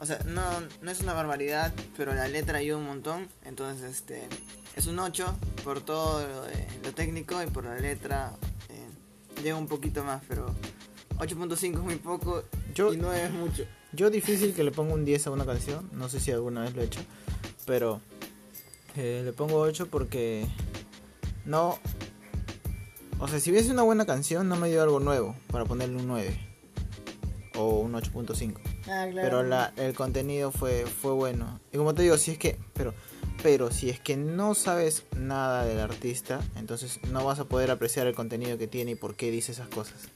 o 0.00 0.06
sea, 0.06 0.18
no, 0.26 0.42
no 0.82 0.90
es 0.90 1.00
una 1.00 1.12
barbaridad, 1.14 1.72
pero 1.96 2.14
la 2.14 2.28
letra 2.28 2.58
ayuda 2.58 2.78
un 2.78 2.86
montón, 2.86 3.28
entonces, 3.44 3.90
este, 3.90 4.22
es 4.76 4.86
un 4.86 4.98
8 4.98 5.34
por 5.64 5.80
todo 5.80 6.26
lo, 6.26 6.46
eh, 6.48 6.66
lo 6.84 6.92
técnico 6.92 7.42
y 7.42 7.46
por 7.46 7.64
la 7.64 7.76
letra 7.78 8.32
eh, 8.68 9.42
llega 9.42 9.56
un 9.56 9.68
poquito 9.68 10.04
más, 10.04 10.22
pero 10.28 10.54
8.5 11.18 11.78
es 11.78 11.84
muy 11.84 11.96
poco 11.96 12.42
Yo- 12.74 12.92
y 12.92 12.96
9 12.98 13.24
es 13.24 13.32
mucho. 13.32 13.64
Yo 13.92 14.10
difícil 14.10 14.52
que 14.54 14.62
le 14.64 14.72
ponga 14.72 14.92
un 14.94 15.04
10 15.04 15.26
a 15.26 15.30
una 15.30 15.46
canción, 15.46 15.88
no 15.92 16.08
sé 16.08 16.20
si 16.20 16.30
alguna 16.30 16.62
vez 16.62 16.74
lo 16.74 16.82
he 16.82 16.84
hecho, 16.84 17.00
pero 17.64 18.00
eh, 18.96 19.22
le 19.24 19.32
pongo 19.32 19.58
8 19.60 19.88
porque 19.88 20.46
no... 21.46 21.78
O 23.18 23.28
sea, 23.28 23.40
si 23.40 23.50
hubiese 23.50 23.70
una 23.70 23.82
buena 23.82 24.04
canción 24.04 24.46
no 24.46 24.56
me 24.56 24.68
dio 24.68 24.82
algo 24.82 25.00
nuevo 25.00 25.34
para 25.50 25.64
ponerle 25.64 25.96
un 25.96 26.06
9 26.06 26.38
o 27.54 27.78
un 27.78 27.94
8.5. 27.94 28.58
Ah. 28.88 29.06
Pero 29.12 29.42
la, 29.42 29.72
el 29.76 29.94
contenido 29.94 30.52
fue, 30.52 30.86
fue 30.86 31.12
bueno. 31.12 31.60
Y 31.72 31.76
como 31.76 31.94
te 31.94 32.02
digo, 32.02 32.18
si 32.18 32.32
es 32.32 32.38
que... 32.38 32.58
Pero, 32.74 32.94
pero 33.42 33.70
si 33.70 33.90
es 33.90 34.00
que 34.00 34.16
no 34.16 34.54
sabes 34.54 35.04
nada 35.16 35.64
del 35.64 35.78
artista, 35.80 36.40
entonces 36.56 37.00
no 37.10 37.24
vas 37.24 37.38
a 37.38 37.44
poder 37.44 37.70
apreciar 37.70 38.06
el 38.06 38.14
contenido 38.14 38.58
que 38.58 38.66
tiene 38.66 38.92
y 38.92 38.94
por 38.94 39.14
qué 39.14 39.30
dice 39.30 39.52
esas 39.52 39.68
cosas. 39.68 40.08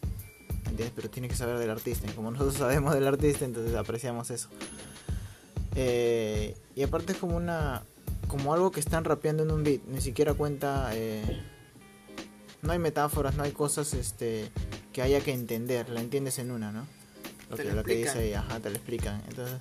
¿Entiendes? 0.66 0.92
Pero 0.94 1.10
tienes 1.10 1.30
que 1.30 1.36
saber 1.36 1.58
del 1.58 1.70
artista. 1.70 2.10
Como 2.14 2.30
nosotros 2.30 2.54
sabemos 2.58 2.94
del 2.94 3.06
artista, 3.06 3.44
entonces 3.44 3.74
apreciamos 3.74 4.30
eso. 4.30 4.48
Eh, 5.74 6.56
y 6.74 6.82
aparte 6.82 7.12
es 7.12 7.18
como 7.18 7.36
una... 7.36 7.84
Como 8.28 8.54
algo 8.54 8.70
que 8.70 8.78
están 8.78 9.04
rapeando 9.04 9.42
en 9.42 9.50
un 9.50 9.64
beat. 9.64 9.82
Ni 9.86 10.00
siquiera 10.00 10.34
cuenta... 10.34 10.90
eh, 10.94 11.42
no 12.62 12.72
hay 12.72 12.78
metáforas, 12.78 13.36
no 13.36 13.42
hay 13.42 13.52
cosas 13.52 13.94
este, 13.94 14.50
que 14.92 15.02
haya 15.02 15.20
que 15.20 15.32
entender. 15.32 15.88
La 15.88 16.00
entiendes 16.00 16.38
en 16.38 16.50
una, 16.50 16.72
¿no? 16.72 16.86
Lo 17.50 17.56
Te 17.56 17.62
que, 17.64 17.68
lo 17.70 17.74
lo 17.76 17.84
que 17.84 17.96
dice 17.96 18.04
explican. 18.10 18.24
ahí, 18.28 18.34
ajá, 18.34 18.60
te 18.60 18.70
lo 18.70 18.76
explican. 18.76 19.22
Entonces, 19.28 19.56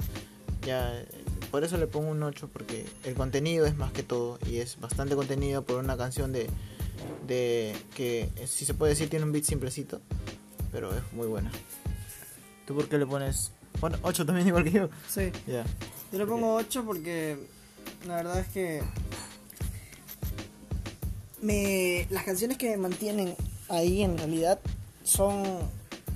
ya, 0.66 1.04
por 1.52 1.64
eso 1.64 1.78
le 1.78 1.88
pongo 1.88 2.10
un 2.12 2.22
8, 2.22 2.50
porque 2.54 2.86
el 3.04 3.16
contenido 3.16 3.66
es 3.66 3.76
más 3.76 3.92
que 3.92 4.04
todo, 4.04 4.38
y 4.48 4.58
es 4.58 4.80
bastante 4.80 5.16
contenido 5.16 5.64
por 5.64 5.78
una 5.78 5.98
canción 5.98 6.32
de, 6.32 6.48
de 7.28 7.76
que, 7.96 8.30
si 8.46 8.66
se 8.66 8.74
puede 8.76 8.92
decir, 8.92 9.10
tiene 9.10 9.26
un 9.26 9.32
beat 9.32 9.46
simplecito, 9.46 10.02
pero 10.72 10.96
es 10.96 11.02
muy 11.14 11.28
buena. 11.28 11.52
¿Tú 12.68 12.76
por 12.76 12.88
qué 12.88 13.00
le 13.00 13.08
pones? 13.08 13.52
Bueno, 13.82 13.98
8 14.04 14.26
también 14.26 14.48
igual 14.48 14.64
que 14.64 14.72
yo. 14.72 14.90
Sí. 15.08 15.32
Ya. 15.48 15.66
Yo 16.12 16.20
le 16.20 16.26
pongo 16.26 16.56
8 16.56 16.84
porque 16.86 17.38
la 18.08 18.18
verdad 18.18 18.40
es 18.40 18.48
que 18.50 18.84
me 21.42 22.06
las 22.10 22.24
canciones 22.24 22.58
que 22.58 22.70
me 22.72 22.78
mantienen 22.78 23.36
ahí 23.70 24.04
en 24.04 24.18
realidad 24.18 24.60
son 25.04 25.44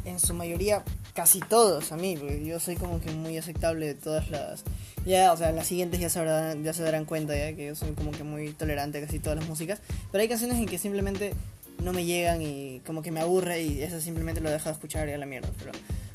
en 0.05 0.19
su 0.19 0.33
mayoría 0.33 0.83
casi 1.13 1.39
todos 1.39 1.91
a 1.91 1.97
mí, 1.97 2.15
porque 2.17 2.43
yo 2.45 2.59
soy 2.59 2.75
como 2.75 2.99
que 2.99 3.11
muy 3.11 3.37
aceptable 3.37 3.85
de 3.87 3.93
todas 3.95 4.29
las 4.29 4.63
ya, 5.05 5.33
o 5.33 5.37
sea, 5.37 5.51
las 5.51 5.67
siguientes 5.67 5.99
ya 5.99 6.09
se, 6.09 6.19
habrán- 6.19 6.63
ya 6.63 6.73
se 6.73 6.81
darán 6.81 7.05
cuenta 7.05 7.35
ya 7.35 7.53
que 7.55 7.67
yo 7.67 7.75
soy 7.75 7.91
como 7.91 8.11
que 8.11 8.23
muy 8.23 8.53
tolerante 8.53 8.97
a 8.99 9.01
casi 9.01 9.19
todas 9.19 9.37
las 9.37 9.47
músicas, 9.47 9.79
pero 10.11 10.21
hay 10.21 10.27
canciones 10.29 10.57
en 10.57 10.65
que 10.65 10.77
simplemente 10.77 11.33
no 11.83 11.91
me 11.91 12.05
llegan 12.05 12.41
y 12.41 12.81
como 12.85 13.01
que 13.01 13.11
me 13.11 13.19
aburre 13.19 13.61
y 13.61 13.81
esa 13.81 13.99
simplemente 13.99 14.39
lo 14.41 14.49
dejo 14.49 14.69
de 14.69 14.73
escuchar 14.73 15.09
y 15.09 15.11
a 15.11 15.17
la 15.17 15.25
mierda, 15.25 15.49
pero 15.59 15.71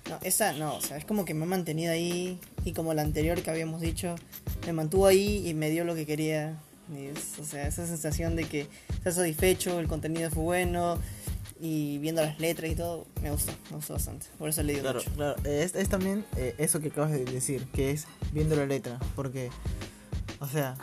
no, 0.09 0.19
esa 0.23 0.53
no, 0.55 0.77
o 0.77 0.81
sea, 0.81 0.97
es 0.97 1.05
como 1.05 1.25
que 1.27 1.35
me 1.35 1.45
ha 1.45 1.49
mantenido 1.49 1.93
ahí 1.93 2.41
y 2.65 2.73
como 2.73 2.95
la 2.95 3.03
anterior 3.03 3.43
que 3.43 3.51
habíamos 3.51 3.81
dicho, 3.83 4.15
me 4.67 4.73
mantuvo 4.73 5.07
ahí 5.07 5.47
y 5.47 5.53
me 5.55 5.69
dio 5.71 5.85
lo 5.85 5.95
que 5.95 6.07
quería. 6.07 6.57
O 7.39 7.45
sea, 7.45 7.67
esa 7.69 7.87
sensación 7.87 8.35
de 8.35 8.45
que 8.45 8.67
estás 8.89 9.17
satisfecho, 9.17 9.79
el 9.79 9.89
contenido 9.89 10.31
fue 10.31 10.43
bueno 10.43 10.99
y 11.61 11.99
viendo 11.99 12.23
las 12.23 12.39
letras 12.39 12.71
y 12.71 12.75
todo, 12.75 13.07
me 13.23 13.31
gustó, 13.31 13.53
me 13.71 13.77
gustó 13.77 13.95
bastante. 13.95 14.27
Por 14.39 14.49
eso 14.49 14.63
le 14.63 14.73
di 14.75 14.79
un 14.79 14.83
Claro, 14.83 15.01
ocho. 15.01 15.11
claro. 15.15 15.37
Es, 15.45 15.75
es 15.75 15.89
también 15.89 16.25
eh, 16.37 16.55
eso 16.59 16.81
que 16.81 16.89
acabas 16.89 17.13
de 17.13 17.25
decir, 17.25 17.67
que 17.73 17.91
es 17.91 18.07
viendo 18.33 18.55
la 18.57 18.67
letra. 18.67 18.99
Porque, 19.17 19.51
o 20.41 20.47
sea, 20.47 20.77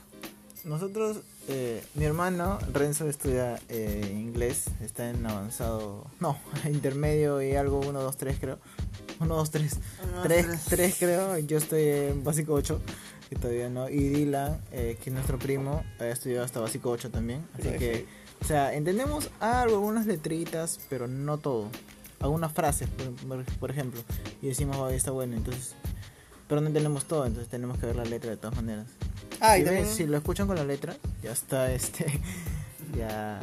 nosotros, 0.64 1.18
eh, 1.48 1.84
mi 1.94 2.06
hermano 2.06 2.58
Renzo 2.74 3.08
estudia 3.08 3.60
eh, 3.70 4.12
inglés, 4.14 4.66
está 4.82 5.10
en 5.10 5.26
avanzado, 5.26 6.08
no, 6.20 6.38
intermedio 6.66 7.42
y 7.42 7.56
algo, 7.56 7.80
1, 7.82 8.02
2, 8.02 8.18
3 8.18 8.38
creo. 8.40 8.60
1, 9.20 9.34
2, 9.34 9.52
3. 9.52 9.74
Uno, 10.04 10.12
dos, 10.14 10.24
3, 10.24 10.46
tres. 10.46 10.66
3 10.66 10.96
creo, 11.00 11.38
yo 11.40 11.58
estoy 11.58 11.84
en 11.84 12.24
básico 12.26 12.54
8, 12.54 12.82
que 13.30 13.36
todavía 13.38 13.70
no. 13.70 13.88
Y 13.90 14.10
Dylan, 14.10 14.60
eh, 14.74 14.98
que 15.02 15.10
es 15.10 15.14
nuestro 15.14 15.40
primo, 15.40 15.86
ha 16.00 16.08
estudiado 16.08 16.44
hasta 16.44 16.60
básico 16.60 16.90
8 16.90 17.12
también. 17.12 17.46
Así 17.54 17.64
Pero 17.64 17.80
que, 17.80 18.06
o 18.42 18.46
sea, 18.46 18.74
entendemos 18.74 19.30
algo, 19.40 19.76
algunas 19.78 20.06
letritas, 20.06 20.80
pero 20.90 21.08
no 21.08 21.38
todo. 21.38 21.70
Algunas 22.20 22.52
frases, 22.54 22.88
por, 22.90 23.44
por 23.46 23.72
ejemplo. 23.72 24.02
Y 24.42 24.48
decimos, 24.48 24.78
"Ay, 24.78 24.96
está 24.98 25.12
bueno, 25.12 25.36
entonces... 25.36 25.76
Pero 26.48 26.62
no 26.62 26.68
entendemos 26.68 27.06
todo, 27.06 27.26
entonces 27.26 27.50
tenemos 27.50 27.78
que 27.80 27.88
ver 27.88 27.96
la 27.96 28.06
letra 28.06 28.30
de 28.30 28.38
todas 28.38 28.56
maneras. 28.56 28.86
Ah, 29.40 29.58
y 29.58 29.64
también, 29.64 29.88
si 29.88 30.06
lo 30.06 30.16
escuchan 30.18 30.46
con 30.48 30.56
la 30.56 30.64
letra, 30.64 30.96
ya 31.24 31.32
está, 31.32 31.72
este... 31.74 32.06
ya... 32.98 33.40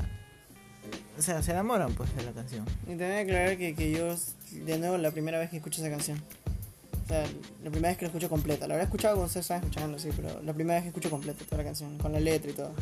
O 1.18 1.20
sea, 1.22 1.42
se 1.42 1.50
enamoran 1.50 1.92
pues 1.94 2.14
de 2.16 2.22
la 2.24 2.32
canción. 2.32 2.64
y 2.84 2.90
también 2.90 3.12
aclarar 3.18 3.58
que, 3.58 3.74
que 3.74 3.90
yo, 3.92 4.14
de 4.52 4.78
nuevo, 4.78 4.96
la 4.98 5.10
primera 5.10 5.38
vez 5.38 5.50
que 5.50 5.56
escucho 5.58 5.80
esa 5.82 5.90
canción. 5.90 6.22
O 7.04 7.08
sea, 7.08 7.24
la 7.62 7.70
primera 7.70 7.88
vez 7.88 7.98
que 7.98 8.04
la 8.04 8.08
escucho 8.08 8.28
completa. 8.30 8.66
La 8.66 8.74
habré 8.74 8.84
escuchado 8.84 9.16
cuando 9.16 9.26
ustedes 9.26 9.44
estaban 9.44 9.62
escuchando, 9.64 9.98
sí, 9.98 10.08
pero 10.16 10.40
la 10.42 10.52
primera 10.54 10.76
vez 10.76 10.84
que 10.84 10.88
escucho 10.88 11.10
completa 11.10 11.44
toda 11.44 11.58
la 11.58 11.64
canción, 11.64 11.98
con 11.98 12.12
la 12.12 12.20
letra 12.20 12.50
y 12.50 12.54
todo. 12.54 12.72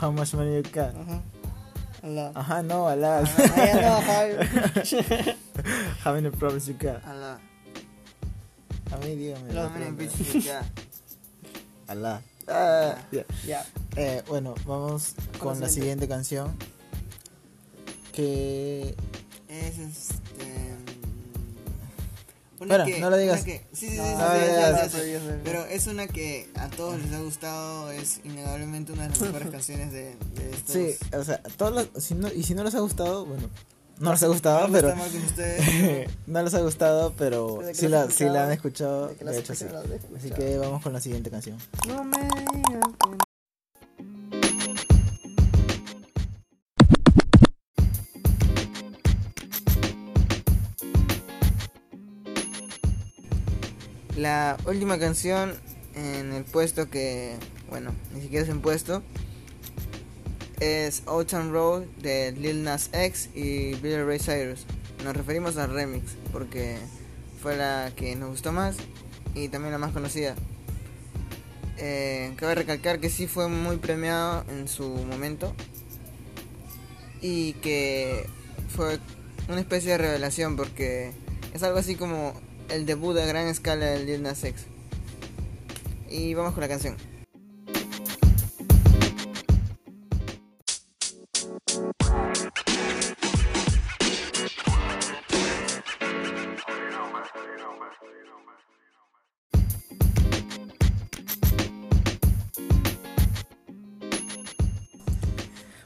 How 0.00 0.12
much 0.12 0.34
money 0.34 0.56
you 0.56 0.70
got? 0.70 0.94
Ajá. 0.96 1.22
Al 1.22 1.41
lado. 2.02 2.32
Ajá, 2.34 2.62
no, 2.62 2.88
alas. 2.88 3.30
Ah, 3.38 3.66
ya 3.66 3.74
no, 3.80 4.02
Javi. 4.02 5.36
How 6.04 6.14
many 6.14 6.30
problems 6.30 6.66
you 6.66 6.74
got? 6.74 7.04
A 7.06 7.14
la, 7.14 7.40
A 8.92 8.96
mí 8.98 9.16
dígame. 9.16 9.52
Los 9.52 9.66
a 9.70 9.74
mí 9.74 9.84
no 9.84 9.92
tres, 9.92 9.92
me 9.92 10.08
piches, 10.08 10.44
ya. 10.44 10.62
Alá. 11.86 12.22
Ah, 12.48 12.96
ya. 13.10 13.24
ya. 13.46 13.66
Eh, 13.96 14.22
bueno, 14.28 14.54
vamos 14.66 15.14
con 15.38 15.60
la 15.60 15.68
siguiente 15.68 16.08
canción. 16.08 16.56
Que. 18.12 18.94
Es 19.48 19.78
este. 19.78 20.71
No 22.66 23.10
la 23.10 23.16
digas. 23.16 23.42
que- 23.44 23.64
sí, 23.72 23.88
sí, 23.88 23.96
sí, 23.96 23.96
sí, 23.96 23.98
sí, 23.98 24.88
sí, 24.88 24.88
sí, 24.90 25.02
sí, 25.02 25.18
sí. 25.18 25.34
Pero 25.44 25.64
es 25.66 25.86
una 25.86 26.06
que 26.06 26.48
a 26.54 26.68
todos 26.68 27.00
les 27.02 27.12
ha 27.12 27.20
gustado, 27.20 27.90
es 27.90 28.20
innegablemente 28.24 28.92
una 28.92 29.04
de 29.04 29.08
las 29.10 29.20
mejores 29.20 29.50
canciones 29.50 29.92
de, 29.92 30.16
de 30.34 30.50
estos. 30.52 30.72
Sí, 30.74 30.94
o 31.16 31.24
sea, 31.24 31.40
si 31.98 32.14
no, 32.14 32.28
y 32.32 32.42
si 32.42 32.54
no 32.54 32.64
les 32.64 32.74
ha 32.74 32.80
gustado, 32.80 33.24
bueno, 33.26 33.48
no 33.98 34.10
les 34.12 34.22
ha 34.22 34.26
gustado, 34.26 34.68
pero. 34.72 34.94
ustedes. 35.26 36.08
no 36.26 36.42
les 36.42 36.54
ha 36.54 36.60
gustado, 36.60 37.14
pero 37.16 37.60
que 37.60 37.74
si 37.74 37.88
la, 37.88 38.10
si 38.10 38.24
la 38.24 38.44
han 38.44 38.52
escuchado, 38.52 39.08
de 39.08 39.14
he 39.32 39.38
hecho 39.38 39.54
sí. 39.54 39.66
Así 40.16 40.30
que 40.30 40.58
vamos 40.58 40.82
con 40.82 40.92
la 40.92 41.00
siguiente 41.00 41.30
canción. 41.30 41.56
No 41.86 42.02
me 42.02 42.16
digas 42.18 42.82
La 54.22 54.56
última 54.66 55.00
canción 55.00 55.52
en 55.96 56.32
el 56.32 56.44
puesto 56.44 56.88
que, 56.88 57.34
bueno, 57.68 57.90
ni 58.14 58.20
siquiera 58.20 58.44
es 58.44 58.50
en 58.50 58.60
puesto, 58.60 59.02
es 60.60 61.02
Old 61.06 61.28
Road 61.50 61.82
de 62.00 62.30
Lil 62.30 62.62
Nas 62.62 62.88
X 62.92 63.30
y 63.34 63.74
Billy 63.74 64.00
Ray 64.00 64.20
Cyrus. 64.20 64.64
Nos 65.02 65.16
referimos 65.16 65.56
al 65.56 65.74
remix 65.74 66.12
porque 66.32 66.78
fue 67.42 67.56
la 67.56 67.90
que 67.96 68.14
nos 68.14 68.30
gustó 68.30 68.52
más 68.52 68.76
y 69.34 69.48
también 69.48 69.72
la 69.72 69.78
más 69.78 69.90
conocida. 69.90 70.36
Eh, 71.78 72.32
cabe 72.36 72.54
recalcar 72.54 73.00
que 73.00 73.10
sí 73.10 73.26
fue 73.26 73.48
muy 73.48 73.78
premiado 73.78 74.44
en 74.50 74.68
su 74.68 74.88
momento 74.88 75.52
y 77.20 77.54
que 77.54 78.24
fue 78.68 79.00
una 79.48 79.58
especie 79.58 79.90
de 79.90 79.98
revelación 79.98 80.54
porque 80.54 81.10
es 81.52 81.62
algo 81.64 81.78
así 81.78 81.96
como 81.96 82.40
el 82.68 82.86
debut 82.86 83.16
a 83.18 83.24
gran 83.26 83.46
escala 83.46 83.86
de 83.86 84.04
Lil 84.04 84.22
Nas 84.22 84.44
X. 84.44 84.66
Y 86.08 86.34
vamos 86.34 86.54
con 86.54 86.60
la 86.60 86.68
canción. 86.68 86.96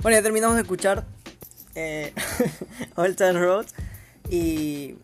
Bueno, 0.07 0.19
ya 0.19 0.23
terminamos 0.23 0.55
de 0.55 0.63
escuchar 0.63 1.05
eh, 1.75 2.13
Old 2.95 3.17
Town 3.17 3.41
Road. 3.41 3.67
Y 4.31 4.95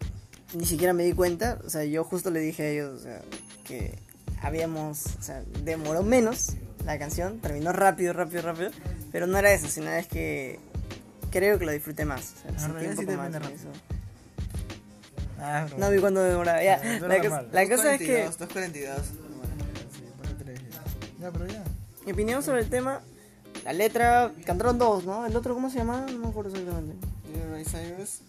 ni 0.55 0.65
siquiera 0.67 0.93
me 0.93 1.05
di 1.05 1.13
cuenta, 1.13 1.59
o 1.65 1.71
sea, 1.71 1.85
yo 1.85 2.05
justo 2.05 2.31
le 2.31 2.41
dije 2.41 2.63
a 2.63 2.69
ellos 2.69 3.01
o 3.01 3.03
sea, 3.03 3.21
que 3.65 3.99
habíamos, 4.43 5.07
o 5.19 5.23
sea, 5.23 5.43
demoró 5.65 6.03
menos 6.03 6.53
la 6.85 6.99
canción, 6.99 7.39
terminó 7.41 7.73
rápido, 7.73 8.13
rápido, 8.13 8.43
rápido, 8.43 8.71
pero 9.13 9.27
no 9.27 9.39
era 9.39 9.53
eso, 9.53 9.69
sino 9.69 9.91
es 9.91 10.07
que 10.09 10.59
creo 11.31 11.59
que 11.59 11.65
lo 11.65 11.73
disfruté 11.73 12.05
más. 12.05 12.35
O 12.39 12.41
sea, 12.43 12.51
En 12.51 12.59
sentí 12.61 12.87
un 12.87 12.97
sí 12.97 13.05
poco 13.07 13.19
más 13.19 13.33
rápido. 13.33 13.51
eso. 13.55 13.69
Ah, 15.39 15.67
No 15.79 15.91
vi 15.91 15.99
cuándo 15.99 16.23
demoraba, 16.23 16.63
ya. 16.63 16.81
No, 17.01 17.09
La, 17.09 17.17
cosa- 17.19 17.31
mal. 17.31 17.49
la 17.53 17.69
cosa 17.69 17.95
es 17.95 18.01
que 18.01 18.25
242. 18.25 18.97
Ya, 21.21 21.31
pero 21.31 21.47
ya. 21.47 21.63
mi 22.05 22.13
opinión 22.13 22.43
sobre 22.43 22.61
el 22.63 22.69
tema, 22.69 23.01
la 23.65 23.73
letra, 23.73 24.33
cantaron 24.45 24.77
dos, 24.79 25.05
¿no? 25.05 25.25
El 25.25 25.37
otro, 25.37 25.55
¿cómo 25.55 25.71
se 25.71 25.79
llama? 25.79 26.05
No 26.11 26.19
me 26.19 26.29
acuerdo 26.29 26.51
exactamente. 26.51 27.07
Cyrus. 27.65 28.21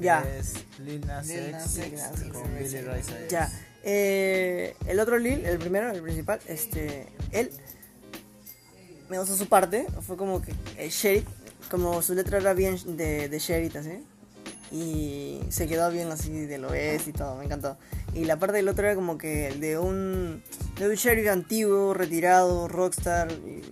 Ya. 0.00 0.24
Es 0.38 0.54
Lil 0.78 1.06
Nas 1.06 1.26
Lil 1.28 1.52
Nas 1.52 1.76
X 1.78 2.02
X 2.12 2.32
con 2.32 2.42
Billy 2.58 2.80
Ray 2.80 3.02
Cyrus. 3.02 3.28
Ya. 3.28 3.50
Eh, 3.82 4.74
el 4.86 5.00
otro 5.00 5.18
Lil, 5.18 5.44
el 5.46 5.58
primero, 5.58 5.90
el 5.90 6.02
principal, 6.02 6.38
este, 6.46 7.06
él 7.32 7.50
me 9.08 9.18
gustó 9.18 9.36
su 9.36 9.48
parte, 9.48 9.86
fue 10.02 10.16
como 10.16 10.42
que 10.42 10.52
el 10.76 10.90
Sheriff, 10.90 11.24
como 11.70 12.00
su 12.02 12.14
letra 12.14 12.38
era 12.38 12.52
bien 12.54 12.76
de, 12.96 13.28
de 13.28 13.38
Sheriff, 13.38 13.76
así, 13.76 14.04
y 14.70 15.40
se 15.48 15.66
quedó 15.66 15.90
bien 15.90 16.12
así 16.12 16.30
de 16.46 16.58
lo 16.58 16.74
es 16.74 17.08
y 17.08 17.12
todo, 17.12 17.36
me 17.36 17.44
encantó. 17.46 17.76
Y 18.14 18.24
la 18.24 18.38
parte 18.38 18.56
del 18.58 18.68
otro 18.68 18.86
era 18.86 18.94
como 18.94 19.16
que 19.18 19.52
de 19.58 19.78
un, 19.78 20.42
de 20.78 20.88
un 20.88 20.94
Sheriff 20.94 21.28
antiguo, 21.28 21.94
retirado, 21.94 22.68
rockstar, 22.68 23.32
y 23.32 23.62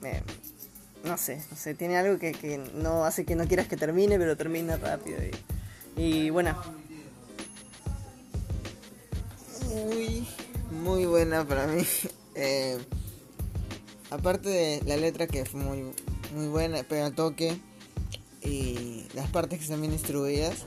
me- 0.00 0.22
no 1.04 1.18
sé, 1.18 1.42
no 1.50 1.56
sé, 1.56 1.74
tiene 1.74 1.96
algo 1.96 2.18
que, 2.18 2.32
que 2.32 2.58
no 2.74 3.04
hace 3.04 3.24
que 3.24 3.36
no 3.36 3.46
quieras 3.46 3.68
que 3.68 3.76
termine, 3.76 4.18
pero 4.18 4.36
termina 4.36 4.76
rápido. 4.76 5.18
Y, 5.96 6.02
y 6.02 6.30
bueno, 6.30 6.56
Muy, 9.74 10.26
muy 10.70 11.06
buena 11.06 11.46
para 11.46 11.66
mí. 11.66 11.82
Eh, 12.36 12.76
aparte 14.10 14.48
de 14.48 14.82
la 14.86 14.96
letra 14.96 15.28
que 15.28 15.44
fue 15.44 15.60
muy, 15.60 15.84
muy 16.34 16.48
buena, 16.48 16.82
pega 16.82 17.12
toque. 17.12 17.60
Y 18.42 19.06
las 19.14 19.30
partes 19.30 19.60
que 19.60 19.64
están 19.64 19.80
bien 19.80 19.92
distribuidas. 19.92 20.64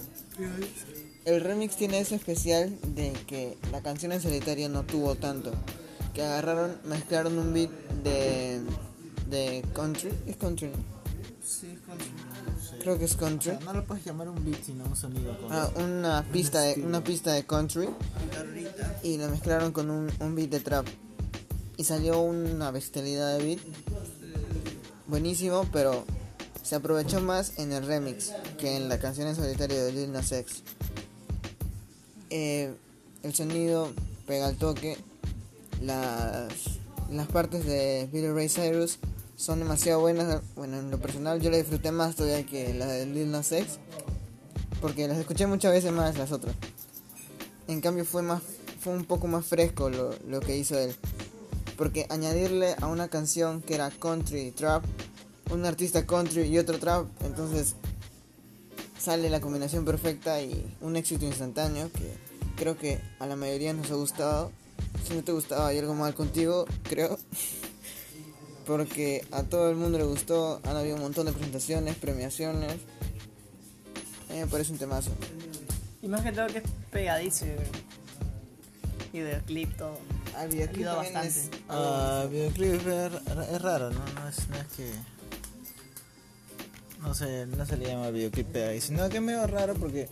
El 1.25 1.41
remix 1.41 1.75
tiene 1.75 1.99
eso 1.99 2.15
especial 2.15 2.79
de 2.95 3.11
que 3.27 3.57
la 3.73 3.81
canción 3.81 4.13
en 4.13 4.21
solitario 4.21 4.69
no 4.69 4.83
tuvo 4.83 5.15
tanto. 5.15 5.51
Que 6.13 6.23
agarraron, 6.23 6.79
mezclaron 6.85 7.37
un 7.37 7.53
beat 7.53 7.69
de, 8.01 8.61
de 9.29 9.63
country. 9.73 10.11
¿Es 10.25 10.35
country? 10.37 10.67
no? 10.69 10.97
Sí, 11.45 11.67
es 11.73 11.79
country. 11.81 12.07
Creo 12.81 12.97
que 12.99 13.05
es 13.05 13.15
O 13.15 13.17
country. 13.19 13.51
sea, 13.51 13.59
no 13.61 13.73
lo 13.73 13.85
puedes 13.85 14.03
llamar 14.05 14.29
un 14.29 14.43
beat, 14.45 14.63
sino 14.63 14.85
un 14.85 14.95
sonido. 14.95 15.37
Con... 15.39 15.51
Ah, 15.51 15.69
una 15.77 16.23
pista 16.31 16.61
de 16.61 16.81
una 16.81 17.03
pista 17.03 17.33
de 17.33 17.45
country 17.45 17.87
y 19.03 19.17
la 19.17 19.27
mezclaron 19.29 19.71
con 19.71 19.89
un, 19.89 20.11
un 20.19 20.35
beat 20.35 20.49
de 20.49 20.59
trap 20.59 20.85
y 21.77 21.83
salió 21.83 22.19
una 22.21 22.71
bestialidad 22.71 23.37
de 23.37 23.43
beat 23.45 23.59
buenísimo 25.07 25.65
pero 25.71 26.03
se 26.63 26.75
aprovechó 26.75 27.21
más 27.21 27.59
en 27.59 27.71
el 27.71 27.85
remix 27.85 28.33
que 28.57 28.75
en 28.75 28.89
la 28.89 28.99
canción 28.99 29.27
en 29.27 29.35
solitario 29.35 29.85
de 29.85 29.93
Lil 29.93 30.11
Nas 30.11 30.31
X 30.31 30.63
Eh, 32.29 32.73
el 33.23 33.33
sonido 33.33 33.89
pega 34.25 34.47
al 34.47 34.57
toque 34.57 34.97
las 35.81 36.51
las 37.09 37.27
partes 37.27 37.65
de 37.65 38.09
Billy 38.11 38.27
Ray 38.29 38.49
Cyrus 38.49 38.99
son 39.37 39.59
demasiado 39.59 40.01
buenas 40.01 40.41
bueno 40.55 40.79
en 40.79 40.91
lo 40.91 40.99
personal 40.99 41.39
yo 41.39 41.49
la 41.49 41.57
disfruté 41.57 41.91
más 41.91 42.17
todavía 42.17 42.45
que 42.45 42.73
la 42.73 42.87
de 42.87 43.05
Lil 43.05 43.31
Nas 43.31 43.53
X 43.53 43.79
porque 44.81 45.07
las 45.07 45.17
escuché 45.17 45.47
muchas 45.47 45.71
veces 45.71 45.91
más 45.91 46.17
las 46.17 46.31
otras. 46.31 46.55
En 47.67 47.81
cambio 47.81 48.05
fue 48.05 48.21
más 48.21 48.41
fue 48.79 48.93
un 48.93 49.05
poco 49.05 49.27
más 49.27 49.45
fresco 49.45 49.89
lo, 49.89 50.13
lo 50.27 50.39
que 50.39 50.57
hizo 50.57 50.77
él. 50.77 50.95
Porque 51.77 52.05
añadirle 52.09 52.75
a 52.81 52.87
una 52.87 53.07
canción 53.07 53.61
que 53.61 53.75
era 53.75 53.89
country 53.91 54.51
trap, 54.51 54.83
un 55.51 55.65
artista 55.65 56.05
country 56.05 56.43
y 56.43 56.57
otro 56.57 56.79
trap, 56.79 57.07
entonces 57.23 57.75
sale 58.99 59.29
la 59.29 59.41
combinación 59.41 59.85
perfecta 59.85 60.41
y 60.41 60.75
un 60.81 60.95
éxito 60.95 61.25
instantáneo 61.25 61.91
que 61.91 62.13
creo 62.55 62.77
que 62.77 62.99
a 63.19 63.27
la 63.27 63.35
mayoría 63.35 63.73
nos 63.73 63.91
ha 63.91 63.95
gustado. 63.95 64.51
Si 65.07 65.13
no 65.13 65.23
te 65.23 65.31
gustaba 65.31 65.67
hay 65.67 65.79
algo 65.79 65.93
mal 65.93 66.13
contigo, 66.13 66.65
creo. 66.83 67.17
Porque 68.67 69.25
a 69.31 69.43
todo 69.43 69.69
el 69.69 69.77
mundo 69.77 69.97
le 69.97 70.03
gustó, 70.03 70.59
han 70.65 70.75
habido 70.75 70.95
un 70.97 71.01
montón 71.01 71.25
de 71.25 71.31
presentaciones, 71.31 71.95
premiaciones. 71.95 72.73
A 74.29 74.33
mí 74.33 74.39
me 74.39 74.47
parece 74.47 74.73
un 74.73 74.77
temazo. 74.77 75.11
Y 76.01 76.07
más 76.09 76.21
que 76.21 76.31
todo 76.33 76.47
que 76.47 76.57
es 76.59 76.63
pegadizo. 76.91 77.45
Y 79.13 79.19
de 79.19 79.39
clip 79.45 79.75
todo. 79.77 79.97
Al 80.35 80.49
videoclip 80.49 80.77
Ayuda 80.79 80.95
bastante. 80.95 81.27
es- 81.29 81.49
Ah, 81.69 82.25
videoclip 82.29 82.73
es, 82.87 83.49
es 83.53 83.61
raro, 83.61 83.89
¿no? 83.89 83.99
No 84.15 84.27
es, 84.27 84.49
no 84.49 84.55
es 84.57 84.67
que. 84.75 84.91
No 87.01 87.13
sé, 87.15 87.45
no 87.45 87.65
se 87.65 87.77
le 87.77 87.87
llama 87.87 88.09
videoclip 88.09 88.53
ahí, 88.57 88.81
sino 88.81 89.07
que 89.09 89.17
es 89.17 89.23
medio 89.23 89.47
raro 89.47 89.75
porque. 89.75 90.09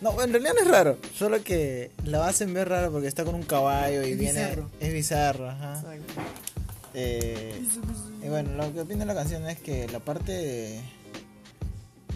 No, 0.00 0.10
en 0.22 0.30
realidad 0.30 0.52
no 0.54 0.60
es 0.60 0.68
raro, 0.68 0.98
solo 1.14 1.42
que 1.42 1.90
lo 2.04 2.22
hacen 2.22 2.52
ver 2.54 2.68
raro 2.68 2.92
porque 2.92 3.08
está 3.08 3.24
con 3.24 3.34
un 3.34 3.42
caballo 3.42 4.06
y 4.06 4.12
Es 4.12 4.18
viene. 4.18 4.42
bizarro. 4.44 4.70
Es 4.78 4.92
bizarro, 4.92 5.48
ajá. 5.50 5.82
Eh, 6.98 7.62
y 8.24 8.28
bueno, 8.30 8.54
lo 8.54 8.72
que 8.72 8.80
opino 8.80 9.00
de 9.00 9.04
la 9.06 9.14
canción 9.14 9.46
es 9.48 9.58
que 9.60 9.86
la 9.88 10.00
parte 10.00 10.32
de- 10.32 10.80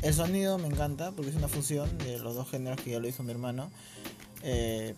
El 0.00 0.14
sonido 0.14 0.56
me 0.56 0.68
encanta 0.68 1.12
porque 1.12 1.30
es 1.30 1.36
una 1.36 1.48
fusión 1.48 1.98
de 1.98 2.18
los 2.18 2.34
dos 2.34 2.48
géneros 2.50 2.80
que 2.80 2.90
ya 2.92 2.98
lo 2.98 3.06
dijo 3.06 3.22
mi 3.22 3.30
hermano. 3.32 3.70
Eh, 4.42 4.94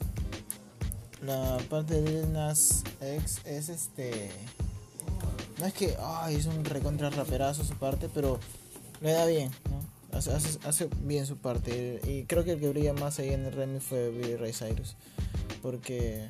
la 1.20 1.59
parte 1.68 2.01
de 2.01 2.24
Nas 2.28 2.85
X 3.01 3.41
es 3.45 3.68
este... 3.68 4.30
No 5.59 5.66
es 5.66 5.74
que 5.74 5.97
ay, 6.01 6.37
es 6.37 6.47
un 6.47 6.64
recontra 6.64 7.11
raperazo 7.11 7.64
su 7.64 7.74
parte, 7.74 8.09
pero 8.09 8.39
le 9.01 9.11
da 9.11 9.26
bien, 9.26 9.51
¿no? 9.68 9.83
Hace 10.16 10.89
bien 11.01 11.26
su 11.26 11.37
parte. 11.39 12.01
Y 12.07 12.22
creo 12.24 12.45
que 12.45 12.53
el 12.53 12.61
que 12.61 12.68
brilla 12.68 12.93
más 12.93 13.18
ahí 13.18 13.30
en 13.30 13.45
el 13.47 13.53
remix 13.53 13.85
fue 13.85 14.11
Billy 14.11 14.37
Ray 14.37 14.53
Cyrus. 14.53 14.95
Porque, 15.62 16.28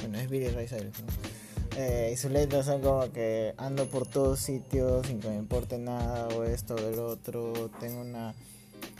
bueno, 0.00 0.18
es 0.18 0.30
Billy 0.30 0.48
Ray 0.48 0.68
Cyrus, 0.68 1.00
¿no? 1.00 1.41
Eh, 1.76 2.10
y 2.12 2.16
sus 2.18 2.30
letras 2.30 2.66
son 2.66 2.82
como 2.82 3.10
que 3.12 3.54
ando 3.56 3.86
por 3.86 4.06
todos 4.06 4.40
sitios 4.40 5.06
sin 5.06 5.20
que 5.20 5.28
me 5.28 5.36
importe 5.36 5.78
nada 5.78 6.28
o 6.36 6.44
esto 6.44 6.74
o 6.74 6.78
el 6.78 6.98
otro. 6.98 7.70
Tengo 7.80 8.02
una. 8.02 8.34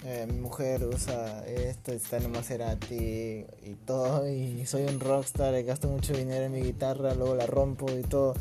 eh, 0.05 0.27
mi 0.31 0.41
mujer 0.41 0.83
usa 0.85 1.45
esto, 1.47 1.93
está 1.93 2.16
en 2.16 2.31
Maserati 2.33 2.95
y 2.95 3.77
todo. 3.85 4.27
Y 4.29 4.64
soy 4.66 4.85
un 4.85 5.01
rockstar, 5.01 5.55
y 5.59 5.64
gasto 5.64 5.89
mucho 5.89 6.14
dinero 6.14 6.45
en 6.45 6.53
mi 6.53 6.62
guitarra, 6.62 7.14
luego 7.14 7.35
la 7.35 7.47
rompo 7.47 7.87
y 7.91 8.03
todo. 8.03 8.35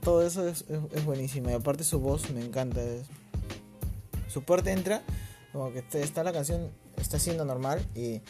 Todo 0.00 0.26
eso 0.26 0.48
es, 0.48 0.64
es, 0.92 1.04
buenísimo. 1.04 1.50
Y 1.50 1.52
aparte 1.52 1.84
su 1.84 2.00
voz 2.00 2.30
me 2.30 2.42
encanta. 2.44 2.82
es- 2.82 3.06
su 4.32 4.42
parte 4.42 4.70
entra, 4.72 5.02
como 5.52 5.72
que 5.72 5.82
está 6.00 6.22
la 6.24 6.32
canción, 6.32 6.70
está 6.96 7.18
siendo 7.18 7.44
normal 7.44 7.84
y. 7.94 8.22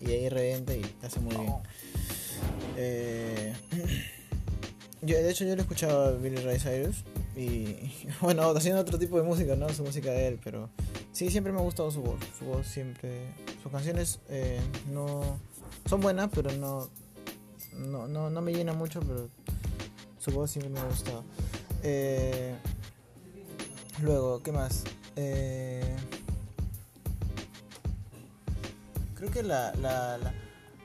Y 0.00 0.10
ahí 0.10 0.28
revienta 0.28 0.74
y 0.74 0.82
hace 1.02 1.20
muy 1.20 1.34
bien. 1.36 1.52
Eh, 2.76 3.52
de 5.02 5.30
hecho, 5.30 5.44
yo 5.44 5.56
le 5.56 5.62
escuchaba 5.62 6.08
a 6.08 6.12
Billy 6.12 6.36
Ray 6.36 6.58
Cyrus 6.58 7.04
y 7.36 7.92
bueno, 8.20 8.48
haciendo 8.50 8.80
otro 8.80 8.98
tipo 8.98 9.16
de 9.16 9.24
música, 9.24 9.56
¿no? 9.56 9.68
Su 9.70 9.84
música 9.84 10.10
de 10.10 10.28
él, 10.28 10.40
pero 10.42 10.70
sí, 11.12 11.30
siempre 11.30 11.52
me 11.52 11.58
ha 11.58 11.62
gustado 11.62 11.90
su 11.90 12.00
voz. 12.02 12.20
Su 12.38 12.44
voz 12.44 12.66
siempre. 12.66 13.34
Sus 13.62 13.72
canciones 13.72 14.20
eh, 14.28 14.60
no. 14.92 15.38
Son 15.88 16.00
buenas, 16.00 16.30
pero 16.34 16.52
no, 16.52 16.88
no, 17.74 18.06
no, 18.06 18.30
no 18.30 18.40
me 18.40 18.52
llena 18.52 18.72
mucho, 18.72 19.00
pero 19.00 19.28
su 20.18 20.30
voz 20.30 20.50
siempre 20.50 20.70
me 20.70 20.80
ha 20.80 20.84
gustado. 20.84 21.24
Eh, 21.82 22.54
luego, 24.02 24.42
¿qué 24.42 24.52
más? 24.52 24.84
Eh, 25.20 25.96
creo 29.16 29.30
que 29.32 29.42
la, 29.42 29.72
la, 29.74 30.16
la, 30.18 30.32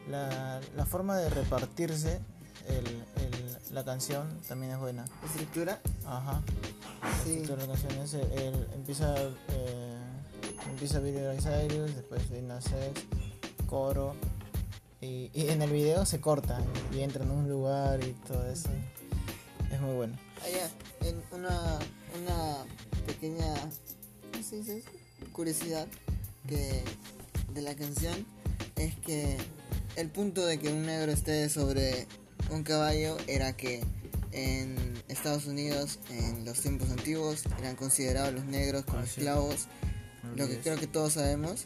la, 0.09 0.61
la 0.75 0.85
forma 0.87 1.15
de 1.17 1.29
repartirse 1.29 2.19
el, 2.67 2.87
el- 2.87 3.57
la 3.75 3.83
canción 3.83 4.27
también 4.47 4.71
es 4.73 4.79
buena. 4.79 5.05
¿Estructura? 5.25 5.79
Ajá. 6.05 6.41
Sí. 7.23 7.43
Todas 7.45 7.67
las 7.67 7.79
canciones, 7.79 8.13
el- 8.15 8.31
el- 8.39 8.67
empieza, 8.73 9.15
eh, 9.49 9.97
empieza 10.69 10.99
Billy 10.99 11.19
Ray 11.23 11.37
Cyrus, 11.39 11.95
después 11.95 12.27
Lil 12.31 12.47
Nas 12.47 12.65
X, 12.71 13.03
coro, 13.67 14.15
y, 15.01 15.29
y 15.33 15.49
en 15.49 15.61
el 15.61 15.71
video 15.71 16.05
se 16.05 16.19
corta 16.21 16.59
y 16.91 17.01
entra 17.01 17.23
en 17.23 17.29
un 17.31 17.47
lugar 17.49 18.03
y 18.03 18.13
todo 18.27 18.47
eso. 18.47 18.69
Es 19.71 19.79
muy 19.81 19.95
bueno. 19.95 20.17
Allá, 20.43 20.69
en 21.01 21.21
una, 21.31 21.79
una 22.21 22.57
pequeña 23.07 23.53
¿cómo 23.53 23.71
se 24.43 24.57
dice 24.57 24.77
eso? 24.77 24.89
curiosidad 25.31 25.87
que 26.47 26.83
de 27.53 27.61
la 27.61 27.75
canción 27.75 28.25
es 28.75 28.95
que 28.95 29.37
el 29.95 30.09
punto 30.09 30.45
de 30.45 30.59
que 30.59 30.69
un 30.69 30.85
negro 30.85 31.11
esté 31.11 31.47
sobre 31.49 32.07
un 32.49 32.63
caballo 32.63 33.17
era 33.27 33.55
que 33.55 33.81
en 34.31 34.75
Estados 35.07 35.45
Unidos 35.45 35.99
en 36.09 36.43
los 36.45 36.59
tiempos 36.59 36.89
antiguos 36.89 37.43
eran 37.59 37.75
considerados 37.75 38.33
los 38.33 38.45
negros 38.45 38.83
como 38.85 38.99
Ah, 38.99 39.05
sí. 39.05 39.11
esclavos, 39.19 39.67
lo 40.35 40.47
que 40.47 40.57
creo 40.59 40.77
que 40.77 40.87
todos 40.87 41.13
sabemos. 41.13 41.65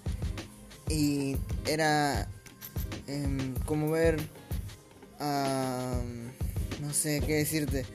Y 0.90 1.38
era 1.66 2.28
em, 3.08 3.54
como 3.66 3.90
ver 3.92 4.20
a... 5.20 6.00
no 6.82 6.94
sé 6.94 7.22
qué 7.26 7.36
decirte, 7.36 7.86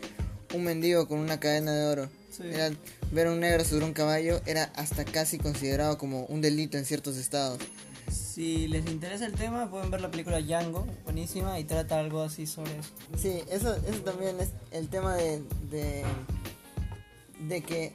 un 0.55 0.65
mendigo 0.65 1.07
con 1.07 1.19
una 1.19 1.39
cadena 1.39 1.73
de 1.73 1.87
oro. 1.87 2.11
Sí. 2.37 2.45
Era, 2.45 2.71
ver 3.11 3.27
a 3.27 3.33
un 3.33 3.41
negro 3.41 3.63
sobre 3.65 3.85
un 3.85 3.93
caballo 3.93 4.41
era 4.47 4.65
hasta 4.75 5.05
casi 5.05 5.39
considerado 5.39 5.99
como 5.99 6.25
un 6.25 6.41
delito 6.41 6.79
en 6.79 6.85
ciertos 6.87 7.17
estados. 7.19 7.59
Si 8.11 8.67
les 8.69 8.87
interesa 8.87 9.27
el 9.27 9.35
tema, 9.35 9.71
pueden 9.71 9.91
ver 9.91 10.01
la 10.01 10.11
película 10.11 10.41
Django, 10.41 10.87
buenísima, 11.05 11.59
y 11.61 11.65
trata 11.65 11.99
algo 12.01 12.23
así 12.23 12.47
sobre 12.47 12.79
eso. 12.79 12.89
Sí, 13.17 13.43
eso, 13.51 13.75
eso 13.75 14.01
también 14.05 14.41
es 14.41 14.49
el 14.71 14.89
tema 14.89 15.15
de, 15.15 15.43
de, 15.71 16.03
de 17.49 17.63
que, 17.63 17.93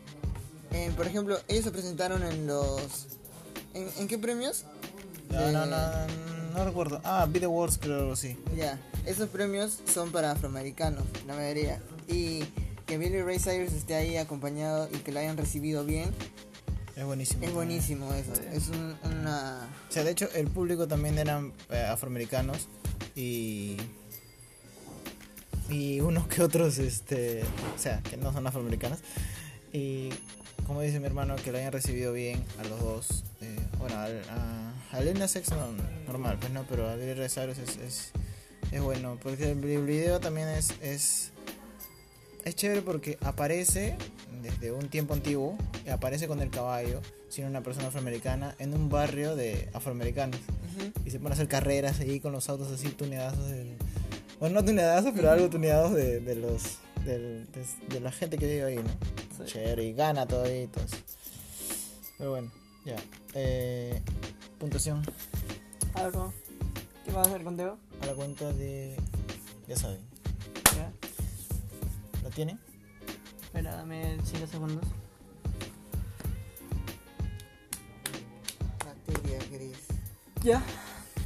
eh, 0.71 0.91
por 0.95 1.07
ejemplo, 1.07 1.39
ellos 1.47 1.63
se 1.65 1.71
presentaron 1.71 2.23
en 2.23 2.45
los... 2.47 3.07
¿En, 3.73 3.89
en 3.97 4.07
qué 4.07 4.17
premios? 4.17 4.65
No, 5.29 5.41
De- 5.41 5.51
no, 5.51 5.65
no, 5.65 5.77
no 6.55 6.65
recuerdo. 6.65 7.01
Ah, 7.03 7.27
Beat 7.29 7.43
Awards 7.45 7.77
creo 7.79 8.15
sí. 8.15 8.37
Ya, 8.55 8.79
esos 9.05 9.29
premios 9.29 9.79
son 9.93 10.11
para 10.11 10.31
afroamericanos, 10.31 11.03
la 11.27 11.35
mayoría. 11.35 11.81
Y 12.07 12.43
que 12.87 12.97
Billy 12.97 13.21
Ray 13.21 13.37
Cyrus 13.39 13.73
esté 13.73 13.95
ahí 13.95 14.17
acompañado 14.17 14.89
y 14.91 14.97
que 14.99 15.11
lo 15.11 15.19
hayan 15.19 15.37
recibido 15.37 15.85
bien, 15.85 16.09
Es 16.95 17.05
buenísimo. 17.05 17.45
es 17.45 17.53
buenísimo 17.53 18.13
eso. 18.13 18.33
Es 18.51 18.69
un- 18.69 18.95
una... 19.03 19.67
O 19.89 19.91
sea, 19.91 20.03
de 20.03 20.11
hecho, 20.11 20.27
el 20.33 20.47
público 20.47 20.87
también 20.87 21.19
eran 21.19 21.53
eh, 21.69 21.81
afroamericanos 21.87 22.67
y. 23.15 23.77
Y 25.69 25.99
unos 25.99 26.27
que 26.27 26.41
otros, 26.43 26.77
este. 26.77 27.43
O 27.75 27.79
sea, 27.79 28.01
que 28.01 28.15
no 28.17 28.31
son 28.31 28.47
afroamericanos. 28.47 28.99
Y 29.73 30.09
como 30.65 30.81
dice 30.81 30.99
mi 30.99 31.05
hermano, 31.07 31.35
que 31.35 31.51
lo 31.51 31.57
hayan 31.57 31.73
recibido 31.73 32.13
bien 32.13 32.43
a 32.59 32.63
los 32.63 32.79
dos. 32.79 33.23
eh, 33.41 33.55
bueno, 33.77 33.97
al- 33.99 34.23
a, 34.29 34.73
a 34.97 35.01
Lena 35.01 35.27
Sex 35.27 35.49
no, 35.51 35.67
normal, 36.07 36.37
pues 36.39 36.51
no, 36.53 36.65
pero 36.69 36.89
a 36.89 36.95
Billy 36.95 37.13
Ray 37.13 37.27
Cyrus 37.29 37.57
es, 37.57 37.77
es, 37.77 38.11
es 38.71 38.81
bueno. 38.81 39.19
Porque 39.21 39.51
el 39.51 39.59
vi- 39.59 39.77
video 39.77 40.19
también 40.21 40.47
es. 40.47 40.73
es 40.81 41.31
es 42.45 42.55
chévere 42.55 42.81
porque 42.81 43.17
aparece 43.21 43.95
desde 44.41 44.71
un 44.71 44.89
tiempo 44.89 45.13
antiguo, 45.13 45.57
aparece 45.91 46.27
con 46.27 46.41
el 46.41 46.49
caballo, 46.49 47.01
siendo 47.29 47.49
una 47.49 47.61
persona 47.61 47.87
afroamericana, 47.87 48.55
en 48.59 48.73
un 48.73 48.89
barrio 48.89 49.35
de 49.35 49.69
afroamericanos. 49.73 50.39
Y 51.05 51.09
se 51.11 51.19
pone 51.19 51.31
a 51.31 51.33
hacer 51.33 51.47
carreras 51.47 51.99
ahí 51.99 52.19
con 52.19 52.31
los 52.31 52.47
autos 52.49 52.71
así 52.71 52.89
tuneadazos. 52.89 53.49
del- 53.49 53.75
Bueno, 54.39 54.55
no 54.61 54.65
tuneadazos, 54.65 55.11
pero 55.15 55.31
algo 55.31 55.49
tuneados 55.49 55.93
de, 55.93 56.19
de 56.19 56.35
los 56.35 56.77
de, 57.03 57.45
de 57.89 57.99
la 58.01 58.11
gente 58.11 58.37
que 58.37 58.45
vive 58.47 58.63
ahí, 58.63 58.75
¿no? 58.75 59.45
Chévere, 59.45 59.83
y 59.85 59.93
gana 59.93 60.25
todavía 60.27 60.63
y 60.63 60.67
todo 60.67 60.83
eso. 60.83 60.97
Pero 62.17 62.31
bueno, 62.31 62.51
ya. 62.85 62.95
Eh, 63.33 64.01
puntuación 64.59 65.01
¿Algo? 65.93 66.33
¿Qué 67.05 67.11
vas 67.11 67.27
a 67.27 67.29
hacer 67.31 67.43
contigo? 67.43 67.77
a 68.01 68.05
la 68.05 68.13
cuenta 68.13 68.51
de. 68.53 68.95
Ya 69.67 69.75
saben. 69.75 69.99
Ya. 72.37 72.45
¿La 72.45 72.53
tienen? 72.55 72.59
Espera, 73.43 73.75
dame 73.75 74.17
5 74.23 74.47
segundos. 74.47 74.85
Materia 78.85 79.39
gris. 79.51 79.77
Ya. 80.43 80.61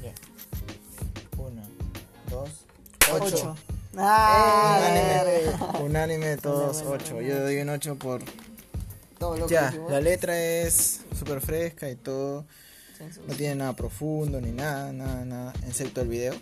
Ya. 0.02 0.14
Una, 1.38 1.64
dos, 2.30 2.50
Ocho. 3.12 3.56
Ah, 3.98 4.80
Unánime, 4.80 5.84
unánime 5.84 6.38
todos, 6.38 6.78
Bueno, 6.84 6.90
bueno, 6.90 7.04
8. 7.04 7.14
bueno. 7.16 7.28
Yo 7.30 7.42
doy 7.42 7.58
un 7.58 7.70
8 7.70 7.96
por. 8.00 8.22
Todo 9.20 9.38
lo 9.38 9.48
que 9.48 9.54
Ya, 9.54 9.66
dijimos. 9.68 9.92
la 9.92 10.00
letra 10.02 10.40
es 10.42 11.02
súper 11.18 11.42
fresca 11.42 11.90
y 11.90 11.96
todo. 11.96 12.46
No 13.28 13.34
tiene 13.36 13.56
nada 13.56 13.76
profundo 13.76 14.40
ni 14.40 14.52
nada, 14.52 14.94
nada, 14.94 15.26
nada, 15.26 15.54
excepto 15.68 16.02
el 16.02 16.08
video, 16.08 16.36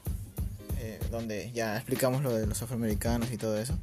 eh, 0.77 0.99
donde 1.09 1.51
ya 1.53 1.77
explicamos 1.77 2.21
lo 2.21 2.33
de 2.35 2.45
los 2.47 2.61
afroamericanos 2.61 3.31
y 3.31 3.37
todo 3.37 3.57
eso, 3.57 3.75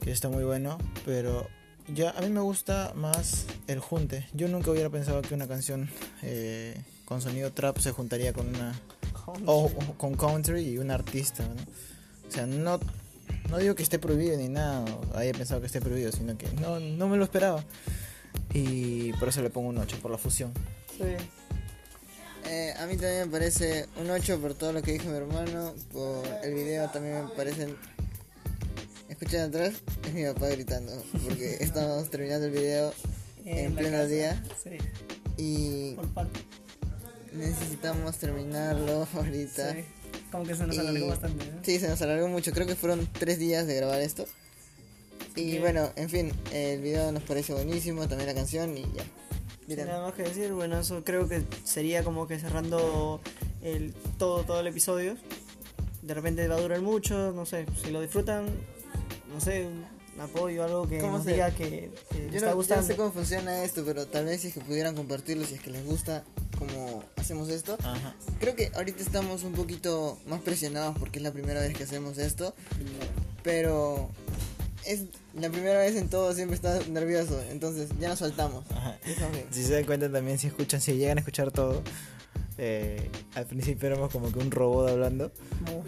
que 0.00 0.10
está 0.10 0.28
muy 0.28 0.44
bueno, 0.44 0.78
pero 1.04 1.46
ya 1.88 2.10
a 2.10 2.20
mí 2.20 2.30
me 2.30 2.40
gusta 2.40 2.92
más 2.94 3.46
el 3.66 3.80
junte. 3.80 4.26
Yo 4.32 4.48
nunca 4.48 4.70
hubiera 4.70 4.90
pensado 4.90 5.22
que 5.22 5.34
una 5.34 5.48
canción 5.48 5.90
eh, 6.22 6.80
con 7.04 7.20
sonido 7.20 7.52
trap 7.52 7.78
se 7.78 7.92
juntaría 7.92 8.32
con 8.32 8.48
una 8.48 8.80
o, 9.46 9.70
con 9.96 10.14
country 10.14 10.62
y 10.62 10.78
un 10.78 10.90
artista. 10.90 11.44
O 12.28 12.32
sea, 12.32 12.46
no, 12.46 12.80
no 13.48 13.58
digo 13.58 13.74
que 13.74 13.82
esté 13.82 13.98
prohibido 13.98 14.36
ni 14.36 14.48
nada, 14.48 14.84
haya 15.14 15.32
pensado 15.32 15.60
que 15.60 15.66
esté 15.66 15.80
prohibido, 15.80 16.12
sino 16.12 16.36
que 16.38 16.48
no, 16.60 16.80
no 16.80 17.08
me 17.08 17.16
lo 17.16 17.24
esperaba. 17.24 17.64
Y 18.52 19.12
por 19.14 19.28
eso 19.28 19.42
le 19.42 19.50
pongo 19.50 19.68
un 19.68 19.78
8, 19.78 19.98
por 20.00 20.10
la 20.10 20.18
fusión. 20.18 20.52
Sí. 20.96 21.04
Eh, 22.46 22.74
a 22.78 22.86
mí 22.86 22.96
también 22.96 23.26
me 23.26 23.26
parece 23.26 23.86
un 24.00 24.10
8 24.10 24.40
por 24.40 24.54
todo 24.54 24.72
lo 24.72 24.82
que 24.82 24.92
dijo 24.92 25.08
mi 25.08 25.16
hermano. 25.16 25.74
Por 25.92 26.26
el 26.42 26.54
video 26.54 26.88
también 26.90 27.24
me 27.24 27.30
parecen. 27.30 27.76
Escuchan 29.20 29.48
atrás, 29.50 29.74
es 30.06 30.14
mi 30.14 30.24
papá 30.24 30.48
gritando. 30.48 30.92
Porque 31.24 31.56
estamos 31.60 32.08
terminando 32.10 32.46
el 32.46 32.52
video 32.52 32.92
en 33.44 33.74
pleno 33.74 33.98
casa. 33.98 34.06
día. 34.08 34.42
Sí, 34.62 34.70
Y 35.36 35.96
necesitamos 37.36 38.16
terminarlo 38.16 39.06
ahorita. 39.14 39.74
Sí. 39.74 39.84
Como 40.32 40.44
que 40.44 40.54
se 40.54 40.66
nos 40.66 40.76
Y- 40.76 40.78
alargó 40.78 41.08
bastante. 41.08 41.44
¿no? 41.50 41.64
Sí, 41.64 41.78
se 41.78 41.88
nos 41.88 42.00
alargó 42.02 42.28
mucho. 42.28 42.52
Creo 42.52 42.66
que 42.66 42.76
fueron 42.76 43.06
tres 43.18 43.38
días 43.38 43.66
de 43.66 43.74
grabar 43.76 44.00
esto. 44.00 44.24
Y 45.36 45.58
bueno, 45.58 45.90
en 45.96 46.08
fin, 46.08 46.32
el 46.52 46.80
video 46.80 47.12
nos 47.12 47.22
parece 47.22 47.52
buenísimo, 47.52 48.08
también 48.08 48.26
la 48.28 48.34
canción 48.34 48.76
y 48.76 48.82
ya. 48.82 49.04
Miren, 49.68 49.86
nada 49.86 50.02
más 50.06 50.14
que 50.14 50.22
decir, 50.22 50.52
bueno, 50.52 50.80
eso 50.80 51.04
creo 51.04 51.28
que 51.28 51.42
sería 51.64 52.02
como 52.02 52.26
que 52.26 52.38
cerrando 52.40 53.20
el 53.62 53.92
todo 54.18 54.42
todo 54.44 54.60
el 54.60 54.66
episodio. 54.66 55.16
De 56.02 56.14
repente 56.14 56.48
va 56.48 56.56
a 56.56 56.60
durar 56.60 56.80
mucho, 56.80 57.32
no 57.32 57.46
sé, 57.46 57.66
si 57.80 57.90
lo 57.90 58.00
disfrutan, 58.00 58.46
no 59.32 59.40
sé, 59.40 59.66
un 59.66 60.20
apoyo, 60.20 60.64
algo 60.64 60.86
que 60.88 60.98
¿Cómo 60.98 61.16
nos 61.18 61.24
se- 61.24 61.32
diga 61.32 61.50
que, 61.52 61.90
yo 62.12 62.18
está 62.36 62.46
no, 62.46 62.50
yo 62.52 62.56
gustando. 62.56 62.82
no 62.82 62.88
sé 62.88 62.96
cómo 62.96 63.12
funciona 63.12 63.62
esto, 63.64 63.82
pero 63.86 64.06
tal 64.06 64.26
vez 64.26 64.40
si 64.42 64.48
es 64.48 64.54
que 64.54 64.60
pudieran 64.60 64.94
compartirlo, 64.94 65.46
si 65.46 65.54
es 65.54 65.60
que 65.60 65.70
les 65.70 65.84
gusta 65.84 66.24
cómo 66.58 67.02
hacemos 67.16 67.48
esto. 67.48 67.78
Ajá. 67.82 68.14
Creo 68.38 68.54
que 68.56 68.70
ahorita 68.74 69.02
estamos 69.02 69.44
un 69.44 69.52
poquito 69.52 70.18
más 70.26 70.40
presionados 70.42 70.98
porque 70.98 71.18
es 71.18 71.22
la 71.22 71.32
primera 71.32 71.60
vez 71.60 71.74
que 71.76 71.84
hacemos 71.84 72.18
esto, 72.18 72.54
pero 73.42 74.10
es 74.86 75.04
la 75.38 75.48
primera 75.50 75.78
vez 75.78 75.96
en 75.96 76.08
todo, 76.08 76.34
siempre 76.34 76.56
está 76.56 76.78
nervioso, 76.88 77.40
entonces 77.50 77.88
ya 78.00 78.08
nos 78.08 78.18
soltamos. 78.18 78.64
Ajá. 78.70 78.98
Si 79.50 79.62
se 79.64 79.72
dan 79.74 79.84
cuenta 79.84 80.10
también, 80.10 80.38
si 80.38 80.48
escuchan, 80.48 80.80
si 80.80 80.94
llegan 80.94 81.18
a 81.18 81.20
escuchar 81.20 81.50
todo, 81.50 81.82
eh, 82.62 83.10
al 83.36 83.46
principio 83.46 83.88
éramos 83.88 84.12
como 84.12 84.30
que 84.30 84.38
un 84.38 84.50
robot 84.50 84.90
hablando 84.90 85.32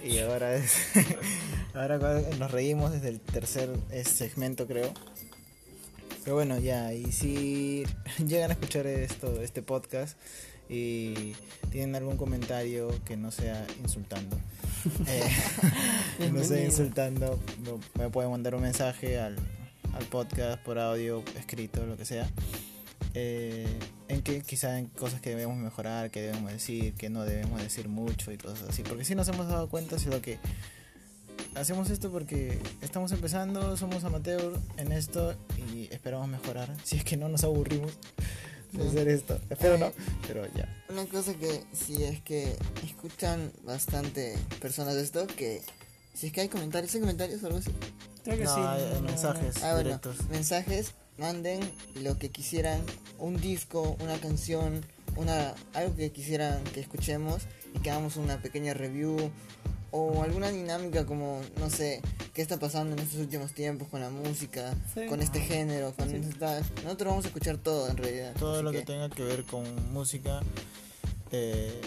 y 0.02 0.20
ahora 0.20 0.54
es 0.54 0.74
ahora 1.74 1.98
nos 2.38 2.50
reímos 2.50 2.92
desde 2.92 3.10
el 3.10 3.20
tercer 3.20 3.68
eh, 3.90 4.04
segmento 4.04 4.66
creo. 4.66 4.90
Pero 6.24 6.34
bueno, 6.36 6.58
ya, 6.58 6.94
y 6.94 7.12
si 7.12 7.84
llegan 8.26 8.50
a 8.50 8.54
escuchar 8.54 8.86
esto, 8.86 9.42
este 9.42 9.60
podcast 9.60 10.16
y 10.70 11.34
tienen 11.70 11.94
algún 11.94 12.16
comentario 12.16 12.88
que 13.04 13.18
no 13.18 13.30
sea 13.30 13.66
insultando, 13.82 14.38
eh, 15.08 15.30
no 16.32 16.42
sea 16.42 16.64
insultando, 16.64 17.38
me 17.98 18.08
pueden 18.08 18.30
mandar 18.30 18.54
un 18.54 18.62
mensaje 18.62 19.18
al, 19.18 19.36
al 19.92 20.04
podcast 20.06 20.62
por 20.62 20.78
audio, 20.78 21.22
escrito, 21.36 21.84
lo 21.84 21.98
que 21.98 22.06
sea. 22.06 22.30
Eh, 23.14 23.66
en 24.08 24.22
que 24.22 24.40
quizá 24.42 24.78
en 24.78 24.86
cosas 24.86 25.20
que 25.20 25.30
debemos 25.30 25.56
mejorar, 25.58 26.10
que 26.10 26.22
debemos 26.22 26.52
decir, 26.52 26.94
que 26.94 27.10
no 27.10 27.24
debemos 27.24 27.60
decir 27.62 27.88
mucho 27.88 28.32
y 28.32 28.38
cosas 28.38 28.68
así. 28.68 28.82
Porque 28.82 29.04
sí 29.04 29.14
nos 29.14 29.28
hemos 29.28 29.48
dado 29.48 29.68
cuenta, 29.68 29.98
sino 29.98 30.20
que 30.22 30.38
hacemos 31.54 31.90
esto 31.90 32.10
porque 32.10 32.58
estamos 32.80 33.12
empezando, 33.12 33.76
somos 33.76 34.04
amateur 34.04 34.58
en 34.76 34.92
esto 34.92 35.34
y 35.72 35.88
esperamos 35.92 36.28
mejorar. 36.28 36.74
Si 36.84 36.96
es 36.96 37.04
que 37.04 37.16
no 37.16 37.28
nos 37.28 37.44
aburrimos 37.44 37.92
de 38.72 38.88
hacer 38.88 39.08
esto. 39.08 39.38
Espero 39.50 39.76
no, 39.78 39.92
pero 40.26 40.46
ya. 40.54 40.66
Una 40.88 41.04
cosa 41.06 41.34
que 41.34 41.64
si 41.72 42.02
es 42.04 42.20
que 42.22 42.56
escuchan 42.84 43.52
bastante 43.64 44.34
personas 44.60 44.94
de 44.94 45.02
esto, 45.02 45.26
que 45.26 45.62
si 46.14 46.28
es 46.28 46.32
que 46.32 46.40
hay 46.42 46.48
comentarios, 46.48 46.94
¿hay 46.94 47.00
comentarios 47.02 47.42
o 47.42 47.46
algo 47.46 47.58
así? 47.58 47.70
Creo 48.24 48.38
que 48.38 48.44
No, 48.44 48.54
sí. 48.54 48.60
hay- 48.64 48.94
no, 48.94 49.00
mensajes. 49.02 49.56
Ah, 49.62 49.72
bueno, 49.74 49.88
directos. 49.90 50.28
mensajes, 50.30 50.92
manden 51.18 51.60
lo 52.02 52.18
que 52.18 52.30
quisieran, 52.30 52.80
un 53.18 53.40
disco, 53.40 53.96
una 54.00 54.18
canción, 54.18 54.84
una 55.16 55.54
algo 55.74 55.94
que 55.96 56.10
quisieran 56.10 56.62
que 56.64 56.80
escuchemos 56.80 57.42
y 57.74 57.78
que 57.80 57.90
hagamos 57.90 58.16
una 58.16 58.40
pequeña 58.40 58.74
review 58.74 59.30
o 59.90 60.22
alguna 60.22 60.48
dinámica 60.50 61.04
como, 61.04 61.42
no 61.60 61.68
sé, 61.68 62.00
qué 62.32 62.40
está 62.40 62.58
pasando 62.58 62.94
en 62.96 63.00
estos 63.00 63.20
últimos 63.20 63.52
tiempos 63.52 63.88
con 63.88 64.00
la 64.00 64.08
música, 64.08 64.74
Sí. 64.94 65.06
con 65.06 65.20
este 65.20 65.40
género, 65.40 65.92
con 65.94 66.08
Sí. 66.08 66.16
esta... 66.16 66.60
Nosotros 66.82 67.10
vamos 67.10 67.24
a 67.26 67.28
escuchar 67.28 67.58
todo 67.58 67.90
en 67.90 67.98
realidad. 67.98 68.32
Todo 68.38 68.62
lo 68.62 68.72
que 68.72 68.82
tenga 68.82 69.10
que 69.10 69.22
ver 69.22 69.44
con 69.44 69.64
música. 69.92 70.40
Eh, 71.30 71.78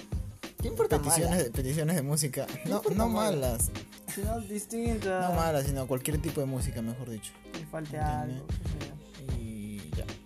¿Qué 0.62 0.68
importa 0.68 0.98
peticiones, 0.98 1.30
mala? 1.32 1.44
de, 1.44 1.50
peticiones 1.52 1.96
de 1.96 2.02
música. 2.04 2.46
No, 2.66 2.82
no 2.96 3.10
mala? 3.10 3.32
malas. 3.38 3.72
sino 4.14 4.40
distinta. 4.40 5.28
No 5.28 5.36
mala, 5.36 5.64
sino 5.64 5.88
cualquier 5.88 6.22
tipo 6.22 6.40
de 6.42 6.46
música, 6.46 6.82
mejor 6.84 7.10
dicho. 7.10 7.32
Que 7.54 7.66
falte 7.66 7.98
algo. 7.98 8.46
ya. 8.80 8.95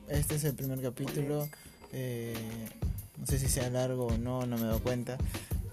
Este 0.09 0.35
es 0.35 0.43
el 0.43 0.55
primer 0.55 0.81
capítulo. 0.81 1.47
Eh, 1.93 2.35
no 3.17 3.25
sé 3.25 3.39
si 3.39 3.47
sea 3.47 3.69
largo 3.69 4.07
o 4.07 4.17
no, 4.17 4.45
no 4.45 4.57
me 4.57 4.63
doy 4.63 4.79
cuenta. 4.79 5.17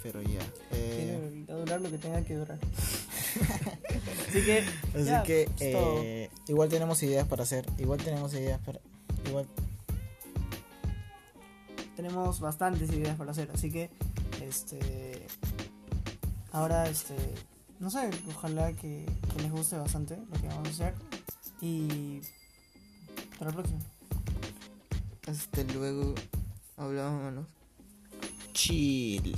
Pero 0.02 0.22
ya. 0.22 0.40
Eh, 0.72 1.18
Tiene 1.28 1.46
que 1.46 1.52
durar 1.52 1.80
lo 1.80 1.90
que 1.90 1.98
tenga 1.98 2.22
que 2.22 2.34
durar. 2.34 2.58
Así 4.28 4.44
que. 4.44 4.58
así 4.94 5.04
ya, 5.04 5.22
que 5.22 5.48
eh, 5.60 6.30
igual 6.48 6.68
tenemos 6.68 7.02
ideas 7.02 7.26
para 7.26 7.42
hacer. 7.42 7.66
Igual 7.78 8.02
tenemos 8.02 8.32
ideas 8.34 8.60
para. 8.60 8.80
Igual. 9.26 9.46
tenemos 11.96 12.40
bastantes 12.40 12.90
ideas 12.92 13.16
para 13.16 13.30
hacer, 13.30 13.50
así 13.52 13.72
que 13.72 13.90
este 14.42 15.26
ahora 16.52 16.88
este 16.88 17.16
no 17.80 17.90
sé, 17.90 18.10
ojalá 18.28 18.72
que, 18.74 19.04
que 19.32 19.42
les 19.42 19.50
guste 19.50 19.76
bastante 19.76 20.16
lo 20.16 20.40
que 20.40 20.46
vamos 20.48 20.68
a 20.68 20.70
hacer 20.70 20.94
y 21.60 22.20
para 23.38 23.50
la 23.50 23.56
próxima. 23.56 23.95
Hasta 25.26 25.64
luego. 25.74 26.14
Hablamos, 26.76 27.22
manos. 27.22 27.46
Chill. 28.52 29.34